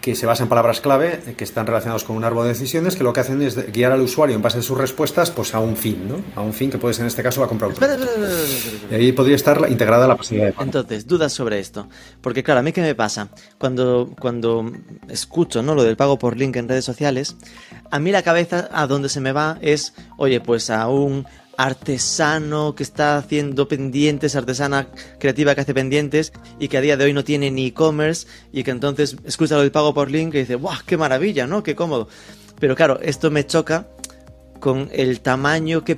que 0.00 0.14
se 0.14 0.26
basa 0.26 0.42
en 0.44 0.48
palabras 0.48 0.80
clave 0.80 1.20
que 1.36 1.44
están 1.44 1.66
relacionados 1.66 2.04
con 2.04 2.16
un 2.16 2.24
árbol 2.24 2.44
de 2.44 2.50
decisiones 2.50 2.96
que 2.96 3.04
lo 3.04 3.12
que 3.12 3.20
hacen 3.20 3.42
es 3.42 3.70
guiar 3.72 3.92
al 3.92 4.00
usuario 4.00 4.34
en 4.34 4.42
base 4.42 4.58
a 4.58 4.62
sus 4.62 4.76
respuestas 4.76 5.30
pues 5.30 5.54
a 5.54 5.60
un 5.60 5.76
fin, 5.76 6.08
¿no? 6.08 6.16
A 6.34 6.42
un 6.42 6.52
fin 6.52 6.70
que 6.70 6.78
puede 6.78 6.94
ser 6.94 7.02
en 7.02 7.08
este 7.08 7.22
caso 7.22 7.40
la 7.40 7.48
compra 7.48 7.68
Y 8.90 8.94
ahí 8.94 9.12
podría 9.12 9.36
estar 9.36 9.66
integrada 9.68 10.08
la 10.08 10.16
posibilidad 10.16 10.48
de 10.48 10.52
pago. 10.52 10.64
Entonces, 10.64 11.06
dudas 11.06 11.32
sobre 11.32 11.58
esto. 11.58 11.88
Porque 12.20 12.42
claro, 12.42 12.60
a 12.60 12.62
mí 12.62 12.72
qué 12.72 12.80
me 12.80 12.94
pasa? 12.94 13.28
Cuando, 13.58 14.10
cuando 14.18 14.72
escucho 15.08 15.62
¿no? 15.62 15.74
lo 15.74 15.82
del 15.82 15.96
pago 15.96 16.18
por 16.18 16.36
link 16.36 16.56
en 16.56 16.68
redes 16.68 16.84
sociales, 16.84 17.36
a 17.90 17.98
mí 17.98 18.10
la 18.10 18.22
cabeza 18.22 18.68
a 18.72 18.86
donde 18.86 19.08
se 19.08 19.20
me 19.20 19.32
va 19.32 19.58
es, 19.60 19.94
oye, 20.16 20.40
pues 20.40 20.70
a 20.70 20.88
un 20.88 21.26
artesano 21.60 22.74
que 22.74 22.82
está 22.82 23.18
haciendo 23.18 23.68
pendientes, 23.68 24.34
artesana 24.34 24.88
creativa 25.18 25.54
que 25.54 25.60
hace 25.60 25.74
pendientes 25.74 26.32
y 26.58 26.68
que 26.68 26.78
a 26.78 26.80
día 26.80 26.96
de 26.96 27.04
hoy 27.04 27.12
no 27.12 27.22
tiene 27.22 27.50
ni 27.50 27.66
e-commerce 27.66 28.26
y 28.50 28.64
que 28.64 28.70
entonces 28.70 29.16
escucha 29.26 29.56
lo 29.56 29.60
del 29.60 29.70
pago 29.70 29.92
por 29.92 30.10
link 30.10 30.34
y 30.34 30.38
dice, 30.38 30.54
¡guau! 30.54 30.78
¡Qué 30.86 30.96
maravilla! 30.96 31.46
¿No? 31.46 31.62
¡Qué 31.62 31.76
cómodo! 31.76 32.08
Pero 32.58 32.74
claro, 32.74 32.98
esto 33.02 33.30
me 33.30 33.46
choca 33.46 33.88
con 34.58 34.88
el 34.92 35.20
tamaño 35.20 35.84
que 35.84 35.96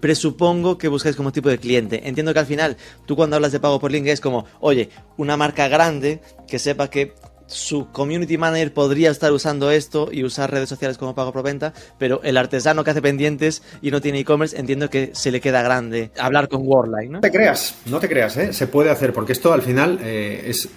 presupongo 0.00 0.78
que 0.78 0.86
buscáis 0.86 1.16
como 1.16 1.32
tipo 1.32 1.48
de 1.48 1.58
cliente. 1.58 2.06
Entiendo 2.08 2.32
que 2.32 2.40
al 2.40 2.46
final 2.46 2.76
tú 3.04 3.16
cuando 3.16 3.34
hablas 3.34 3.50
de 3.50 3.58
pago 3.58 3.80
por 3.80 3.90
link 3.90 4.06
es 4.06 4.20
como, 4.20 4.46
oye, 4.60 4.90
una 5.16 5.36
marca 5.36 5.66
grande 5.66 6.20
que 6.46 6.60
sepa 6.60 6.88
que 6.88 7.14
su 7.46 7.90
community 7.92 8.38
manager 8.38 8.72
podría 8.72 9.10
estar 9.10 9.32
usando 9.32 9.70
esto 9.70 10.08
y 10.10 10.24
usar 10.24 10.50
redes 10.50 10.68
sociales 10.68 10.98
como 10.98 11.14
pago 11.14 11.32
por 11.32 11.42
venta, 11.42 11.72
pero 11.98 12.20
el 12.22 12.36
artesano 12.36 12.84
que 12.84 12.90
hace 12.90 13.02
pendientes 13.02 13.62
y 13.82 13.90
no 13.90 14.00
tiene 14.00 14.20
e-commerce, 14.20 14.58
entiendo 14.58 14.90
que 14.90 15.10
se 15.12 15.30
le 15.30 15.40
queda 15.40 15.62
grande 15.62 16.10
hablar 16.18 16.48
con 16.48 16.62
Worldline, 16.66 17.12
¿no? 17.12 17.20
te 17.20 17.30
creas, 17.30 17.74
no 17.86 18.00
te 18.00 18.08
creas, 18.08 18.36
¿eh? 18.36 18.52
se 18.52 18.66
puede 18.66 18.90
hacer, 18.90 19.12
porque 19.12 19.32
esto 19.32 19.52
al 19.52 19.62
final 19.62 19.98
eh, 20.02 20.44
es, 20.46 20.68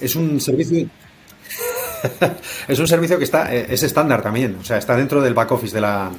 es, 0.00 0.16
un 0.16 0.40
servicio... 0.40 0.88
es 2.68 2.78
un 2.78 2.86
servicio 2.86 3.18
que 3.18 3.24
está 3.24 3.54
eh, 3.54 3.66
es 3.70 3.82
estándar 3.82 4.22
también, 4.22 4.56
o 4.60 4.64
sea, 4.64 4.76
está 4.76 4.96
dentro 4.96 5.22
del 5.22 5.34
back 5.34 5.52
office 5.52 5.74
de 5.74 5.80
la, 5.80 6.10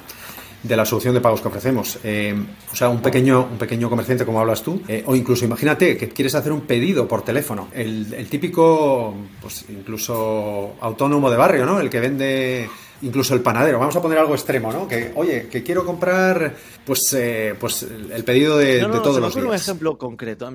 de 0.67 0.75
la 0.75 0.85
solución 0.85 1.13
de 1.13 1.21
pagos 1.21 1.41
que 1.41 1.47
ofrecemos. 1.47 1.99
Eh, 2.03 2.35
o 2.71 2.75
sea, 2.75 2.89
un 2.89 3.01
pequeño, 3.01 3.47
un 3.51 3.57
pequeño 3.57 3.89
comerciante, 3.89 4.25
como 4.25 4.39
hablas 4.39 4.61
tú, 4.61 4.81
eh, 4.87 5.03
o 5.05 5.15
incluso 5.15 5.45
imagínate 5.45 5.97
que 5.97 6.09
quieres 6.09 6.35
hacer 6.35 6.51
un 6.51 6.61
pedido 6.61 7.07
por 7.07 7.23
teléfono. 7.23 7.69
El, 7.73 8.27
típico, 8.29 9.13
pues 9.41 9.65
incluso 9.69 10.75
autónomo 10.81 11.29
de 11.31 11.37
barrio, 11.37 11.65
¿no? 11.65 11.79
El 11.79 11.89
que 11.89 11.99
vende 11.99 12.69
incluso 13.01 13.33
el 13.33 13.41
panadero. 13.41 13.79
Vamos 13.79 13.95
a 13.95 14.01
poner 14.01 14.17
algo 14.17 14.33
extremo, 14.33 14.71
¿no? 14.71 14.87
Que, 14.87 15.11
oye, 15.15 15.47
que 15.49 15.63
quiero 15.63 15.85
comprar, 15.85 16.55
pues, 16.85 17.13
eh, 17.13 17.55
pues 17.59 17.83
el 17.83 18.23
pedido 18.23 18.57
de, 18.57 18.81
no, 18.81 18.89
no, 18.89 19.01
todos 19.01 19.21
los 19.21 19.33
días. 19.33 19.47
un 19.47 19.53
ejemplo 19.53 19.97
concreto. 19.97 20.49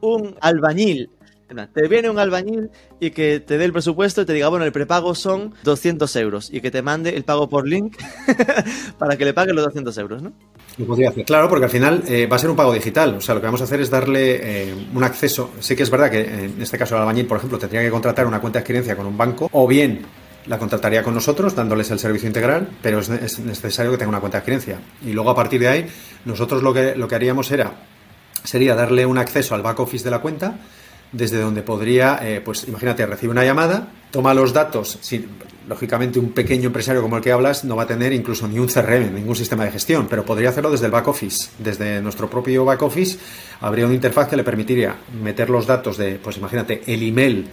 Un 0.00 0.36
albañil 0.40 1.10
te 1.72 1.88
viene 1.88 2.10
un 2.10 2.18
albañil 2.18 2.70
y 3.00 3.10
que 3.10 3.40
te 3.40 3.58
dé 3.58 3.64
el 3.64 3.72
presupuesto 3.72 4.22
y 4.22 4.26
te 4.26 4.32
diga, 4.32 4.48
bueno, 4.48 4.64
el 4.64 4.72
prepago 4.72 5.14
son 5.14 5.54
200 5.64 6.14
euros 6.16 6.50
y 6.52 6.60
que 6.60 6.70
te 6.70 6.82
mande 6.82 7.16
el 7.16 7.24
pago 7.24 7.48
por 7.48 7.66
link 7.66 7.96
para 8.98 9.16
que 9.16 9.24
le 9.24 9.32
paguen 9.32 9.56
los 9.56 9.64
200 9.64 9.96
euros, 9.98 10.22
¿no? 10.22 10.32
Lo 10.76 10.86
podría 10.86 11.08
hacer. 11.08 11.24
Claro, 11.24 11.48
porque 11.48 11.64
al 11.64 11.70
final 11.70 12.04
eh, 12.06 12.26
va 12.26 12.36
a 12.36 12.38
ser 12.38 12.50
un 12.50 12.56
pago 12.56 12.72
digital. 12.72 13.14
O 13.16 13.20
sea, 13.20 13.34
lo 13.34 13.40
que 13.40 13.46
vamos 13.46 13.60
a 13.62 13.64
hacer 13.64 13.80
es 13.80 13.90
darle 13.90 14.68
eh, 14.70 14.74
un 14.94 15.02
acceso. 15.02 15.50
Sí 15.58 15.74
que 15.74 15.82
es 15.82 15.90
verdad 15.90 16.10
que 16.10 16.20
en 16.20 16.62
este 16.62 16.78
caso 16.78 16.94
el 16.94 17.00
albañil, 17.00 17.26
por 17.26 17.38
ejemplo, 17.38 17.58
tendría 17.58 17.82
que 17.82 17.90
contratar 17.90 18.26
una 18.26 18.40
cuenta 18.40 18.58
de 18.58 18.62
adquirencia 18.62 18.94
con 18.94 19.06
un 19.06 19.16
banco 19.16 19.48
o 19.52 19.66
bien 19.66 20.02
la 20.46 20.58
contrataría 20.58 21.02
con 21.02 21.14
nosotros 21.14 21.54
dándoles 21.54 21.90
el 21.90 21.98
servicio 21.98 22.26
integral, 22.26 22.68
pero 22.80 23.00
es, 23.00 23.38
necesario 23.38 23.92
que 23.92 23.98
tenga 23.98 24.08
una 24.08 24.20
cuenta 24.20 24.38
de 24.38 24.42
adquirencia. 24.42 24.78
Y 25.04 25.12
luego 25.12 25.30
a 25.30 25.34
partir 25.34 25.60
de 25.60 25.68
ahí, 25.68 25.86
nosotros 26.24 26.62
lo 26.62 26.72
que, 26.72 26.94
lo 26.94 27.06
que 27.06 27.14
haríamos 27.14 27.50
era, 27.50 27.72
sería 28.44 28.74
darle 28.74 29.04
un 29.04 29.18
acceso 29.18 29.54
al 29.54 29.62
back 29.62 29.80
office 29.80 30.04
de 30.04 30.10
la 30.10 30.20
cuenta 30.20 30.58
desde 31.12 31.40
donde 31.40 31.62
podría, 31.62 32.18
eh, 32.22 32.40
pues 32.44 32.66
imagínate, 32.68 33.04
recibe 33.06 33.32
una 33.32 33.44
llamada, 33.44 33.88
toma 34.10 34.34
los 34.34 34.52
datos, 34.52 34.98
lógicamente 35.68 36.18
un 36.18 36.32
pequeño 36.32 36.66
empresario 36.66 37.02
como 37.02 37.16
el 37.16 37.22
que 37.22 37.32
hablas 37.32 37.64
no 37.64 37.76
va 37.76 37.84
a 37.84 37.86
tener 37.86 38.12
incluso 38.12 38.48
ni 38.48 38.58
un 38.58 38.68
CRM, 38.68 39.14
ningún 39.14 39.36
sistema 39.36 39.64
de 39.64 39.70
gestión, 39.70 40.06
pero 40.08 40.24
podría 40.24 40.50
hacerlo 40.50 40.70
desde 40.70 40.86
el 40.86 40.92
back 40.92 41.08
office, 41.08 41.50
desde 41.58 42.00
nuestro 42.00 42.28
propio 42.28 42.64
back 42.64 42.82
office, 42.82 43.18
habría 43.60 43.86
una 43.86 43.94
interfaz 43.94 44.28
que 44.28 44.36
le 44.36 44.44
permitiría 44.44 44.96
meter 45.22 45.50
los 45.50 45.66
datos 45.66 45.96
de, 45.96 46.18
pues 46.22 46.36
imagínate, 46.36 46.82
el 46.86 47.02
email 47.02 47.46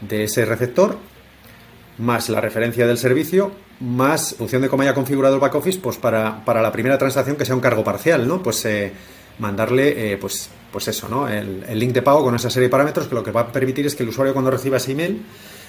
de 0.00 0.24
ese 0.24 0.44
receptor, 0.44 0.98
más 1.98 2.28
la 2.28 2.40
referencia 2.40 2.86
del 2.86 2.98
servicio, 2.98 3.52
más, 3.80 4.34
función 4.36 4.62
de 4.62 4.68
cómo 4.68 4.82
haya 4.82 4.94
configurado 4.94 5.34
el 5.34 5.40
back 5.40 5.54
office, 5.54 5.78
pues 5.78 5.96
para, 5.96 6.44
para 6.44 6.62
la 6.62 6.72
primera 6.72 6.98
transacción 6.98 7.36
que 7.36 7.44
sea 7.44 7.54
un 7.54 7.60
cargo 7.60 7.84
parcial, 7.84 8.26
¿no? 8.26 8.42
Pues 8.42 8.64
eh, 8.64 8.92
mandarle, 9.38 10.12
eh, 10.12 10.16
pues 10.16 10.50
pues 10.72 10.88
eso, 10.88 11.08
¿no? 11.08 11.28
El, 11.28 11.78
link 11.78 11.92
de 11.92 12.02
pago 12.02 12.24
con 12.24 12.34
esa 12.34 12.50
serie 12.50 12.68
de 12.68 12.70
parámetros 12.70 13.06
que 13.06 13.14
lo 13.14 13.22
que 13.22 13.30
va 13.30 13.42
a 13.42 13.52
permitir 13.52 13.86
es 13.86 13.94
que 13.94 14.02
el 14.02 14.08
usuario 14.08 14.32
cuando 14.32 14.50
reciba 14.50 14.78
ese 14.78 14.92
email, 14.92 15.22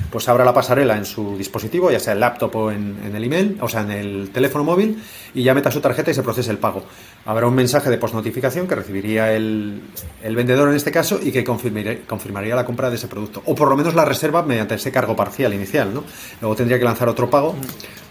pues 0.09 0.27
abra 0.29 0.45
la 0.45 0.53
pasarela 0.53 0.97
en 0.97 1.05
su 1.05 1.37
dispositivo, 1.37 1.91
ya 1.91 1.99
sea 1.99 2.13
el 2.13 2.19
laptop 2.19 2.55
o 2.55 2.71
en, 2.71 3.11
el 3.13 3.23
email, 3.23 3.57
o 3.61 3.67
sea, 3.67 3.81
en 3.81 3.91
el 3.91 4.29
teléfono 4.31 4.63
móvil, 4.63 5.01
y 5.33 5.43
ya 5.43 5.53
meta 5.53 5.71
su 5.71 5.81
tarjeta 5.81 6.11
y 6.11 6.13
se 6.13 6.23
procese 6.23 6.51
el 6.51 6.57
pago. 6.57 6.83
Habrá 7.25 7.47
un 7.47 7.55
mensaje 7.55 7.89
de 7.89 7.97
postnotificación 7.97 8.67
que 8.67 8.75
recibiría 8.75 9.33
el, 9.33 9.81
vendedor 10.23 10.69
en 10.69 10.75
este 10.75 10.91
caso 10.91 11.19
y 11.21 11.31
que 11.31 11.43
confirmaría, 11.43 12.05
confirmaría 12.05 12.55
la 12.55 12.65
compra 12.65 12.89
de 12.89 12.95
ese 12.95 13.07
producto. 13.07 13.41
O 13.45 13.55
por 13.55 13.69
lo 13.69 13.75
menos 13.75 13.95
la 13.95 14.05
reserva 14.05 14.43
mediante 14.43 14.75
ese 14.75 14.91
cargo 14.91 15.15
parcial 15.15 15.53
inicial, 15.53 15.93
¿no? 15.93 16.03
Luego 16.41 16.55
tendría 16.55 16.77
que 16.77 16.85
lanzar 16.85 17.09
otro 17.09 17.29
pago 17.29 17.55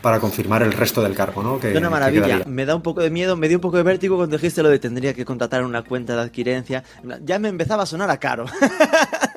para 0.02 0.18
confirmar 0.18 0.62
el 0.62 0.72
resto 0.72 1.02
del 1.02 1.14
cargo, 1.14 1.42
¿no? 1.42 1.58
Que, 1.60 1.76
una 1.76 1.88
maravilla. 1.88 2.42
me 2.46 2.66
da 2.66 2.74
un 2.74 2.82
poco 2.82 3.00
de 3.00 3.10
miedo, 3.10 3.36
me 3.36 3.48
dio 3.48 3.58
un 3.58 3.62
poco 3.62 3.76
de 3.76 3.84
vértigo 3.84 4.16
cuando 4.16 4.36
dijiste 4.36 4.62
lo 4.62 4.68
de 4.68 4.78
tendría 4.78 5.14
que 5.14 5.24
contratar 5.24 5.64
una 5.64 5.82
cuenta 5.82 6.14
de 6.16 6.22
adquirencia. 6.22 6.82
Ya 7.24 7.38
me 7.38 7.48
empezaba 7.48 7.84
a 7.84 7.86
sonar 7.86 8.10
a 8.10 8.18
caro. 8.18 8.46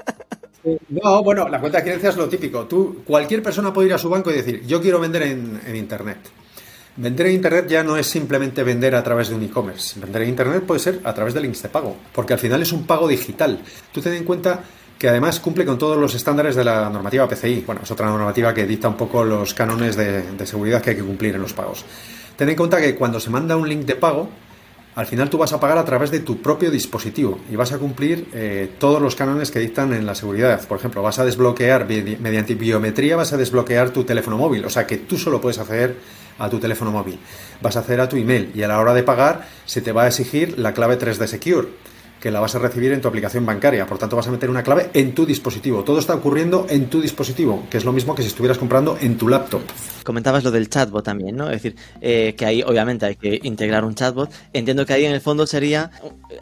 No, 0.89 1.24
bueno, 1.24 1.47
la 1.47 1.59
cuenta 1.59 1.78
de 1.78 1.82
adquirencia 1.82 2.09
es 2.09 2.18
lo 2.18 2.28
típico. 2.28 2.66
Tú, 2.66 3.03
cualquier 3.05 3.43
persona 3.43 3.72
puede 3.72 3.88
ir 3.89 3.93
a 3.93 3.97
su 3.97 4.09
banco 4.09 4.32
y 4.32 4.36
decir, 4.36 4.66
yo 4.66 4.82
quiero 4.82 4.99
vender 4.99 5.24
en, 5.24 5.76
Internet. 5.76 6.18
Vender 6.97 7.28
en 7.28 7.34
Internet 7.34 7.68
ya 7.68 7.84
no 7.84 7.97
es 7.97 8.07
simplemente 8.07 8.63
vender 8.63 8.95
a 8.95 9.03
través 9.03 9.30
de 9.30 9.36
un 9.36 9.43
e-commerce. 9.43 9.99
Vender 9.99 10.24
en 10.24 10.30
Internet 10.30 10.63
puede 10.66 10.80
ser 10.80 11.01
a 11.03 11.13
través 11.13 11.34
de 11.34 11.41
links 11.41 11.61
de 11.61 11.70
pago, 11.70 11.95
porque 12.13 12.34
al 12.34 12.39
final 12.39 12.61
es 12.61 12.72
un 12.72 12.86
pago 12.88 13.07
digital. 13.07 13.59
Tú 13.91 14.01
ten 14.01 14.13
en 14.13 14.24
cuenta 14.24 14.63
que 14.97 15.09
además 15.09 15.39
cumple 15.39 15.66
con 15.66 15.78
todos 15.78 15.97
los 15.97 16.16
estándares 16.16 16.55
de 16.55 16.63
la 16.63 16.89
normativa 16.89 17.28
PCI. 17.28 17.63
Bueno, 17.66 17.82
es 17.84 17.91
otra 17.91 18.07
normativa 18.07 18.53
que 18.53 18.66
dicta 18.66 18.88
un 18.88 18.97
poco 18.97 19.24
los 19.24 19.53
cánones 19.53 19.95
de, 19.95 20.32
de 20.32 20.47
seguridad 20.47 20.82
que 20.82 20.91
hay 20.91 20.95
que 20.95 21.03
cumplir 21.03 21.36
en 21.36 21.41
los 21.41 21.53
pagos. 21.53 21.86
Ten 22.38 22.49
en 22.49 22.55
cuenta 22.55 22.82
que 22.82 22.95
cuando 22.95 23.20
se 23.20 23.30
manda 23.30 23.55
un 23.55 23.68
link 23.68 23.86
de 23.86 23.95
pago, 23.95 24.30
al 24.95 25.05
final 25.05 25.29
tú 25.29 25.37
vas 25.37 25.51
a 25.51 25.59
pagar 25.59 25.77
a 25.77 25.83
través 25.83 26.09
de 26.09 26.21
tu 26.21 26.41
propio 26.41 26.71
dispositivo 26.71 27.39
y 27.51 27.55
vas 27.57 27.73
a 27.73 27.77
cumplir 27.77 28.29
eh, 28.33 28.71
todos 28.79 29.01
los 29.01 29.15
cánones 29.15 29.51
que 29.51 29.59
dictan 29.59 29.93
en 29.93 30.05
la 30.05 30.15
seguridad. 30.15 30.65
Por 30.65 30.79
ejemplo, 30.79 31.03
vas 31.03 31.19
a 31.19 31.25
desbloquear 31.25 31.85
mediante 31.85 32.55
biometría, 32.55 33.17
vas 33.17 33.33
a 33.33 33.37
desbloquear 33.37 33.89
tu 33.89 34.05
teléfono 34.05 34.37
móvil, 34.37 34.63
o 34.63 34.69
sea 34.69 34.87
que 34.87 34.97
tú 34.97 35.17
solo 35.17 35.41
puedes 35.41 35.59
acceder 35.59 35.97
a 36.39 36.49
tu 36.49 36.59
teléfono 36.59 36.91
móvil. 36.91 37.19
Vas 37.61 37.75
a 37.75 37.79
acceder 37.79 37.99
a 37.99 38.09
tu 38.09 38.15
email 38.15 38.51
y 38.55 38.63
a 38.63 38.67
la 38.69 38.79
hora 38.79 38.93
de 38.93 39.03
pagar 39.03 39.47
se 39.65 39.81
te 39.81 39.91
va 39.91 40.03
a 40.03 40.07
exigir 40.07 40.57
la 40.57 40.73
clave 40.73 40.97
3D 40.97 41.27
Secure 41.27 41.67
que 42.20 42.32
la 42.32 42.39
vas 42.39 42.55
a 42.55 42.59
recibir 42.59 42.91
en 42.91 43.01
tu 43.01 43.07
aplicación 43.07 43.45
bancaria. 43.45 43.86
Por 43.86 43.97
tanto, 43.97 44.16
vas 44.16 44.28
a 44.28 44.32
meter 44.32 44.49
una 44.49 44.63
clave 44.63 44.89
en 44.93 45.13
tu 45.13 45.26
dispositivo. 45.26 45.84
Todo 45.84 45.99
está 45.99 46.16
ocurriendo 46.16 46.66
en 46.70 46.89
tu 46.89 47.01
dispositivo, 47.01 47.68
que 47.70 47.78
es 47.78 47.86
lo 47.86 47.93
mismo 47.93 48.16
que 48.16 48.22
si 48.24 48.30
estuvieras 48.30 48.57
comprando 48.57 48.97
en 48.99 49.18
tu 49.18 49.28
laptop. 49.28 49.61
Comentabas 50.03 50.43
lo 50.43 50.51
del 50.51 50.70
chatbot 50.70 51.03
también, 51.03 51.36
¿no? 51.36 51.45
Es 51.49 51.61
decir, 51.61 51.76
eh, 52.01 52.34
que 52.36 52.45
ahí 52.45 52.63
obviamente 52.63 53.05
hay 53.05 53.16
que 53.16 53.39
integrar 53.43 53.86
un 53.86 53.95
chatbot. 53.95 54.32
Entiendo 54.53 54.86
que 54.86 54.93
ahí 54.93 55.05
en 55.05 55.11
el 55.11 55.22
fondo 55.22 55.45
sería 55.45 55.91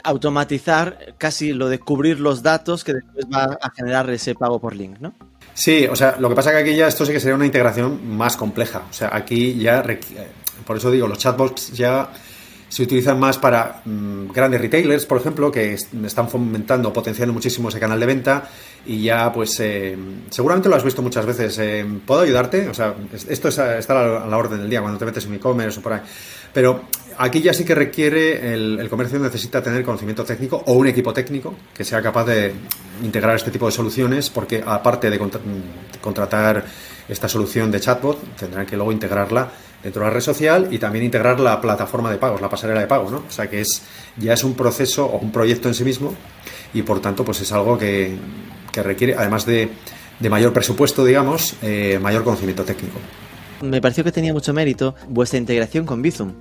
automatizar 0.02 1.14
casi 1.18 1.52
lo 1.52 1.68
de 1.68 1.78
cubrir 1.78 2.20
los 2.20 2.42
datos 2.42 2.84
que 2.84 2.94
después 2.94 3.26
va 3.26 3.58
a 3.60 3.70
generar 3.70 4.08
ese 4.10 4.34
pago 4.34 4.60
por 4.60 4.74
link, 4.74 4.98
¿no? 5.00 5.14
Sí, 5.54 5.86
o 5.86 5.94
sea, 5.94 6.16
lo 6.18 6.28
que 6.28 6.34
pasa 6.34 6.50
es 6.50 6.56
que 6.56 6.62
aquí 6.62 6.76
ya 6.76 6.88
esto 6.88 7.06
sí 7.06 7.12
que 7.12 7.20
sería 7.20 7.36
una 7.36 7.46
integración 7.46 8.16
más 8.16 8.36
compleja. 8.36 8.82
O 8.90 8.92
sea, 8.92 9.10
aquí 9.12 9.56
ya, 9.58 9.84
por 10.66 10.76
eso 10.76 10.90
digo, 10.90 11.06
los 11.06 11.18
chatbots 11.18 11.72
ya 11.72 12.10
se 12.74 12.82
utilizan 12.82 13.20
más 13.20 13.38
para 13.38 13.82
mm, 13.84 14.32
grandes 14.32 14.60
retailers, 14.60 15.06
por 15.06 15.20
ejemplo, 15.20 15.52
que 15.52 15.74
están 15.74 16.28
fomentando, 16.28 16.92
potenciando 16.92 17.32
muchísimo 17.32 17.68
ese 17.68 17.78
canal 17.78 18.00
de 18.00 18.06
venta 18.06 18.48
y 18.84 19.04
ya, 19.04 19.32
pues, 19.32 19.60
eh, 19.60 19.96
seguramente 20.28 20.68
lo 20.68 20.74
has 20.74 20.82
visto 20.82 21.00
muchas 21.00 21.24
veces. 21.24 21.56
Eh, 21.60 21.86
¿Puedo 22.04 22.22
ayudarte? 22.22 22.68
O 22.68 22.74
sea, 22.74 22.92
esto 23.28 23.46
es, 23.46 23.58
está 23.58 24.24
a 24.24 24.26
la 24.26 24.36
orden 24.36 24.58
del 24.58 24.68
día 24.68 24.80
cuando 24.80 24.98
te 24.98 25.04
metes 25.04 25.24
en 25.24 25.34
e-commerce 25.34 25.78
o 25.78 25.82
por 25.84 25.92
ahí. 25.92 26.00
Pero 26.52 26.86
aquí 27.18 27.40
ya 27.40 27.52
sí 27.52 27.64
que 27.64 27.74
requiere, 27.74 28.54
el, 28.54 28.88
comercio 28.88 29.18
necesita 29.18 29.62
tener 29.62 29.84
conocimiento 29.84 30.24
técnico 30.24 30.62
o 30.66 30.72
un 30.74 30.86
equipo 30.86 31.12
técnico 31.12 31.54
que 31.74 31.84
sea 31.84 32.02
capaz 32.02 32.24
de 32.24 32.52
integrar 33.02 33.36
este 33.36 33.50
tipo 33.50 33.66
de 33.66 33.72
soluciones, 33.72 34.30
porque 34.30 34.62
aparte 34.64 35.10
de 35.10 35.20
contratar 36.00 36.64
esta 37.08 37.28
solución 37.28 37.70
de 37.70 37.80
chatbot, 37.80 38.36
tendrán 38.36 38.66
que 38.66 38.76
luego 38.76 38.92
integrarla 38.92 39.50
dentro 39.82 40.00
de 40.00 40.08
la 40.08 40.14
red 40.14 40.20
social 40.20 40.68
y 40.70 40.78
también 40.78 41.04
integrar 41.04 41.38
la 41.38 41.60
plataforma 41.60 42.10
de 42.10 42.16
pagos, 42.16 42.40
la 42.40 42.48
pasarela 42.48 42.80
de 42.80 42.86
pago, 42.86 43.10
¿no? 43.10 43.24
O 43.28 43.30
sea 43.30 43.48
que 43.48 43.60
es 43.60 43.82
ya 44.16 44.32
es 44.32 44.42
un 44.42 44.54
proceso 44.54 45.06
o 45.06 45.18
un 45.18 45.30
proyecto 45.30 45.68
en 45.68 45.74
sí 45.74 45.84
mismo 45.84 46.14
y 46.72 46.82
por 46.82 47.00
tanto 47.00 47.24
pues 47.24 47.40
es 47.42 47.52
algo 47.52 47.76
que, 47.76 48.16
que 48.72 48.82
requiere, 48.82 49.14
además 49.14 49.44
de, 49.44 49.68
de, 50.18 50.30
mayor 50.30 50.54
presupuesto, 50.54 51.04
digamos, 51.04 51.56
eh, 51.62 51.98
mayor 52.00 52.24
conocimiento 52.24 52.64
técnico. 52.64 52.98
Me 53.60 53.80
pareció 53.80 54.02
que 54.04 54.12
tenía 54.12 54.32
mucho 54.32 54.52
mérito 54.52 54.94
vuestra 55.08 55.38
integración 55.38 55.84
con 55.86 56.02
Bizum. 56.02 56.32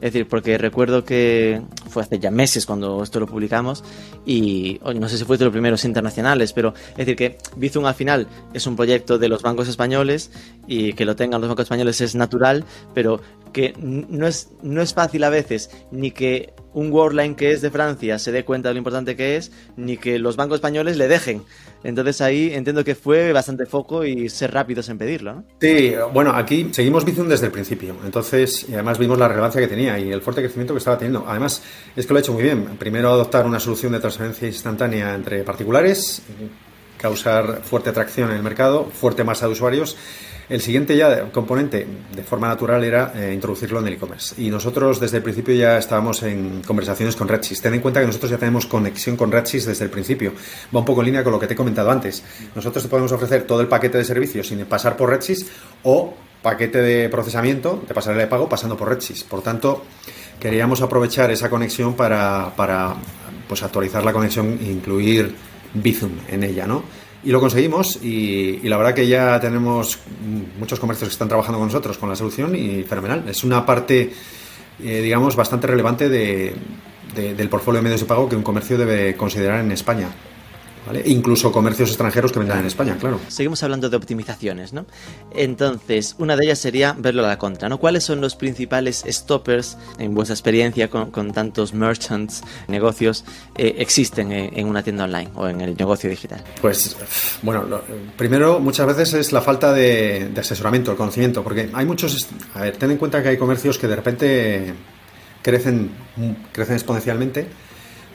Es 0.00 0.12
decir, 0.12 0.26
porque 0.26 0.56
recuerdo 0.56 1.04
que 1.04 1.60
fue 1.88 2.02
hace 2.02 2.18
ya 2.18 2.30
meses 2.30 2.64
cuando 2.64 3.02
esto 3.02 3.20
lo 3.20 3.26
publicamos 3.26 3.84
y 4.24 4.80
no 4.82 5.08
sé 5.08 5.18
si 5.18 5.24
fue 5.24 5.36
de 5.36 5.44
los 5.44 5.52
primeros 5.52 5.84
internacionales, 5.84 6.52
pero 6.54 6.72
es 6.92 6.96
decir 6.96 7.16
que 7.16 7.36
Bizum 7.56 7.84
al 7.84 7.94
final 7.94 8.26
es 8.54 8.66
un 8.66 8.76
proyecto 8.76 9.18
de 9.18 9.28
los 9.28 9.42
bancos 9.42 9.68
españoles 9.68 10.30
y 10.66 10.94
que 10.94 11.04
lo 11.04 11.16
tengan 11.16 11.40
los 11.40 11.48
bancos 11.48 11.64
españoles 11.64 12.00
es 12.00 12.14
natural, 12.14 12.64
pero 12.94 13.20
que 13.52 13.74
no 13.78 14.26
es, 14.26 14.50
no 14.62 14.82
es 14.82 14.94
fácil 14.94 15.24
a 15.24 15.30
veces 15.30 15.70
ni 15.90 16.10
que 16.10 16.54
un 16.72 16.92
Worldline 16.92 17.34
que 17.34 17.52
es 17.52 17.60
de 17.62 17.70
Francia 17.70 18.18
se 18.18 18.32
dé 18.32 18.44
cuenta 18.44 18.68
de 18.68 18.74
lo 18.74 18.78
importante 18.78 19.16
que 19.16 19.36
es, 19.36 19.50
ni 19.76 19.96
que 19.96 20.18
los 20.18 20.36
bancos 20.36 20.56
españoles 20.56 20.96
le 20.96 21.08
dejen. 21.08 21.42
Entonces 21.82 22.20
ahí 22.20 22.52
entiendo 22.52 22.84
que 22.84 22.94
fue 22.94 23.32
bastante 23.32 23.66
foco 23.66 24.04
y 24.04 24.28
ser 24.28 24.52
rápidos 24.52 24.88
en 24.88 24.98
pedirlo. 24.98 25.34
¿no? 25.34 25.44
Sí, 25.60 25.94
bueno, 26.12 26.32
aquí 26.32 26.68
seguimos 26.72 27.04
Bizum 27.04 27.28
desde 27.28 27.46
el 27.46 27.52
principio. 27.52 27.96
Entonces, 28.04 28.66
además 28.72 28.98
vimos 28.98 29.18
la 29.18 29.28
relevancia 29.28 29.60
que 29.60 29.66
tenía 29.66 29.98
y 29.98 30.12
el 30.12 30.22
fuerte 30.22 30.42
crecimiento 30.42 30.74
que 30.74 30.78
estaba 30.78 30.98
teniendo. 30.98 31.24
Además, 31.26 31.62
es 31.96 32.06
que 32.06 32.12
lo 32.12 32.18
ha 32.18 32.20
hecho 32.20 32.32
muy 32.32 32.42
bien. 32.42 32.64
Primero 32.78 33.10
adoptar 33.10 33.46
una 33.46 33.58
solución 33.58 33.92
de 33.92 34.00
transferencia 34.00 34.46
instantánea 34.46 35.14
entre 35.14 35.42
particulares, 35.42 36.22
causar 36.98 37.62
fuerte 37.62 37.90
atracción 37.90 38.30
en 38.30 38.36
el 38.36 38.42
mercado, 38.42 38.84
fuerte 38.84 39.24
masa 39.24 39.46
de 39.46 39.52
usuarios 39.52 39.96
el 40.50 40.60
siguiente 40.60 40.96
ya 40.96 41.30
componente, 41.30 41.86
de 42.12 42.22
forma 42.24 42.48
natural, 42.48 42.82
era 42.82 43.12
eh, 43.14 43.32
introducirlo 43.32 43.78
en 43.78 43.86
el 43.86 43.94
e-commerce. 43.94 44.34
Y 44.36 44.50
nosotros 44.50 44.98
desde 44.98 45.18
el 45.18 45.22
principio 45.22 45.54
ya 45.54 45.78
estábamos 45.78 46.24
en 46.24 46.62
conversaciones 46.62 47.14
con 47.14 47.28
Redsys. 47.28 47.62
Ten 47.62 47.74
en 47.74 47.80
cuenta 47.80 48.00
que 48.00 48.06
nosotros 48.06 48.32
ya 48.32 48.36
tenemos 48.36 48.66
conexión 48.66 49.16
con 49.16 49.30
Redsys 49.30 49.66
desde 49.66 49.84
el 49.84 49.90
principio. 49.90 50.32
Va 50.74 50.80
un 50.80 50.84
poco 50.84 51.02
en 51.02 51.06
línea 51.06 51.22
con 51.22 51.32
lo 51.32 51.38
que 51.38 51.46
te 51.46 51.54
he 51.54 51.56
comentado 51.56 51.88
antes. 51.92 52.24
Nosotros 52.56 52.82
te 52.82 52.90
podemos 52.90 53.12
ofrecer 53.12 53.44
todo 53.44 53.60
el 53.60 53.68
paquete 53.68 53.98
de 53.98 54.04
servicios 54.04 54.48
sin 54.48 54.64
pasar 54.66 54.96
por 54.96 55.10
Redsys 55.10 55.46
o 55.84 56.14
paquete 56.42 56.82
de 56.82 57.08
procesamiento 57.08 57.84
de 57.86 57.94
pasarela 57.94 58.22
de 58.22 58.28
pago 58.28 58.48
pasando 58.48 58.76
por 58.76 58.88
Redsys. 58.88 59.22
Por 59.22 59.42
tanto, 59.42 59.84
queríamos 60.40 60.82
aprovechar 60.82 61.30
esa 61.30 61.48
conexión 61.48 61.94
para, 61.94 62.52
para 62.56 62.96
pues, 63.46 63.62
actualizar 63.62 64.04
la 64.04 64.12
conexión 64.12 64.58
e 64.60 64.64
incluir 64.64 65.32
Bizum 65.74 66.10
en 66.28 66.42
ella, 66.42 66.66
¿no? 66.66 66.82
Y 67.22 67.30
lo 67.30 67.40
conseguimos 67.40 68.02
y, 68.02 68.60
la 68.68 68.78
verdad 68.78 68.94
que 68.94 69.06
ya 69.06 69.38
tenemos 69.40 69.98
muchos 70.58 70.80
comercios 70.80 71.08
que 71.08 71.12
están 71.12 71.28
trabajando 71.28 71.58
con 71.58 71.68
nosotros 71.68 71.98
con 71.98 72.08
la 72.08 72.16
solución 72.16 72.54
y 72.54 72.82
fenomenal. 72.84 73.24
Es 73.28 73.44
una 73.44 73.66
parte, 73.66 74.12
eh, 74.82 75.00
digamos, 75.02 75.36
bastante 75.36 75.66
relevante 75.66 76.08
de, 76.08 76.54
del 77.14 77.48
portfolio 77.48 77.80
de 77.80 77.84
medios 77.84 78.00
de 78.00 78.06
pago 78.06 78.28
que 78.28 78.36
un 78.36 78.42
comercio 78.42 78.78
debe 78.78 79.16
considerar 79.16 79.60
en 79.60 79.72
España. 79.72 80.08
Incluso 81.04 81.52
comercios 81.52 81.90
extranjeros 81.90 82.32
que 82.32 82.38
vendan 82.38 82.60
en 82.60 82.66
España, 82.66 82.96
claro. 82.98 83.20
Seguimos 83.28 83.62
hablando 83.62 83.88
de 83.90 83.96
optimizaciones, 83.96 84.72
¿no? 84.72 84.86
Entonces, 85.34 86.16
una 86.18 86.36
de 86.36 86.44
ellas 86.44 86.58
sería 86.58 86.94
verlo 86.98 87.24
a 87.24 87.28
la 87.28 87.38
contra, 87.38 87.68
¿no? 87.68 87.78
¿Cuáles 87.78 88.04
son 88.04 88.20
los 88.20 88.34
principales 88.34 89.04
stoppers 89.06 89.76
en 89.98 90.14
vuestra 90.14 90.34
experiencia 90.34 90.88
con, 90.88 91.32
tantos 91.32 91.74
merchants, 91.74 92.42
negocios, 92.68 93.24
eh, 93.56 93.76
existen 93.78 94.32
en, 94.32 94.66
una 94.66 94.82
tienda 94.82 95.04
online 95.04 95.30
o 95.34 95.46
en 95.48 95.60
el 95.60 95.76
negocio 95.76 96.08
digital? 96.10 96.42
Pues, 96.60 96.96
bueno, 97.42 97.64
primero 98.16 98.58
muchas 98.58 98.86
veces 98.86 99.14
es 99.14 99.32
la 99.32 99.42
falta 99.42 99.72
de, 99.72 100.30
de 100.32 100.40
asesoramiento, 100.40 100.90
el 100.90 100.96
conocimiento, 100.96 101.44
porque 101.44 101.70
hay 101.72 101.86
muchos, 101.86 102.28
a 102.54 102.62
ver, 102.62 102.76
ten 102.76 102.90
en 102.90 102.96
cuenta 102.96 103.22
que 103.22 103.28
hay 103.28 103.36
comercios 103.36 103.78
que 103.78 103.86
de 103.86 103.96
repente 103.96 104.74
crecen, 105.42 105.90
crecen 106.52 106.74
exponencialmente 106.74 107.48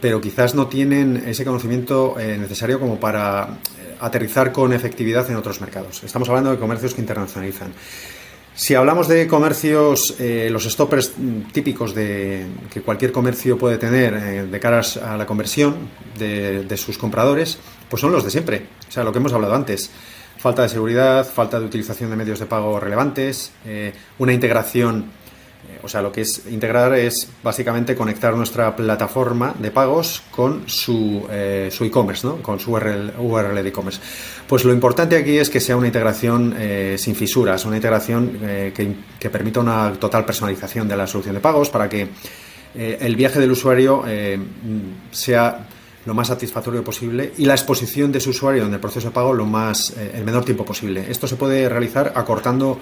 pero 0.01 0.21
quizás 0.21 0.55
no 0.55 0.67
tienen 0.67 1.23
ese 1.27 1.45
conocimiento 1.45 2.19
eh, 2.19 2.37
necesario 2.37 2.79
como 2.79 2.99
para 2.99 3.43
eh, 3.79 3.95
aterrizar 3.99 4.51
con 4.51 4.73
efectividad 4.73 5.29
en 5.29 5.37
otros 5.37 5.61
mercados. 5.61 6.03
Estamos 6.03 6.29
hablando 6.29 6.51
de 6.51 6.57
comercios 6.57 6.93
que 6.93 7.01
internacionalizan. 7.01 7.73
Si 8.53 8.73
hablamos 8.73 9.09
de 9.09 9.27
comercios, 9.27 10.15
eh, 10.17 10.47
los 10.49 10.63
stoppers 10.63 11.13
típicos 11.51 11.93
de, 11.93 12.45
que 12.71 12.81
cualquier 12.81 13.11
comercio 13.11 13.57
puede 13.57 13.77
tener 13.77 14.47
de 14.49 14.59
cara 14.61 14.81
a 15.03 15.17
la 15.17 15.25
conversión 15.25 15.75
de, 16.17 16.77
sus 16.77 16.97
compradores, 16.97 17.57
pues 17.89 17.99
son 17.99 18.13
los 18.13 18.23
de 18.23 18.31
siempre. 18.31 18.67
O 18.87 18.91
sea, 18.91 19.03
lo 19.03 19.11
que 19.11 19.19
hemos 19.19 19.33
hablado 19.33 19.55
antes. 19.55 19.91
Falta 20.37 20.61
de 20.61 20.69
seguridad, 20.69 21.27
falta 21.29 21.59
de 21.59 21.65
utilización 21.65 22.11
de 22.11 22.15
medios 22.15 22.39
de 22.39 22.45
pago 22.45 22.79
relevantes, 22.79 23.51
una 24.19 24.31
integración 24.31 25.05
o 25.85 25.87
sea, 25.87 26.01
lo 26.01 26.11
que 26.11 26.21
es 26.21 26.43
integrar 26.49 26.93
es 26.93 27.27
básicamente 27.43 27.95
conectar 27.95 28.35
nuestra 28.35 28.75
plataforma 28.75 29.53
de 29.59 29.71
pagos 29.71 30.23
con 30.31 30.63
su 30.67 31.27
eh, 31.29 31.69
e-commerce, 31.79 32.25
¿no? 32.25 32.37
con 32.37 32.59
su 32.59 32.71
URL, 32.71 33.63
de 33.63 33.69
e-commerce. 33.69 33.99
Pues 34.47 34.63
lo 34.63 34.73
importante 34.73 35.15
aquí 35.15 35.37
es 35.37 35.49
que 35.49 35.59
sea 35.59 35.77
una 35.77 35.87
integración 35.87 36.55
eh, 36.57 36.95
sin 36.97 37.15
fisuras, 37.15 37.65
una 37.65 37.75
integración 37.75 38.39
eh, 38.41 38.73
que, 38.75 38.95
que, 39.19 39.29
permita 39.29 39.59
una 39.59 39.93
total 39.93 40.25
personalización 40.25 40.87
de 40.87 40.97
la 40.97 41.05
solución 41.05 41.35
de 41.35 41.41
pagos 41.41 41.69
para 41.69 41.87
que 41.87 42.07
el 42.75 43.15
viaje 43.15 43.39
del 43.39 43.51
usuario 43.51 44.03
sea 45.11 45.65
lo 46.05 46.13
más 46.13 46.27
satisfactorio 46.27 46.83
posible 46.83 47.33
y 47.37 47.45
la 47.45 47.53
exposición 47.53 48.11
de 48.11 48.19
su 48.19 48.29
usuario 48.29 48.65
en 48.65 48.73
el 48.73 48.79
proceso 48.79 49.07
de 49.07 49.13
pago 49.13 49.33
lo 49.33 49.45
más 49.45 49.95
el 49.97 50.23
menor 50.23 50.45
tiempo 50.45 50.63
posible. 50.63 51.05
Esto 51.09 51.27
se 51.27 51.35
puede 51.35 51.67
realizar 51.67 52.13
acortando 52.15 52.79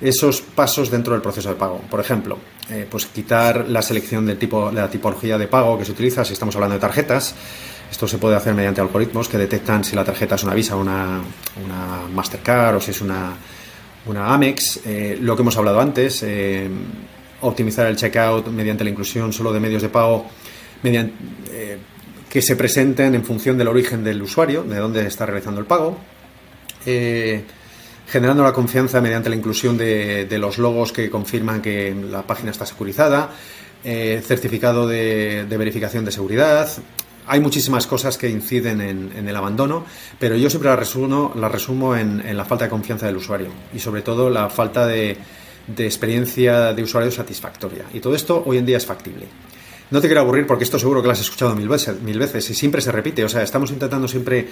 esos 0.00 0.40
pasos 0.42 0.90
dentro 0.90 1.12
del 1.12 1.22
proceso 1.22 1.48
de 1.48 1.54
pago. 1.54 1.80
Por 1.90 2.00
ejemplo, 2.00 2.38
eh, 2.70 2.86
pues 2.88 3.06
quitar 3.06 3.68
la 3.68 3.82
selección 3.82 4.26
del 4.26 4.38
tipo, 4.38 4.70
de 4.70 4.80
la 4.80 4.90
tipología 4.90 5.38
de 5.38 5.48
pago 5.48 5.78
que 5.78 5.84
se 5.84 5.92
utiliza, 5.92 6.24
si 6.24 6.32
estamos 6.32 6.54
hablando 6.54 6.74
de 6.74 6.80
tarjetas. 6.80 7.34
Esto 7.90 8.08
se 8.08 8.18
puede 8.18 8.36
hacer 8.36 8.54
mediante 8.54 8.80
algoritmos 8.80 9.28
que 9.28 9.38
detectan 9.38 9.84
si 9.84 9.94
la 9.94 10.04
tarjeta 10.04 10.34
es 10.34 10.42
una 10.42 10.54
Visa 10.54 10.76
una, 10.76 11.20
una 11.64 12.08
Mastercard 12.12 12.76
o 12.76 12.80
si 12.80 12.90
es 12.90 13.00
una, 13.00 13.32
una 14.06 14.34
Amex. 14.34 14.80
Eh, 14.84 15.18
lo 15.20 15.36
que 15.36 15.42
hemos 15.42 15.56
hablado 15.56 15.80
antes, 15.80 16.22
eh, 16.24 16.68
optimizar 17.42 17.86
el 17.86 17.96
checkout 17.96 18.48
mediante 18.48 18.84
la 18.84 18.90
inclusión 18.90 19.32
solo 19.32 19.52
de 19.52 19.60
medios 19.60 19.82
de 19.82 19.88
pago 19.88 20.26
mediante 20.82 21.14
que 22.36 22.42
se 22.42 22.54
presenten 22.54 23.14
en 23.14 23.24
función 23.24 23.56
del 23.56 23.66
origen 23.66 24.04
del 24.04 24.20
usuario, 24.20 24.62
de 24.62 24.76
dónde 24.76 25.06
está 25.06 25.24
realizando 25.24 25.58
el 25.58 25.64
pago. 25.64 25.96
generando 26.84 28.42
la 28.42 28.52
confianza 28.52 29.00
mediante 29.00 29.30
la 29.30 29.36
inclusión 29.36 29.78
de, 29.78 30.28
los 30.38 30.58
logos 30.58 30.92
que 30.92 31.08
confirman 31.08 31.62
que 31.62 31.94
la 31.94 32.24
página 32.26 32.50
está 32.50 32.66
securizada, 32.66 33.30
certificado 33.82 34.86
de, 34.86 35.46
verificación 35.48 36.04
de 36.04 36.12
seguridad, 36.12 36.68
hay 37.26 37.40
muchísimas 37.40 37.86
cosas 37.86 38.18
que 38.18 38.28
inciden 38.28 38.82
en, 38.82 39.26
el 39.26 39.34
abandono, 39.34 39.86
pero 40.18 40.36
yo 40.36 40.50
siempre 40.50 40.68
las 40.68 40.78
resumo, 40.78 41.32
la 41.36 41.48
resumo 41.48 41.96
en, 41.96 42.36
la 42.36 42.44
falta 42.44 42.64
de 42.64 42.70
confianza 42.70 43.06
del 43.06 43.16
usuario 43.16 43.48
y 43.74 43.78
sobre 43.78 44.02
todo 44.02 44.28
la 44.28 44.50
falta 44.50 44.86
de, 44.86 45.16
experiencia 45.78 46.74
de 46.74 46.82
usuario 46.82 47.10
satisfactoria. 47.10 47.86
Y 47.94 48.00
todo 48.00 48.14
esto 48.14 48.42
hoy 48.44 48.58
en 48.58 48.66
día 48.66 48.76
es 48.76 48.84
factible. 48.84 49.26
No 49.90 50.00
te 50.00 50.08
quiero 50.08 50.20
aburrir 50.20 50.46
porque 50.46 50.64
esto 50.64 50.78
seguro 50.78 51.00
que 51.00 51.06
lo 51.06 51.12
has 51.12 51.20
escuchado 51.20 51.54
mil 51.54 51.68
veces, 51.68 52.00
mil 52.00 52.18
veces 52.18 52.48
y 52.50 52.54
siempre 52.54 52.80
se 52.80 52.90
repite. 52.90 53.24
O 53.24 53.28
sea, 53.28 53.42
estamos 53.42 53.70
intentando 53.70 54.08
siempre 54.08 54.48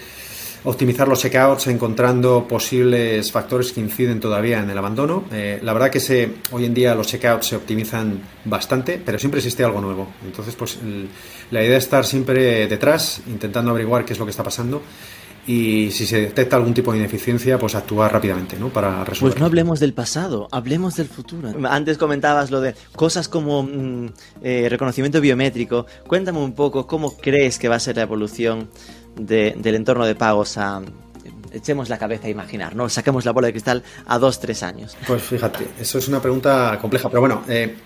optimizar 0.65 1.07
los 1.09 1.21
checkouts 1.21 1.67
encontrando 1.67 2.47
posibles 2.49 3.31
factores 3.31 3.73
que 3.73 3.81
inciden 3.81 4.21
todavía 4.21 4.61
en 4.61 4.71
el 4.71 4.79
abandono. 4.79 5.25
Eh, 5.33 5.59
la 5.63 5.73
verdad 5.73 5.91
que 5.91 6.01
se, 6.01 6.37
hoy 6.53 6.65
en 6.65 6.73
día 6.73 6.95
los 6.95 7.09
checkouts 7.09 7.49
se 7.49 7.57
optimizan 7.57 8.21
bastante, 8.45 9.01
pero 9.05 9.19
siempre 9.19 9.39
existe 9.39 9.65
algo 9.65 9.81
nuevo. 9.81 10.09
Entonces, 10.25 10.55
pues 10.55 10.79
la 11.51 11.63
idea 11.63 11.77
es 11.77 11.85
estar 11.85 12.07
siempre 12.07 12.67
detrás, 12.67 13.21
intentando 13.27 13.73
averiguar 13.73 14.05
qué 14.05 14.15
es 14.15 14.19
lo 14.19 14.25
que 14.25 14.31
está 14.31 14.45
pasando 14.45 14.83
y 15.47 15.91
si 15.91 16.07
se 16.07 16.21
detecta 16.21 16.57
algún 16.57 16.75
tipo 16.75 16.93
de 16.93 16.99
ineficiencia, 16.99 17.59
pues 17.59 17.75
actuar 17.75 18.13
rápidamente, 18.13 18.57
¿no? 18.59 18.69
Para 18.69 19.05
resolver. 19.05 19.33
Pues 19.33 19.41
no 19.41 19.47
hablemos 19.47 19.81
del 19.81 19.93
pasado, 19.93 20.49
hablemos 20.51 20.97
del 20.97 21.09
futuro. 21.09 21.53
Antes 21.69 21.99
comentabas 21.99 22.51
lo 22.51 22.61
de 22.61 22.75
cosas 22.97 23.29
como 23.29 23.63
mm, 23.63 24.09
eh, 24.43 24.69
reconocimiento 24.71 25.21
biométrico. 25.21 25.87
Cuéntame 26.07 26.39
un 26.39 26.55
poco 26.55 26.87
cómo 26.87 27.17
crees 27.17 27.59
que 27.59 27.69
va 27.69 27.77
a 27.77 27.81
ser 27.81 27.97
la 27.97 28.03
evolución 28.03 28.69
del 29.17 29.75
entorno 29.75 30.07
de 30.07 30.15
pagos 30.15 30.59
a, 30.59 30.83
echemos 31.53 31.89
la 31.89 31.99
cabeza 31.99 32.27
a 32.27 32.31
imaginar, 32.31 32.75
¿no? 32.75 32.89
Saquemos 32.89 33.25
la 33.25 33.33
bola 33.33 33.47
de 33.47 33.53
cristal 33.53 33.83
a 34.07 34.19
dos, 34.19 34.41
tres 34.41 34.63
años. 34.63 34.97
Pues 35.07 35.23
fíjate, 35.23 35.69
eso 35.81 35.99
es 35.99 36.09
una 36.09 36.21
pregunta 36.21 36.79
compleja, 36.81 37.09
pero 37.09 37.21
bueno, 37.21 37.45
eh, 37.49 37.77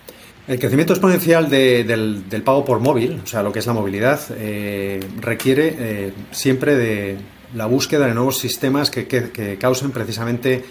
el 0.47 0.59
crecimiento 0.59 0.95
exponencial 0.95 1.51
del, 1.51 2.43
pago 2.45 2.65
por 2.65 2.81
móvil, 2.81 3.21
o 3.23 3.27
sea, 3.27 3.43
lo 3.43 3.53
que 3.53 3.59
es 3.59 3.67
la 3.67 3.75
movilidad, 3.75 4.21
eh, 4.31 5.01
requiere 5.21 5.77
eh, 5.79 6.13
siempre 6.31 6.75
de 6.77 7.19
la 7.55 7.67
búsqueda 7.67 8.07
de 8.07 8.15
nuevos 8.15 8.39
sistemas 8.39 8.91
que, 8.91 9.07
que 9.07 9.59
causen 9.59 9.91
precisamente 9.91 10.65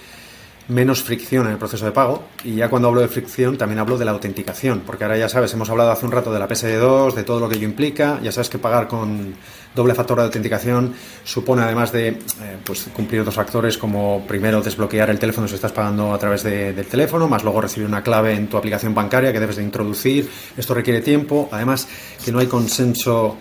menos 0.69 1.01
fricción 1.01 1.45
en 1.45 1.53
el 1.53 1.57
proceso 1.57 1.85
de 1.85 1.91
pago. 1.91 2.23
Y 2.43 2.55
ya 2.55 2.69
cuando 2.69 2.89
hablo 2.89 3.01
de 3.01 3.07
fricción, 3.07 3.57
también 3.57 3.79
hablo 3.79 3.97
de 3.97 4.05
la 4.05 4.11
autenticación, 4.11 4.81
porque 4.85 5.03
ahora 5.03 5.17
ya 5.17 5.29
sabes, 5.29 5.53
hemos 5.53 5.69
hablado 5.69 5.91
hace 5.91 6.05
un 6.05 6.11
rato 6.11 6.31
de 6.31 6.39
la 6.39 6.47
PSD2, 6.47 7.13
de 7.13 7.23
todo 7.23 7.39
lo 7.39 7.49
que 7.49 7.55
ello 7.55 7.67
implica. 7.67 8.19
Ya 8.21 8.31
sabes 8.31 8.49
que 8.49 8.57
pagar 8.57 8.87
con 8.87 9.33
doble 9.73 9.93
factor 9.93 10.17
de 10.17 10.25
autenticación 10.25 10.93
supone, 11.23 11.61
además 11.61 11.91
de 11.91 12.09
eh, 12.09 12.17
pues, 12.63 12.89
cumplir 12.93 13.21
otros 13.21 13.35
factores, 13.35 13.77
como 13.77 14.25
primero 14.27 14.61
desbloquear 14.61 15.09
el 15.09 15.19
teléfono 15.19 15.47
si 15.47 15.55
estás 15.55 15.71
pagando 15.71 16.13
a 16.13 16.17
través 16.19 16.43
del 16.43 16.87
teléfono, 16.87 17.27
más 17.27 17.43
luego 17.43 17.61
recibir 17.61 17.87
una 17.87 18.03
clave 18.03 18.33
en 18.33 18.47
tu 18.47 18.57
aplicación 18.57 18.93
bancaria 18.93 19.31
que 19.31 19.39
debes 19.39 19.55
de 19.57 19.63
introducir. 19.63 20.29
Esto 20.57 20.73
requiere 20.73 21.01
tiempo. 21.01 21.47
Además, 21.51 21.87
que 22.23 22.31
no 22.31 22.39
hay 22.39 22.47
consenso 22.47 23.37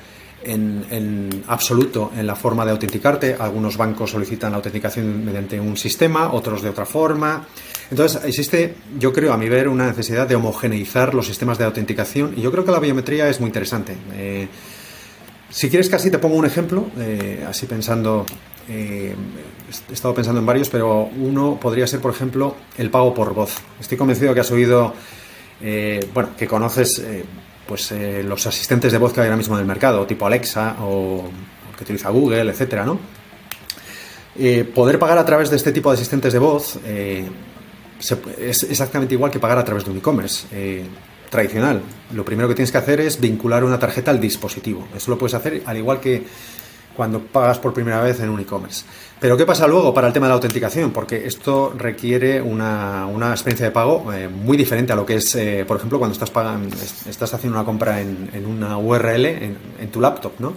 en, 0.46 1.44
absoluto 1.48 2.12
en 2.16 2.26
la 2.26 2.36
forma 2.36 2.64
de 2.64 2.70
autenticarte. 2.72 3.36
Algunos 3.38 3.76
bancos 3.76 4.10
solicitan 4.10 4.52
la 4.52 4.58
autenticación 4.58 5.24
mediante 5.24 5.58
un 5.60 5.76
sistema, 5.76 6.32
otros 6.32 6.62
de 6.62 6.70
otra 6.70 6.86
forma. 6.86 7.46
Entonces, 7.90 8.24
existe, 8.24 8.74
yo 8.98 9.12
creo, 9.12 9.32
a 9.32 9.36
mi 9.36 9.48
ver, 9.48 9.68
una 9.68 9.86
necesidad 9.86 10.26
de 10.26 10.34
homogeneizar 10.34 11.14
los 11.14 11.26
sistemas 11.26 11.58
de 11.58 11.64
autenticación 11.64 12.34
y 12.36 12.42
yo 12.42 12.50
creo 12.50 12.64
que 12.64 12.72
la 12.72 12.80
biometría 12.80 13.28
es 13.28 13.40
muy 13.40 13.48
interesante. 13.48 13.96
Eh, 14.14 14.48
si 15.50 15.68
quieres 15.68 15.88
casi 15.88 16.10
te 16.10 16.18
pongo 16.18 16.36
un 16.36 16.46
ejemplo, 16.46 16.86
eh, 16.98 17.44
así 17.48 17.66
pensando, 17.66 18.26
eh, 18.68 19.14
he 19.88 19.92
estado 19.92 20.14
pensando 20.14 20.40
en 20.40 20.46
varios, 20.46 20.68
pero 20.68 21.04
uno 21.04 21.58
podría 21.60 21.86
ser, 21.86 22.00
por 22.00 22.12
ejemplo, 22.12 22.56
el 22.76 22.90
pago 22.90 23.14
por 23.14 23.32
voz. 23.34 23.54
Estoy 23.80 23.96
convencido 23.96 24.34
que 24.34 24.40
has 24.40 24.50
oído, 24.50 24.92
bueno, 26.12 26.30
que 26.36 26.46
conoces 26.46 27.00
pues 27.66 27.90
eh, 27.92 28.22
los 28.22 28.46
asistentes 28.46 28.92
de 28.92 28.98
voz 28.98 29.12
que 29.12 29.20
hay 29.20 29.26
ahora 29.26 29.36
mismo 29.36 29.54
en 29.54 29.60
el 29.60 29.66
mercado, 29.66 30.06
tipo 30.06 30.26
Alexa 30.26 30.76
o, 30.80 31.28
que 31.76 31.84
utiliza 31.84 32.10
Google, 32.10 32.50
etcétera, 32.50 32.84
¿no? 32.84 32.98
Eh, 34.38 34.64
poder 34.64 34.98
pagar 34.98 35.18
a 35.18 35.24
través 35.24 35.50
de 35.50 35.56
este 35.56 35.72
tipo 35.72 35.90
de 35.90 35.94
asistentes 35.94 36.32
de 36.32 36.38
voz 36.38 36.78
eh, 36.84 37.26
es 38.38 38.62
exactamente 38.64 39.14
igual 39.14 39.30
que 39.30 39.38
pagar 39.38 39.58
a 39.58 39.64
través 39.64 39.84
de 39.84 39.90
un 39.90 39.96
e-commerce 39.96 40.46
tradicional. 41.30 41.80
Lo 42.12 42.24
primero 42.26 42.46
que 42.46 42.54
tienes 42.54 42.70
que 42.70 42.76
hacer 42.76 43.00
es 43.00 43.18
vincular 43.18 43.64
una 43.64 43.78
tarjeta 43.78 44.10
al 44.10 44.20
dispositivo. 44.20 44.86
Eso 44.94 45.10
lo 45.10 45.16
puedes 45.16 45.32
hacer 45.32 45.62
al 45.64 45.78
igual 45.78 46.00
que 46.00 46.22
cuando 46.96 47.20
pagas 47.20 47.58
por 47.58 47.72
primera 47.72 48.00
vez 48.00 48.18
en 48.20 48.30
un 48.30 48.40
e-commerce. 48.40 48.84
Pero 49.20 49.36
¿qué 49.36 49.46
pasa 49.46 49.66
luego 49.66 49.94
para 49.94 50.08
el 50.08 50.12
tema 50.12 50.26
de 50.26 50.30
la 50.30 50.34
autenticación? 50.34 50.90
Porque 50.90 51.26
esto 51.26 51.74
requiere 51.76 52.40
una, 52.40 53.06
experiencia 53.30 53.66
de 53.66 53.72
pago 53.72 54.12
eh, 54.12 54.28
muy 54.28 54.56
diferente 54.56 54.92
a 54.92 54.96
lo 54.96 55.06
que 55.06 55.16
es, 55.16 55.34
eh, 55.36 55.64
por 55.66 55.76
ejemplo, 55.76 55.98
cuando 55.98 56.12
estás, 56.12 56.30
pagando, 56.30 56.74
estás 57.08 57.32
haciendo 57.32 57.58
una 57.58 57.64
compra 57.64 58.00
en, 58.00 58.46
una 58.46 58.76
URL 58.78 59.26
en, 59.26 59.90
tu 59.90 60.00
laptop, 60.00 60.32
¿no? 60.38 60.54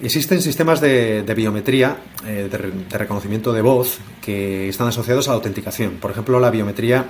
Existen 0.00 0.40
sistemas 0.40 0.80
de, 0.80 1.22
biometría, 1.36 1.98
eh, 2.26 2.48
de, 2.50 2.98
reconocimiento 2.98 3.52
de 3.52 3.60
voz, 3.60 3.98
que 4.22 4.68
están 4.68 4.88
asociados 4.88 5.28
a 5.28 5.32
la 5.32 5.34
autenticación. 5.36 5.98
Por 6.00 6.10
ejemplo, 6.10 6.40
la 6.40 6.50
biometría 6.50 7.06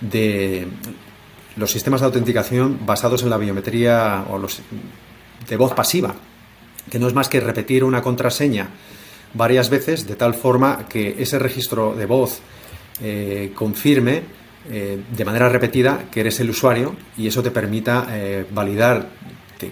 de 0.00 0.66
los 1.56 1.70
sistemas 1.70 2.00
de 2.00 2.06
autenticación 2.06 2.80
basados 2.84 3.22
en 3.22 3.30
la 3.30 3.36
biometría 3.36 4.24
o 4.30 4.38
los 4.38 4.60
de 5.48 5.56
voz 5.56 5.74
pasiva, 5.74 6.14
que 6.90 6.98
no 6.98 7.08
es 7.08 7.14
más 7.14 7.28
que 7.28 7.40
repetir 7.40 7.84
una 7.84 8.02
contraseña 8.02 8.68
varias 9.34 9.70
veces 9.70 10.06
de 10.06 10.16
tal 10.16 10.34
forma 10.34 10.86
que 10.88 11.16
ese 11.18 11.38
registro 11.38 11.94
de 11.94 12.06
voz 12.06 12.40
eh, 13.02 13.52
confirme 13.54 14.22
eh, 14.70 14.98
de 15.16 15.24
manera 15.24 15.48
repetida 15.48 16.06
que 16.10 16.20
eres 16.20 16.40
el 16.40 16.50
usuario 16.50 16.96
y 17.16 17.26
eso 17.26 17.42
te 17.42 17.50
permita 17.50 18.06
eh, 18.10 18.46
validar 18.50 19.08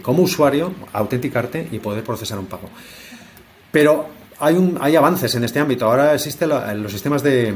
como 0.00 0.22
usuario, 0.22 0.72
autenticarte 0.92 1.68
y 1.70 1.78
poder 1.78 2.02
procesar 2.02 2.38
un 2.38 2.46
pago. 2.46 2.70
Pero 3.70 4.08
hay, 4.38 4.74
hay 4.80 4.96
avances 4.96 5.34
en 5.34 5.44
este 5.44 5.60
ámbito. 5.60 5.84
Ahora 5.84 6.14
existen 6.14 6.48
los 6.48 6.90
sistemas 6.90 7.22
de, 7.22 7.52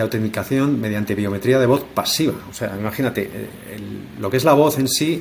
autenticación 0.00 0.80
mediante 0.80 1.16
biometría 1.16 1.58
de 1.58 1.66
voz 1.66 1.82
pasiva. 1.82 2.34
O 2.48 2.54
sea, 2.54 2.76
imagínate, 2.78 3.28
lo 4.20 4.30
que 4.30 4.36
es 4.36 4.44
la 4.44 4.52
voz 4.52 4.78
en 4.78 4.86
sí 4.86 5.20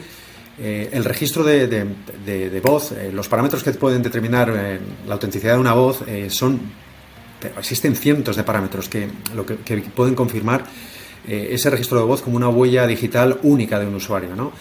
eh, 0.60 0.90
el 0.92 1.04
registro 1.04 1.44
de, 1.44 2.62
voz, 2.64 2.92
eh, 2.92 3.12
los 3.12 3.28
parámetros 3.28 3.64
que 3.64 3.72
pueden 3.72 4.04
determinar 4.04 4.54
eh, 4.56 4.80
la 5.08 5.16
autenticidad 5.16 5.54
de 5.54 5.60
una 5.60 5.74
voz 5.74 6.04
son, 6.30 6.60
existen 7.58 7.96
cientos 7.96 8.36
de 8.36 8.44
parámetros 8.44 8.88
que, 8.88 9.10
lo 9.36 9.46
que, 9.46 9.56
pueden 9.96 10.16
confirmar 10.16 10.64
ese 11.26 11.70
registro 11.70 12.00
de 12.00 12.04
voz 12.04 12.22
como 12.22 12.36
una 12.36 12.50
huella 12.50 12.86
digital 12.86 13.40
única 13.44 13.80
de 13.80 13.88
un 13.88 13.96
usuario, 13.96 14.36
¿no? 14.36 14.52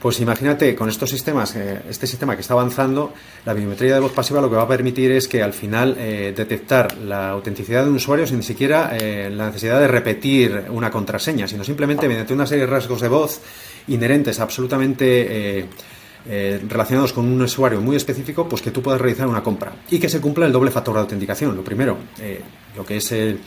Pues 0.00 0.20
imagínate, 0.20 0.74
con 0.74 0.88
estos 0.88 1.10
sistemas, 1.10 1.54
este 1.56 2.06
sistema 2.06 2.34
que 2.34 2.40
está 2.40 2.54
avanzando, 2.54 3.12
la 3.44 3.52
biometría 3.52 3.94
de 3.94 4.00
voz 4.00 4.12
pasiva 4.12 4.40
lo 4.40 4.48
que 4.48 4.56
va 4.56 4.62
a 4.62 4.68
permitir 4.68 5.10
es 5.12 5.28
que 5.28 5.42
al 5.42 5.52
final 5.52 5.94
detectar 5.94 6.96
la 6.98 7.30
autenticidad 7.30 7.84
de 7.84 7.90
un 7.90 7.96
usuario 7.96 8.26
sin 8.26 8.38
ni 8.38 8.42
siquiera 8.42 8.96
la 9.30 9.46
necesidad 9.46 9.78
de 9.78 9.88
repetir 9.88 10.64
una 10.70 10.90
contraseña, 10.90 11.46
sino 11.46 11.64
simplemente 11.64 12.08
mediante 12.08 12.32
una 12.32 12.46
serie 12.46 12.64
de 12.64 12.70
rasgos 12.70 13.00
de 13.02 13.08
voz 13.08 13.40
inherentes 13.88 14.40
absolutamente 14.40 15.58
eh, 15.58 15.66
eh, 16.26 16.60
relacionados 16.68 17.14
con 17.14 17.24
un 17.24 17.40
usuario 17.40 17.80
muy 17.80 17.96
específico, 17.96 18.46
pues 18.46 18.60
que 18.60 18.70
tú 18.70 18.82
puedas 18.82 19.00
realizar 19.00 19.26
una 19.26 19.42
compra 19.42 19.72
y 19.90 19.98
que 19.98 20.08
se 20.08 20.20
cumpla 20.20 20.44
el 20.44 20.52
doble 20.52 20.70
factor 20.70 20.94
de 20.94 21.00
autenticación. 21.00 21.56
Lo 21.56 21.64
primero, 21.64 21.96
eh, 22.20 22.40
lo 22.76 22.84
que 22.84 22.98
es 22.98 23.10
el, 23.12 23.40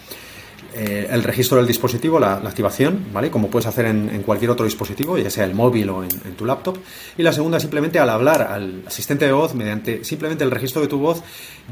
registro 1.24 1.58
del 1.58 1.68
dispositivo, 1.68 2.20
la, 2.20 2.34
activación, 2.34 3.06
¿vale? 3.14 3.30
Como 3.30 3.50
puedes 3.52 3.68
hacer 3.68 3.86
en, 3.86 4.24
cualquier 4.24 4.50
otro 4.50 4.66
dispositivo, 4.66 5.20
ya 5.20 5.30
sea 5.30 5.46
el 5.46 5.54
móvil 5.54 5.88
o 5.92 6.04
en, 6.04 6.10
tu 6.36 6.46
laptop. 6.46 6.78
Y 7.16 7.22
la 7.22 7.32
segunda, 7.32 7.60
simplemente 7.60 8.00
al 8.00 8.10
hablar 8.10 8.42
al 8.42 8.82
asistente 8.88 9.26
de 9.26 9.34
voz, 9.34 9.54
mediante 9.54 10.04
simplemente 10.04 10.44
el 10.44 10.50
registro 10.50 10.82
de 10.82 10.88
tu 10.88 10.98
voz, 10.98 11.22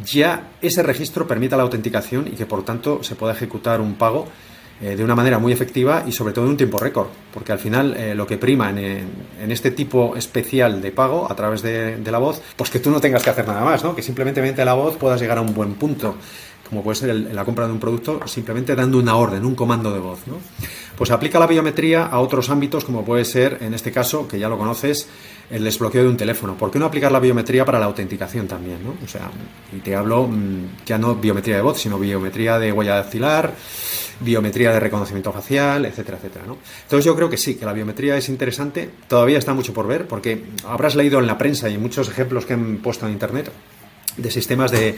ya 0.05 0.51
ese 0.61 0.83
registro 0.83 1.27
permita 1.27 1.57
la 1.57 1.63
autenticación 1.63 2.27
y 2.27 2.31
que 2.31 2.45
por 2.45 2.63
tanto 2.63 3.03
se 3.03 3.15
pueda 3.15 3.33
ejecutar 3.33 3.81
un 3.81 3.95
pago 3.95 4.27
eh, 4.81 4.95
de 4.95 5.03
una 5.03 5.15
manera 5.15 5.37
muy 5.37 5.53
efectiva 5.53 6.03
y 6.07 6.11
sobre 6.11 6.33
todo 6.33 6.45
en 6.45 6.51
un 6.51 6.57
tiempo 6.57 6.79
récord, 6.79 7.07
porque 7.33 7.51
al 7.51 7.59
final 7.59 7.95
eh, 7.95 8.15
lo 8.15 8.25
que 8.25 8.37
prima 8.37 8.71
en, 8.71 9.51
este 9.51 9.71
tipo 9.71 10.15
especial 10.15 10.81
de 10.81 10.91
pago 10.91 11.31
a 11.31 11.35
través 11.35 11.61
de, 11.61 11.99
la 12.03 12.17
voz, 12.17 12.41
pues 12.55 12.69
que 12.69 12.79
tú 12.79 12.89
no 12.89 12.99
tengas 12.99 13.21
que 13.23 13.29
hacer 13.29 13.47
nada 13.47 13.63
más, 13.63 13.83
¿no? 13.83 13.95
que 13.95 14.01
simplemente 14.01 14.41
mediante 14.41 14.65
la 14.65 14.73
voz 14.73 14.97
puedas 14.97 15.21
llegar 15.21 15.37
a 15.37 15.41
un 15.41 15.53
buen 15.53 15.75
punto 15.75 16.15
como 16.71 16.83
puede 16.83 16.95
ser 16.95 17.13
la 17.13 17.43
compra 17.43 17.67
de 17.67 17.73
un 17.73 17.79
producto, 17.81 18.21
simplemente 18.27 18.73
dando 18.75 18.97
una 18.97 19.17
orden, 19.17 19.43
un 19.43 19.55
comando 19.55 19.91
de 19.91 19.99
voz. 19.99 20.19
¿no? 20.25 20.37
Pues 20.95 21.11
aplica 21.11 21.37
la 21.37 21.45
biometría 21.45 22.05
a 22.05 22.19
otros 22.19 22.49
ámbitos, 22.49 22.85
como 22.85 23.03
puede 23.03 23.25
ser, 23.25 23.57
en 23.59 23.73
este 23.73 23.91
caso, 23.91 24.25
que 24.25 24.39
ya 24.39 24.47
lo 24.47 24.57
conoces, 24.57 25.09
el 25.49 25.65
desbloqueo 25.65 26.03
de 26.03 26.07
un 26.07 26.15
teléfono. 26.15 26.55
¿Por 26.55 26.71
qué 26.71 26.79
no 26.79 26.85
aplicar 26.85 27.11
la 27.11 27.19
biometría 27.19 27.65
para 27.65 27.77
la 27.77 27.87
autenticación 27.87 28.47
también? 28.47 28.81
¿no? 28.85 28.95
O 29.03 29.07
sea, 29.07 29.29
y 29.75 29.81
te 29.81 29.93
hablo 29.97 30.29
mm, 30.29 30.85
ya 30.85 30.97
no 30.97 31.15
biometría 31.15 31.57
de 31.57 31.61
voz, 31.61 31.77
sino 31.77 31.99
biometría 31.99 32.57
de 32.57 32.71
huella 32.71 32.95
dactilar, 32.95 33.53
biometría 34.21 34.71
de 34.71 34.79
reconocimiento 34.79 35.31
facial, 35.31 35.85
etcétera, 35.85 36.17
etcétera. 36.17 36.45
¿no? 36.45 36.57
Entonces 36.83 37.05
yo 37.05 37.15
creo 37.15 37.29
que 37.29 37.37
sí, 37.37 37.55
que 37.55 37.65
la 37.65 37.73
biometría 37.73 38.17
es 38.17 38.29
interesante. 38.29 38.89
Todavía 39.07 39.37
está 39.37 39.53
mucho 39.53 39.73
por 39.73 39.87
ver, 39.87 40.07
porque 40.07 40.43
habrás 40.65 40.95
leído 40.95 41.19
en 41.19 41.27
la 41.27 41.37
prensa 41.37 41.69
y 41.69 41.77
muchos 41.77 42.09
ejemplos 42.09 42.45
que 42.45 42.53
han 42.53 42.77
puesto 42.77 43.05
en 43.05 43.13
Internet 43.13 43.51
de 44.17 44.31
sistemas 44.31 44.71
de, 44.71 44.97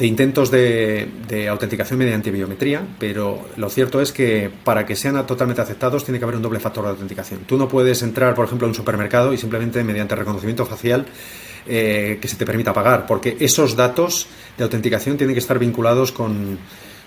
intentos 0.00 0.50
de, 0.50 1.48
autenticación 1.48 1.98
mediante 1.98 2.30
biometría, 2.30 2.86
pero 2.98 3.48
lo 3.56 3.70
cierto 3.70 4.00
es 4.00 4.12
que 4.12 4.50
para 4.64 4.84
que 4.84 4.96
sean 4.96 5.26
totalmente 5.26 5.62
aceptados 5.62 6.04
tiene 6.04 6.18
que 6.18 6.24
haber 6.24 6.36
un 6.36 6.42
doble 6.42 6.60
factor 6.60 6.84
de 6.84 6.90
autenticación. 6.90 7.40
Tú 7.46 7.56
no 7.56 7.68
puedes 7.68 8.02
entrar, 8.02 8.34
por 8.34 8.44
ejemplo, 8.44 8.66
a 8.66 8.68
un 8.68 8.74
supermercado 8.74 9.32
y 9.32 9.38
simplemente 9.38 9.82
mediante 9.82 10.14
reconocimiento 10.14 10.66
facial 10.66 11.06
eh, 11.66 12.18
que 12.20 12.28
se 12.28 12.36
te 12.36 12.44
permita 12.44 12.72
pagar, 12.72 13.06
porque 13.06 13.36
esos 13.40 13.76
datos 13.76 14.26
de 14.58 14.64
autenticación 14.64 15.16
tienen 15.16 15.34
que 15.34 15.40
estar 15.40 15.58
vinculados 15.58 16.12
con, 16.12 16.58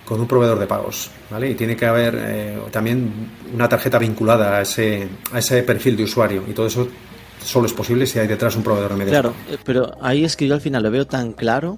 con 0.07 0.21
un 0.21 0.27
proveedor 0.27 0.57
de 0.57 0.67
pagos, 0.67 1.11
¿vale? 1.29 1.51
Y 1.51 1.55
tiene 1.55 1.75
que 1.75 1.85
haber 1.85 2.17
eh, 2.17 2.57
también 2.71 3.11
una 3.53 3.67
tarjeta 3.67 3.99
vinculada 3.99 4.57
a 4.57 4.61
ese, 4.61 5.05
a 5.33 5.39
ese 5.39 5.63
perfil 5.63 5.97
de 5.97 6.03
usuario 6.03 6.43
y 6.47 6.53
todo 6.53 6.67
eso 6.67 6.87
solo 7.43 7.67
es 7.67 7.73
posible 7.73 8.05
si 8.07 8.17
hay 8.17 8.27
detrás 8.27 8.55
un 8.55 8.63
proveedor 8.63 8.91
de 8.91 8.97
medios. 8.97 9.11
Claro, 9.11 9.33
eh, 9.49 9.57
pero 9.65 9.91
ahí 10.01 10.23
es 10.23 10.37
que 10.37 10.47
yo 10.47 10.53
al 10.53 10.61
final 10.61 10.83
lo 10.83 10.91
veo 10.91 11.05
tan 11.05 11.33
claro, 11.33 11.77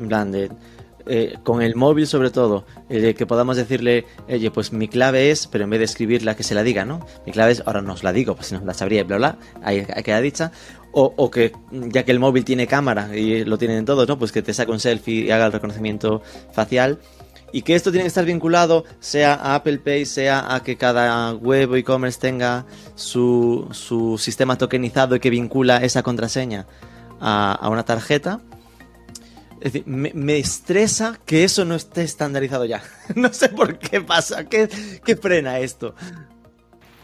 en 0.00 0.08
plan 0.08 0.32
de... 0.32 0.50
Eh, 1.10 1.38
con 1.42 1.62
el 1.62 1.74
móvil 1.74 2.06
sobre 2.06 2.28
todo, 2.30 2.66
de 2.90 3.14
que 3.14 3.24
podamos 3.24 3.56
decirle, 3.56 4.04
oye, 4.28 4.50
pues 4.50 4.74
mi 4.74 4.88
clave 4.88 5.30
es, 5.30 5.46
pero 5.46 5.64
en 5.64 5.70
vez 5.70 5.78
de 5.78 5.86
escribirla 5.86 6.36
que 6.36 6.42
se 6.42 6.54
la 6.54 6.62
diga, 6.62 6.84
¿no? 6.84 7.06
Mi 7.24 7.32
clave 7.32 7.52
es, 7.52 7.62
ahora 7.64 7.80
no 7.80 7.94
os 7.94 8.02
la 8.02 8.12
digo, 8.12 8.34
pues 8.34 8.48
si 8.48 8.54
no 8.54 8.62
la 8.62 8.74
sabría, 8.74 9.04
bla, 9.04 9.16
bla, 9.16 9.38
ahí 9.62 9.86
queda 10.04 10.20
dicha. 10.20 10.52
O, 10.92 11.14
o, 11.16 11.30
que 11.30 11.52
ya 11.70 12.04
que 12.04 12.12
el 12.12 12.18
móvil 12.18 12.44
tiene 12.44 12.66
cámara 12.66 13.16
y 13.16 13.42
lo 13.46 13.56
tienen 13.56 13.86
todos, 13.86 14.06
¿no? 14.06 14.18
Pues 14.18 14.32
que 14.32 14.42
te 14.42 14.52
saque 14.52 14.70
un 14.70 14.80
selfie 14.80 15.24
y 15.24 15.30
haga 15.30 15.46
el 15.46 15.52
reconocimiento 15.52 16.20
facial 16.52 16.98
y 17.52 17.62
que 17.62 17.74
esto 17.74 17.90
tiene 17.90 18.04
que 18.04 18.08
estar 18.08 18.24
vinculado 18.24 18.84
sea 19.00 19.34
a 19.34 19.54
Apple 19.54 19.78
Pay, 19.78 20.06
sea 20.06 20.54
a 20.54 20.62
que 20.62 20.76
cada 20.76 21.32
web 21.32 21.70
o 21.72 21.76
e-commerce 21.76 22.18
tenga 22.18 22.66
su, 22.94 23.68
sistema 24.18 24.56
tokenizado 24.56 25.16
y 25.16 25.20
que 25.20 25.30
vincula 25.30 25.78
esa 25.78 26.02
contraseña 26.02 26.66
a, 27.20 27.68
una 27.70 27.84
tarjeta. 27.84 28.40
Es 29.60 29.72
decir, 29.72 29.84
me, 29.86 30.38
estresa 30.38 31.18
que 31.24 31.42
eso 31.42 31.64
no 31.64 31.74
esté 31.74 32.02
estandarizado 32.02 32.64
ya. 32.64 32.82
no 33.16 33.32
sé 33.32 33.48
por 33.48 33.78
qué 33.78 34.00
pasa, 34.00 34.44
qué, 34.44 34.68
qué 35.04 35.16
frena 35.16 35.58
esto. 35.58 35.94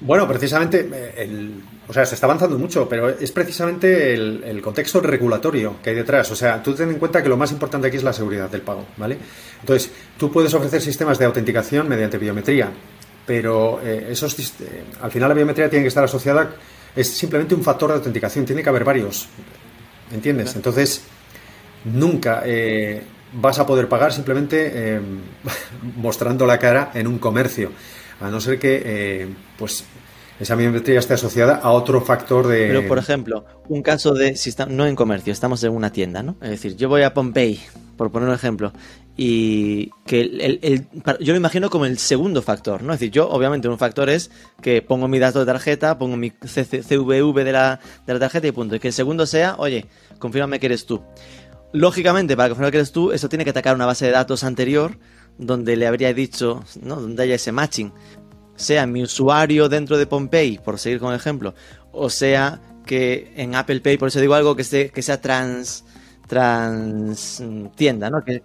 Bueno, 0.05 0.29
precisamente, 0.29 0.87
eh, 0.93 1.15
el, 1.17 1.63
o 1.89 1.93
sea, 1.93 2.05
se 2.05 2.15
está 2.15 2.27
avanzando 2.27 2.59
mucho, 2.59 2.87
pero 2.87 3.09
es 3.09 3.33
precisamente 3.33 4.13
el, 4.13 4.61
contexto 4.61 5.01
regulatorio 5.01 5.77
que 5.83 5.91
hay 5.91 5.97
detrás. 5.97 6.31
O 6.31 6.37
sea, 6.37 6.63
tú 6.63 6.75
ten 6.75 6.91
en 6.91 6.99
cuenta 6.99 7.23
que 7.23 7.29
lo 7.31 7.39
más 7.39 7.51
importante 7.53 7.89
aquí 7.89 7.97
es 7.97 8.03
la 8.03 8.13
seguridad 8.13 8.51
del 8.51 8.61
pago, 8.61 8.85
¿vale? 8.99 9.17
Entonces, 9.61 9.91
tú 10.19 10.31
puedes 10.31 10.53
ofrecer 10.53 10.83
sistemas 10.83 11.19
de 11.19 11.25
autenticación 11.25 11.89
mediante 11.89 12.19
biometría, 12.19 12.69
pero 13.25 13.81
eh, 13.83 14.09
esos, 14.11 14.39
eh, 14.39 14.85
al 15.01 15.11
final 15.11 15.31
la 15.31 15.35
biometría 15.35 15.71
tiene 15.71 15.85
que 15.85 15.89
estar 15.89 16.05
asociada, 16.05 16.55
es 16.95 17.09
simplemente 17.09 17.55
un 17.55 17.63
factor 17.63 17.89
de 17.89 17.97
autenticación, 17.97 18.45
tiene 18.45 18.63
que 18.63 18.69
haber 18.69 18.85
varios, 18.85 19.29
¿entiendes? 20.13 20.55
Entonces, 20.55 21.01
nunca 21.87 22.45
vas 23.33 23.59
a 23.59 23.67
poder 23.67 23.89
pagar 23.89 24.13
simplemente 24.13 25.01
mostrando 25.97 26.45
la 26.45 26.59
cara 26.59 26.91
en 26.93 27.07
un 27.07 27.19
comercio 27.19 27.71
a 28.21 28.31
no 28.31 28.41
ser 28.41 28.59
que 28.59 28.83
eh, 28.85 29.29
pues 29.59 29.85
esa 30.41 30.57
biometría 30.57 30.99
esté 30.99 31.15
asociada 31.15 31.57
a 31.57 31.71
otro 31.71 32.01
factor 32.01 32.47
de... 32.47 32.67
Pero, 32.67 32.89
por 32.89 32.99
ejemplo, 32.99 33.45
un 33.69 33.83
caso 33.83 34.15
de, 34.15 34.37
si 34.37 34.51
está, 34.51 34.67
no 34.67 34.87
en 34.87 34.97
comercio, 34.97 35.33
estamos 35.33 35.63
en 35.63 35.73
una 35.73 35.93
tienda, 35.93 36.23
¿no? 36.23 36.37
Es 36.43 36.51
decir, 36.51 36.77
yo 36.77 36.89
voy 36.89 37.03
a 37.03 37.15
Pompey, 37.15 37.61
por 37.97 38.11
poner 38.11 38.29
un 38.29 38.35
ejemplo, 38.35 38.73
y 39.17 39.91
que 40.07 40.23
el, 40.23 40.87
yo 41.21 41.35
me 41.35 41.37
imagino 41.37 41.71
como 41.71 41.87
el 41.87 41.99
segundo 41.99 42.43
factor, 42.43 42.83
¿no? 42.83 42.93
Es 42.93 42.99
decir, 42.99 43.13
yo 43.13 43.29
obviamente 43.29 43.69
un 43.69 43.79
factor 43.79 44.11
es 44.11 44.31
que 44.61 44.83
pongo 44.83 45.07
mi 45.07 45.21
dato 45.21 45.39
de 45.39 45.47
tarjeta, 45.47 45.99
pongo 45.99 46.17
mi 46.17 46.31
CVV 46.31 47.45
de 47.45 47.53
la, 47.53 47.79
de 48.07 48.13
la 48.13 48.19
tarjeta 48.19 48.49
y 48.49 48.53
punto. 48.53 48.75
Y 48.75 48.81
que 48.81 48.89
el 48.89 48.95
segundo 48.95 49.27
sea, 49.27 49.55
oye, 49.59 49.87
confírmame 50.19 50.59
que 50.59 50.67
eres 50.67 50.85
tú. 50.85 51.01
Lógicamente, 51.73 52.37
para 52.37 52.49
confirmar 52.49 52.73
que 52.73 52.79
eres 52.79 52.91
tú, 52.91 53.13
eso 53.13 53.29
tiene 53.29 53.45
que 53.45 53.51
atacar 53.51 53.77
una 53.77 53.87
base 53.87 54.07
de 54.07 54.13
datos 54.13 54.43
anterior 54.43 54.99
donde 55.39 55.77
le 55.77 55.87
habría 55.87 56.13
dicho, 56.15 56.65
¿no? 56.83 57.01
Donde 57.01 57.23
haya 57.23 57.35
ese 57.35 57.53
matching, 57.53 57.93
sea 58.57 58.87
mi 58.87 59.03
usuario 59.03 59.69
dentro 59.69 59.99
de 59.99 60.07
Pompey, 60.07 60.59
por 60.59 60.79
seguir 60.79 61.01
con 61.01 61.11
el 61.11 61.17
ejemplo, 61.17 61.55
o 61.93 62.11
sea 62.11 62.61
que 62.87 63.33
en 63.37 63.55
Apple 63.55 63.81
Pay, 63.81 63.97
por 63.97 64.09
eso 64.09 64.21
digo 64.21 64.35
algo 64.35 64.55
que, 64.57 64.91
que 64.91 65.03
sea 65.03 65.21
trans, 65.21 65.85
trans 66.27 67.43
tienda, 67.77 68.11
¿no? 68.11 68.23
Que, 68.23 68.43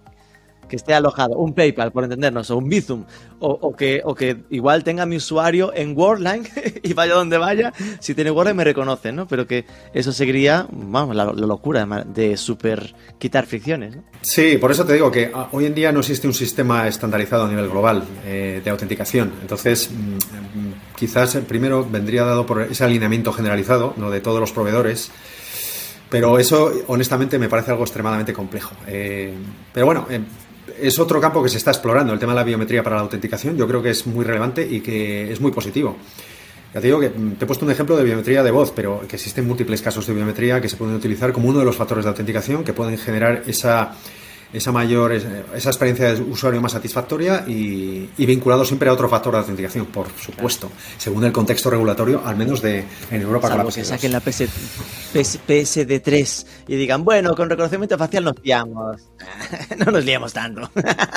que 0.70 0.76
esté 0.76 0.94
alojado, 0.94 1.36
un 1.36 1.52
PayPal, 1.52 1.90
por 1.90 2.04
entendernos, 2.04 2.50
o 2.50 2.56
un 2.56 2.68
Bizum, 2.68 3.04
o, 3.40 3.74
que, 3.74 4.00
o 4.04 4.14
que 4.14 4.36
igual 4.50 4.84
tenga 4.84 5.04
mi 5.04 5.16
usuario 5.16 5.72
en 5.74 5.96
Wordline 5.96 6.48
y 6.82 6.92
vaya 6.92 7.14
donde 7.14 7.36
vaya, 7.38 7.72
si 7.98 8.14
tiene 8.14 8.30
Wordline 8.30 8.56
me 8.56 8.64
reconoce, 8.64 9.12
¿no? 9.12 9.26
Pero 9.26 9.46
que 9.46 9.66
eso 9.92 10.12
seguiría, 10.12 10.66
vamos, 10.70 11.16
la, 11.16 11.24
locura 11.24 11.84
de 12.06 12.36
super 12.36 12.94
quitar 13.18 13.46
fricciones, 13.46 13.96
¿no? 13.96 14.04
Sí, 14.22 14.58
por 14.58 14.70
eso 14.70 14.84
te 14.84 14.92
digo 14.92 15.10
que 15.10 15.32
ah, 15.34 15.48
hoy 15.52 15.66
en 15.66 15.74
día 15.74 15.90
no 15.90 16.00
existe 16.00 16.26
un 16.28 16.34
sistema 16.34 16.86
estandarizado 16.86 17.46
a 17.46 17.48
nivel 17.48 17.68
global 17.68 18.04
eh, 18.24 18.60
de 18.62 18.70
autenticación. 18.70 19.32
Entonces, 19.40 19.90
mm, 19.90 20.14
mm, 20.14 20.74
quizás 20.96 21.36
primero 21.48 21.84
vendría 21.90 22.24
dado 22.24 22.46
por 22.46 22.62
ese 22.62 22.84
alineamiento 22.84 23.32
generalizado, 23.32 23.94
¿no? 23.96 24.10
De 24.10 24.20
todos 24.20 24.38
los 24.38 24.52
proveedores. 24.52 25.10
Pero 26.10 26.38
eso, 26.38 26.72
honestamente, 26.88 27.38
me 27.38 27.48
parece 27.48 27.70
algo 27.70 27.84
extremadamente 27.84 28.32
complejo. 28.32 28.74
Eh, 28.86 29.32
pero 29.72 29.86
bueno, 29.86 30.06
eh, 30.10 30.20
es 30.78 30.98
otro 30.98 31.20
campo 31.20 31.42
que 31.42 31.48
se 31.48 31.58
está 31.58 31.70
explorando, 31.70 32.12
el 32.12 32.18
tema 32.18 32.32
de 32.32 32.36
la 32.36 32.44
biometría 32.44 32.82
para 32.82 32.96
la 32.96 33.02
autenticación. 33.02 33.56
Yo 33.56 33.66
creo 33.66 33.82
que 33.82 33.90
es 33.90 34.06
muy 34.06 34.24
relevante 34.24 34.66
y 34.68 34.80
que 34.80 35.32
es 35.32 35.40
muy 35.40 35.52
positivo. 35.52 35.96
Ya 36.72 36.80
te 36.80 36.86
digo 36.86 37.00
que 37.00 37.08
te 37.08 37.44
he 37.44 37.46
puesto 37.46 37.64
un 37.64 37.72
ejemplo 37.72 37.96
de 37.96 38.04
biometría 38.04 38.42
de 38.42 38.50
voz, 38.50 38.72
pero 38.74 39.02
que 39.08 39.16
existen 39.16 39.46
múltiples 39.46 39.82
casos 39.82 40.06
de 40.06 40.14
biometría 40.14 40.60
que 40.60 40.68
se 40.68 40.76
pueden 40.76 40.94
utilizar 40.94 41.32
como 41.32 41.48
uno 41.48 41.58
de 41.58 41.64
los 41.64 41.76
factores 41.76 42.04
de 42.04 42.10
autenticación 42.10 42.62
que 42.62 42.72
pueden 42.72 42.96
generar 42.96 43.42
esa 43.46 43.92
esa 44.52 44.72
mayor 44.72 45.12
esa 45.12 45.68
experiencia 45.70 46.12
de 46.12 46.20
usuario 46.22 46.60
más 46.60 46.72
satisfactoria 46.72 47.44
y, 47.46 48.08
vinculado 48.18 48.64
siempre 48.64 48.88
a 48.88 48.92
otro 48.92 49.08
factor 49.08 49.32
de 49.32 49.38
autenticación, 49.38 49.86
por 49.86 50.08
supuesto, 50.18 50.70
según 50.98 51.24
el 51.24 51.32
contexto 51.32 51.70
regulatorio, 51.70 52.22
al 52.24 52.36
menos 52.36 52.60
de 52.60 52.84
en 53.10 53.22
Europa 53.22 53.48
Salvo 53.48 53.64
con 53.64 53.70
la 53.70 53.74
que 53.74 53.84
saquen 53.84 54.12
la 54.12 54.20
PSD3 55.12 56.46
y 56.68 56.76
digan, 56.76 57.04
bueno, 57.04 57.34
con 57.34 57.50
reconocimiento 57.50 57.98
facial 57.98 58.24
nos 58.24 58.34
liamos. 58.42 59.02
no 59.78 59.92
nos 59.92 60.04
liamos 60.04 60.32
tanto. 60.32 60.70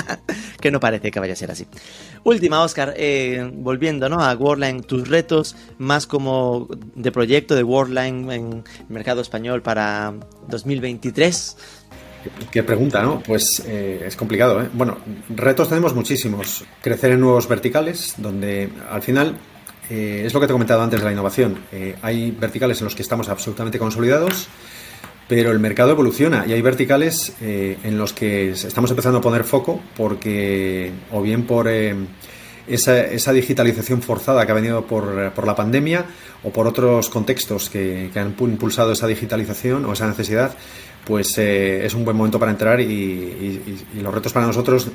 que 0.59 0.71
no 0.71 0.79
parece 0.79 1.11
que 1.11 1.19
vaya 1.19 1.33
a 1.33 1.35
ser 1.35 1.51
así. 1.51 1.67
Última, 2.23 2.61
Oscar, 2.63 2.93
eh, 2.97 3.49
volviendo 3.53 4.09
¿no? 4.09 4.23
a 4.23 4.33
Worldline, 4.33 4.83
tus 4.83 5.07
retos 5.07 5.55
más 5.77 6.07
como 6.07 6.67
de 6.95 7.11
proyecto 7.11 7.55
de 7.55 7.63
Worldline 7.63 8.31
en 8.31 8.63
mercado 8.89 9.21
español 9.21 9.61
para 9.61 10.13
2023 10.47 11.57
Qué 12.51 12.63
pregunta, 12.63 13.01
¿no? 13.01 13.21
Pues 13.21 13.61
eh, 13.65 14.03
es 14.05 14.15
complicado, 14.15 14.61
¿eh? 14.61 14.69
Bueno, 14.73 14.97
retos 15.29 15.69
tenemos 15.69 15.93
muchísimos. 15.93 16.63
Crecer 16.81 17.11
en 17.11 17.19
nuevos 17.19 17.47
verticales, 17.47 18.15
donde 18.17 18.69
al 18.89 19.01
final 19.01 19.37
eh, 19.89 20.23
es 20.25 20.33
lo 20.33 20.39
que 20.39 20.47
te 20.47 20.53
he 20.53 20.55
comentado 20.55 20.81
antes 20.81 20.99
de 20.99 21.05
la 21.05 21.11
innovación. 21.11 21.59
Eh, 21.71 21.95
hay 22.01 22.31
verticales 22.31 22.79
en 22.79 22.85
los 22.85 22.95
que 22.95 23.01
estamos 23.01 23.29
absolutamente 23.29 23.79
consolidados, 23.79 24.47
pero 25.27 25.51
el 25.51 25.59
mercado 25.59 25.91
evoluciona 25.91 26.45
y 26.47 26.53
hay 26.53 26.61
verticales 26.61 27.33
en 27.41 27.97
los 27.97 28.11
que 28.11 28.51
estamos 28.51 28.89
empezando 28.91 29.19
a 29.19 29.21
poner 29.21 29.45
foco 29.45 29.81
porque, 29.95 30.91
o 31.11 31.21
bien 31.21 31.47
por 31.47 31.69
esa, 31.69 32.99
esa, 33.05 33.31
digitalización 33.31 34.01
forzada 34.01 34.45
que 34.45 34.51
ha 34.51 34.55
venido 34.55 34.85
por, 34.85 35.31
por, 35.31 35.47
la 35.47 35.55
pandemia 35.55 36.05
o 36.43 36.51
por 36.51 36.67
otros 36.67 37.09
contextos 37.09 37.69
que, 37.69 38.09
que 38.11 38.19
han 38.19 38.35
impulsado 38.37 38.91
esa 38.91 39.07
digitalización 39.07 39.85
o 39.85 39.93
esa 39.93 40.07
necesidad, 40.07 40.55
pues 41.05 41.37
eh, 41.37 41.85
es 41.85 41.93
un 41.93 42.05
buen 42.05 42.15
momento 42.15 42.39
para 42.39 42.51
entrar 42.51 42.79
y, 42.79 43.77
los 43.95 44.13
retos 44.13 44.33
para 44.33 44.45
nosotros 44.45 44.87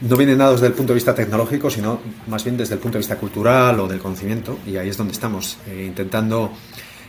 no 0.00 0.16
vienen 0.16 0.38
dados 0.38 0.60
desde 0.60 0.68
el 0.68 0.74
punto 0.74 0.92
de 0.92 0.96
vista 0.96 1.14
tecnológico, 1.14 1.70
sino 1.70 2.00
más 2.26 2.44
bien 2.44 2.56
desde 2.56 2.74
el 2.74 2.80
punto 2.80 2.96
de 2.96 3.00
vista 3.00 3.16
cultural 3.16 3.80
o 3.80 3.88
del 3.88 3.98
conocimiento 3.98 4.58
y 4.66 4.76
ahí 4.76 4.88
es 4.88 4.96
donde 4.96 5.12
estamos 5.12 5.58
eh, 5.66 5.84
intentando 5.86 6.52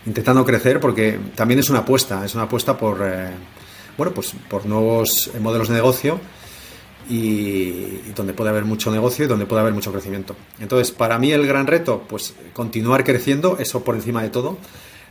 intentando 0.05 0.45
crecer 0.45 0.79
porque 0.79 1.19
también 1.35 1.59
es 1.59 1.69
una 1.69 1.79
apuesta, 1.79 2.23
es 2.23 2.33
una 2.33 2.45
apuesta 2.45 2.77
por 2.77 3.01
eh, 3.03 3.29
bueno 3.97 4.13
pues 4.13 4.33
por 4.49 4.65
nuevos 4.65 5.31
modelos 5.41 5.67
de 5.67 5.75
negocio 5.75 6.19
y, 7.09 8.11
donde 8.15 8.33
puede 8.33 8.49
haber 8.49 8.65
mucho 8.65 8.91
negocio 8.91 9.25
y 9.25 9.27
donde 9.27 9.45
puede 9.45 9.61
haber 9.61 9.73
mucho 9.73 9.91
crecimiento. 9.91 10.35
Entonces, 10.59 10.91
para 10.91 11.17
mí 11.17 11.31
el 11.31 11.47
gran 11.47 11.67
reto, 11.67 12.03
pues 12.07 12.33
continuar 12.53 13.03
creciendo, 13.03 13.57
eso 13.59 13.83
por 13.83 13.95
encima 13.95 14.21
de 14.21 14.29
todo 14.29 14.57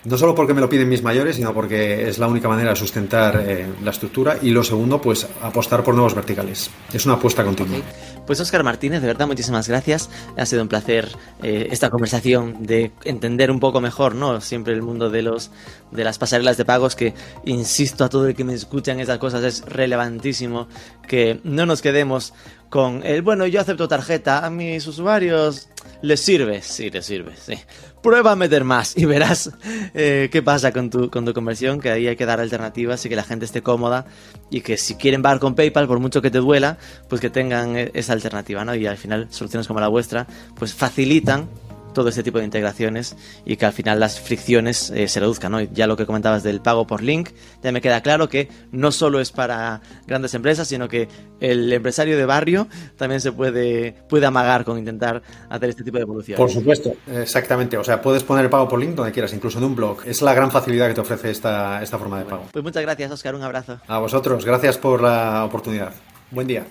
No 0.06 0.16
solo 0.16 0.36
porque 0.36 0.54
me 0.54 0.60
lo 0.60 0.68
piden 0.68 0.88
mis 0.88 1.02
mayores, 1.02 1.34
sino 1.34 1.52
porque 1.52 2.08
es 2.08 2.18
la 2.18 2.28
única 2.28 2.48
manera 2.48 2.70
de 2.70 2.76
sustentar 2.76 3.42
eh, 3.44 3.66
la 3.82 3.90
estructura. 3.90 4.38
Y 4.40 4.50
lo 4.50 4.62
segundo, 4.62 5.00
pues 5.00 5.26
apostar 5.42 5.82
por 5.82 5.94
nuevos 5.94 6.14
verticales. 6.14 6.70
Es 6.92 7.06
una 7.06 7.16
apuesta 7.16 7.42
continua. 7.42 7.80
Pues 8.24 8.38
Oscar 8.38 8.62
Martínez, 8.62 9.00
de 9.00 9.08
verdad, 9.08 9.26
muchísimas 9.26 9.68
gracias. 9.68 10.08
Ha 10.36 10.46
sido 10.46 10.62
un 10.62 10.68
placer 10.68 11.08
eh, 11.42 11.66
esta 11.72 11.90
conversación 11.90 12.64
de 12.64 12.92
entender 13.04 13.50
un 13.50 13.58
poco 13.58 13.80
mejor, 13.80 14.14
¿no? 14.14 14.40
Siempre 14.40 14.74
el 14.74 14.82
mundo 14.82 15.10
de 15.10 15.22
los 15.22 15.50
de 15.90 16.04
las 16.04 16.18
pasarelas 16.18 16.56
de 16.56 16.64
pagos, 16.64 16.94
que 16.94 17.14
insisto 17.44 18.04
a 18.04 18.08
todo 18.08 18.28
el 18.28 18.36
que 18.36 18.44
me 18.44 18.54
escuchan 18.54 19.00
esas 19.00 19.18
cosas, 19.18 19.42
es 19.42 19.64
relevantísimo 19.64 20.68
que 21.08 21.40
no 21.42 21.66
nos 21.66 21.82
quedemos 21.82 22.32
con 22.68 23.04
el 23.04 23.22
bueno, 23.22 23.46
yo 23.46 23.60
acepto 23.60 23.88
tarjeta, 23.88 24.44
a 24.44 24.50
mis 24.50 24.86
usuarios 24.86 25.68
les 26.02 26.20
sirve, 26.20 26.62
sí, 26.62 26.90
les 26.90 27.06
sirve, 27.06 27.32
sí. 27.36 27.54
Prueba 28.02 28.32
a 28.32 28.36
meter 28.36 28.64
más 28.64 28.96
y 28.96 29.04
verás 29.04 29.50
eh, 29.94 30.28
qué 30.30 30.42
pasa 30.42 30.72
con 30.72 30.90
tu, 30.90 31.10
con 31.10 31.24
tu 31.24 31.32
conversión, 31.32 31.80
que 31.80 31.90
ahí 31.90 32.06
hay 32.06 32.16
que 32.16 32.26
dar 32.26 32.40
alternativas 32.40 33.04
y 33.04 33.08
que 33.08 33.16
la 33.16 33.24
gente 33.24 33.44
esté 33.44 33.62
cómoda 33.62 34.06
y 34.50 34.60
que 34.60 34.76
si 34.76 34.94
quieren 34.96 35.22
pagar 35.22 35.40
con 35.40 35.54
PayPal, 35.54 35.86
por 35.86 35.98
mucho 35.98 36.22
que 36.22 36.30
te 36.30 36.38
duela, 36.38 36.78
pues 37.08 37.20
que 37.20 37.30
tengan 37.30 37.76
e, 37.76 37.90
esa 37.94 38.12
alternativa, 38.12 38.64
¿no? 38.64 38.74
Y 38.74 38.86
al 38.86 38.96
final 38.96 39.26
soluciones 39.30 39.66
como 39.66 39.80
la 39.80 39.88
vuestra, 39.88 40.26
pues 40.56 40.74
facilitan 40.74 41.48
todo 41.96 42.10
este 42.10 42.22
tipo 42.22 42.38
de 42.38 42.44
integraciones 42.44 43.16
y 43.46 43.56
que 43.56 43.64
al 43.64 43.72
final 43.72 43.98
las 43.98 44.20
fricciones 44.20 44.90
eh, 44.90 45.08
se 45.08 45.18
reduzcan. 45.18 45.50
¿no? 45.50 45.62
Ya 45.62 45.86
lo 45.86 45.96
que 45.96 46.04
comentabas 46.04 46.42
del 46.42 46.60
pago 46.60 46.86
por 46.86 47.02
link, 47.02 47.30
ya 47.62 47.72
me 47.72 47.80
queda 47.80 48.02
claro 48.02 48.28
que 48.28 48.50
no 48.70 48.92
solo 48.92 49.18
es 49.18 49.32
para 49.32 49.80
grandes 50.06 50.34
empresas, 50.34 50.68
sino 50.68 50.88
que 50.88 51.08
el 51.40 51.72
empresario 51.72 52.18
de 52.18 52.26
barrio 52.26 52.68
también 52.96 53.22
se 53.22 53.32
puede, 53.32 53.94
puede 54.10 54.26
amagar 54.26 54.66
con 54.66 54.78
intentar 54.78 55.22
hacer 55.48 55.70
este 55.70 55.84
tipo 55.84 55.96
de 55.96 56.02
evolución. 56.02 56.36
Por 56.36 56.50
supuesto, 56.50 56.92
exactamente. 57.10 57.78
O 57.78 57.84
sea, 57.84 58.02
puedes 58.02 58.22
poner 58.22 58.44
el 58.44 58.50
pago 58.50 58.68
por 58.68 58.78
link 58.78 58.94
donde 58.94 59.12
quieras, 59.12 59.32
incluso 59.32 59.56
en 59.56 59.64
un 59.64 59.74
blog. 59.74 60.00
Es 60.04 60.20
la 60.20 60.34
gran 60.34 60.50
facilidad 60.50 60.88
que 60.88 60.94
te 60.94 61.00
ofrece 61.00 61.30
esta, 61.30 61.82
esta 61.82 61.98
forma 61.98 62.18
de 62.18 62.26
pago. 62.26 62.44
Pues 62.52 62.62
muchas 62.62 62.82
gracias, 62.82 63.10
Oscar. 63.10 63.34
Un 63.34 63.42
abrazo. 63.42 63.80
A 63.88 63.98
vosotros. 63.98 64.44
Gracias 64.44 64.76
por 64.76 65.00
la 65.00 65.44
oportunidad. 65.46 65.94
Buen 66.30 66.46
día. 66.46 66.66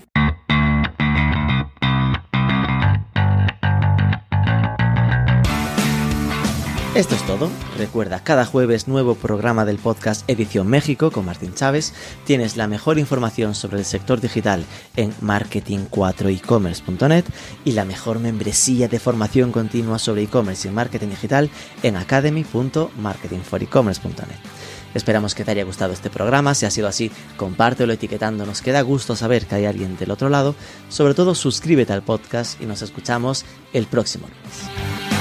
Esto 6.95 7.15
es 7.15 7.25
todo. 7.27 7.51
Recuerda, 7.77 8.23
cada 8.23 8.45
jueves 8.45 8.87
nuevo 8.87 9.15
programa 9.15 9.65
del 9.65 9.79
podcast 9.79 10.23
Edición 10.29 10.67
México 10.67 11.11
con 11.11 11.25
Martín 11.25 11.53
Chávez. 11.53 11.93
Tienes 12.23 12.55
la 12.55 12.69
mejor 12.69 12.97
información 12.97 13.53
sobre 13.53 13.79
el 13.79 13.85
sector 13.85 14.21
digital 14.21 14.63
en 14.95 15.13
marketing4ecommerce.net 15.17 17.25
y 17.65 17.73
la 17.73 17.83
mejor 17.83 18.19
membresía 18.19 18.87
de 18.87 18.99
formación 18.99 19.51
continua 19.51 19.99
sobre 19.99 20.23
e-commerce 20.23 20.69
y 20.69 20.71
marketing 20.71 21.09
digital 21.09 21.49
en 21.83 21.97
academy.marketingforecommerce.net. 21.97 24.39
Esperamos 24.93 25.35
que 25.35 25.43
te 25.43 25.51
haya 25.51 25.65
gustado 25.65 25.91
este 25.91 26.09
programa. 26.09 26.55
Si 26.55 26.65
ha 26.65 26.71
sido 26.71 26.87
así, 26.87 27.11
compártelo 27.35 27.91
etiquetando. 27.91 28.45
Nos 28.45 28.61
queda 28.61 28.79
gusto 28.83 29.17
saber 29.17 29.47
que 29.47 29.55
hay 29.55 29.65
alguien 29.65 29.97
del 29.97 30.11
otro 30.11 30.29
lado. 30.29 30.55
Sobre 30.87 31.13
todo, 31.13 31.35
suscríbete 31.35 31.91
al 31.91 32.03
podcast 32.03 32.61
y 32.61 32.65
nos 32.65 32.81
escuchamos 32.81 33.43
el 33.73 33.85
próximo 33.85 34.29
lunes. 34.29 35.14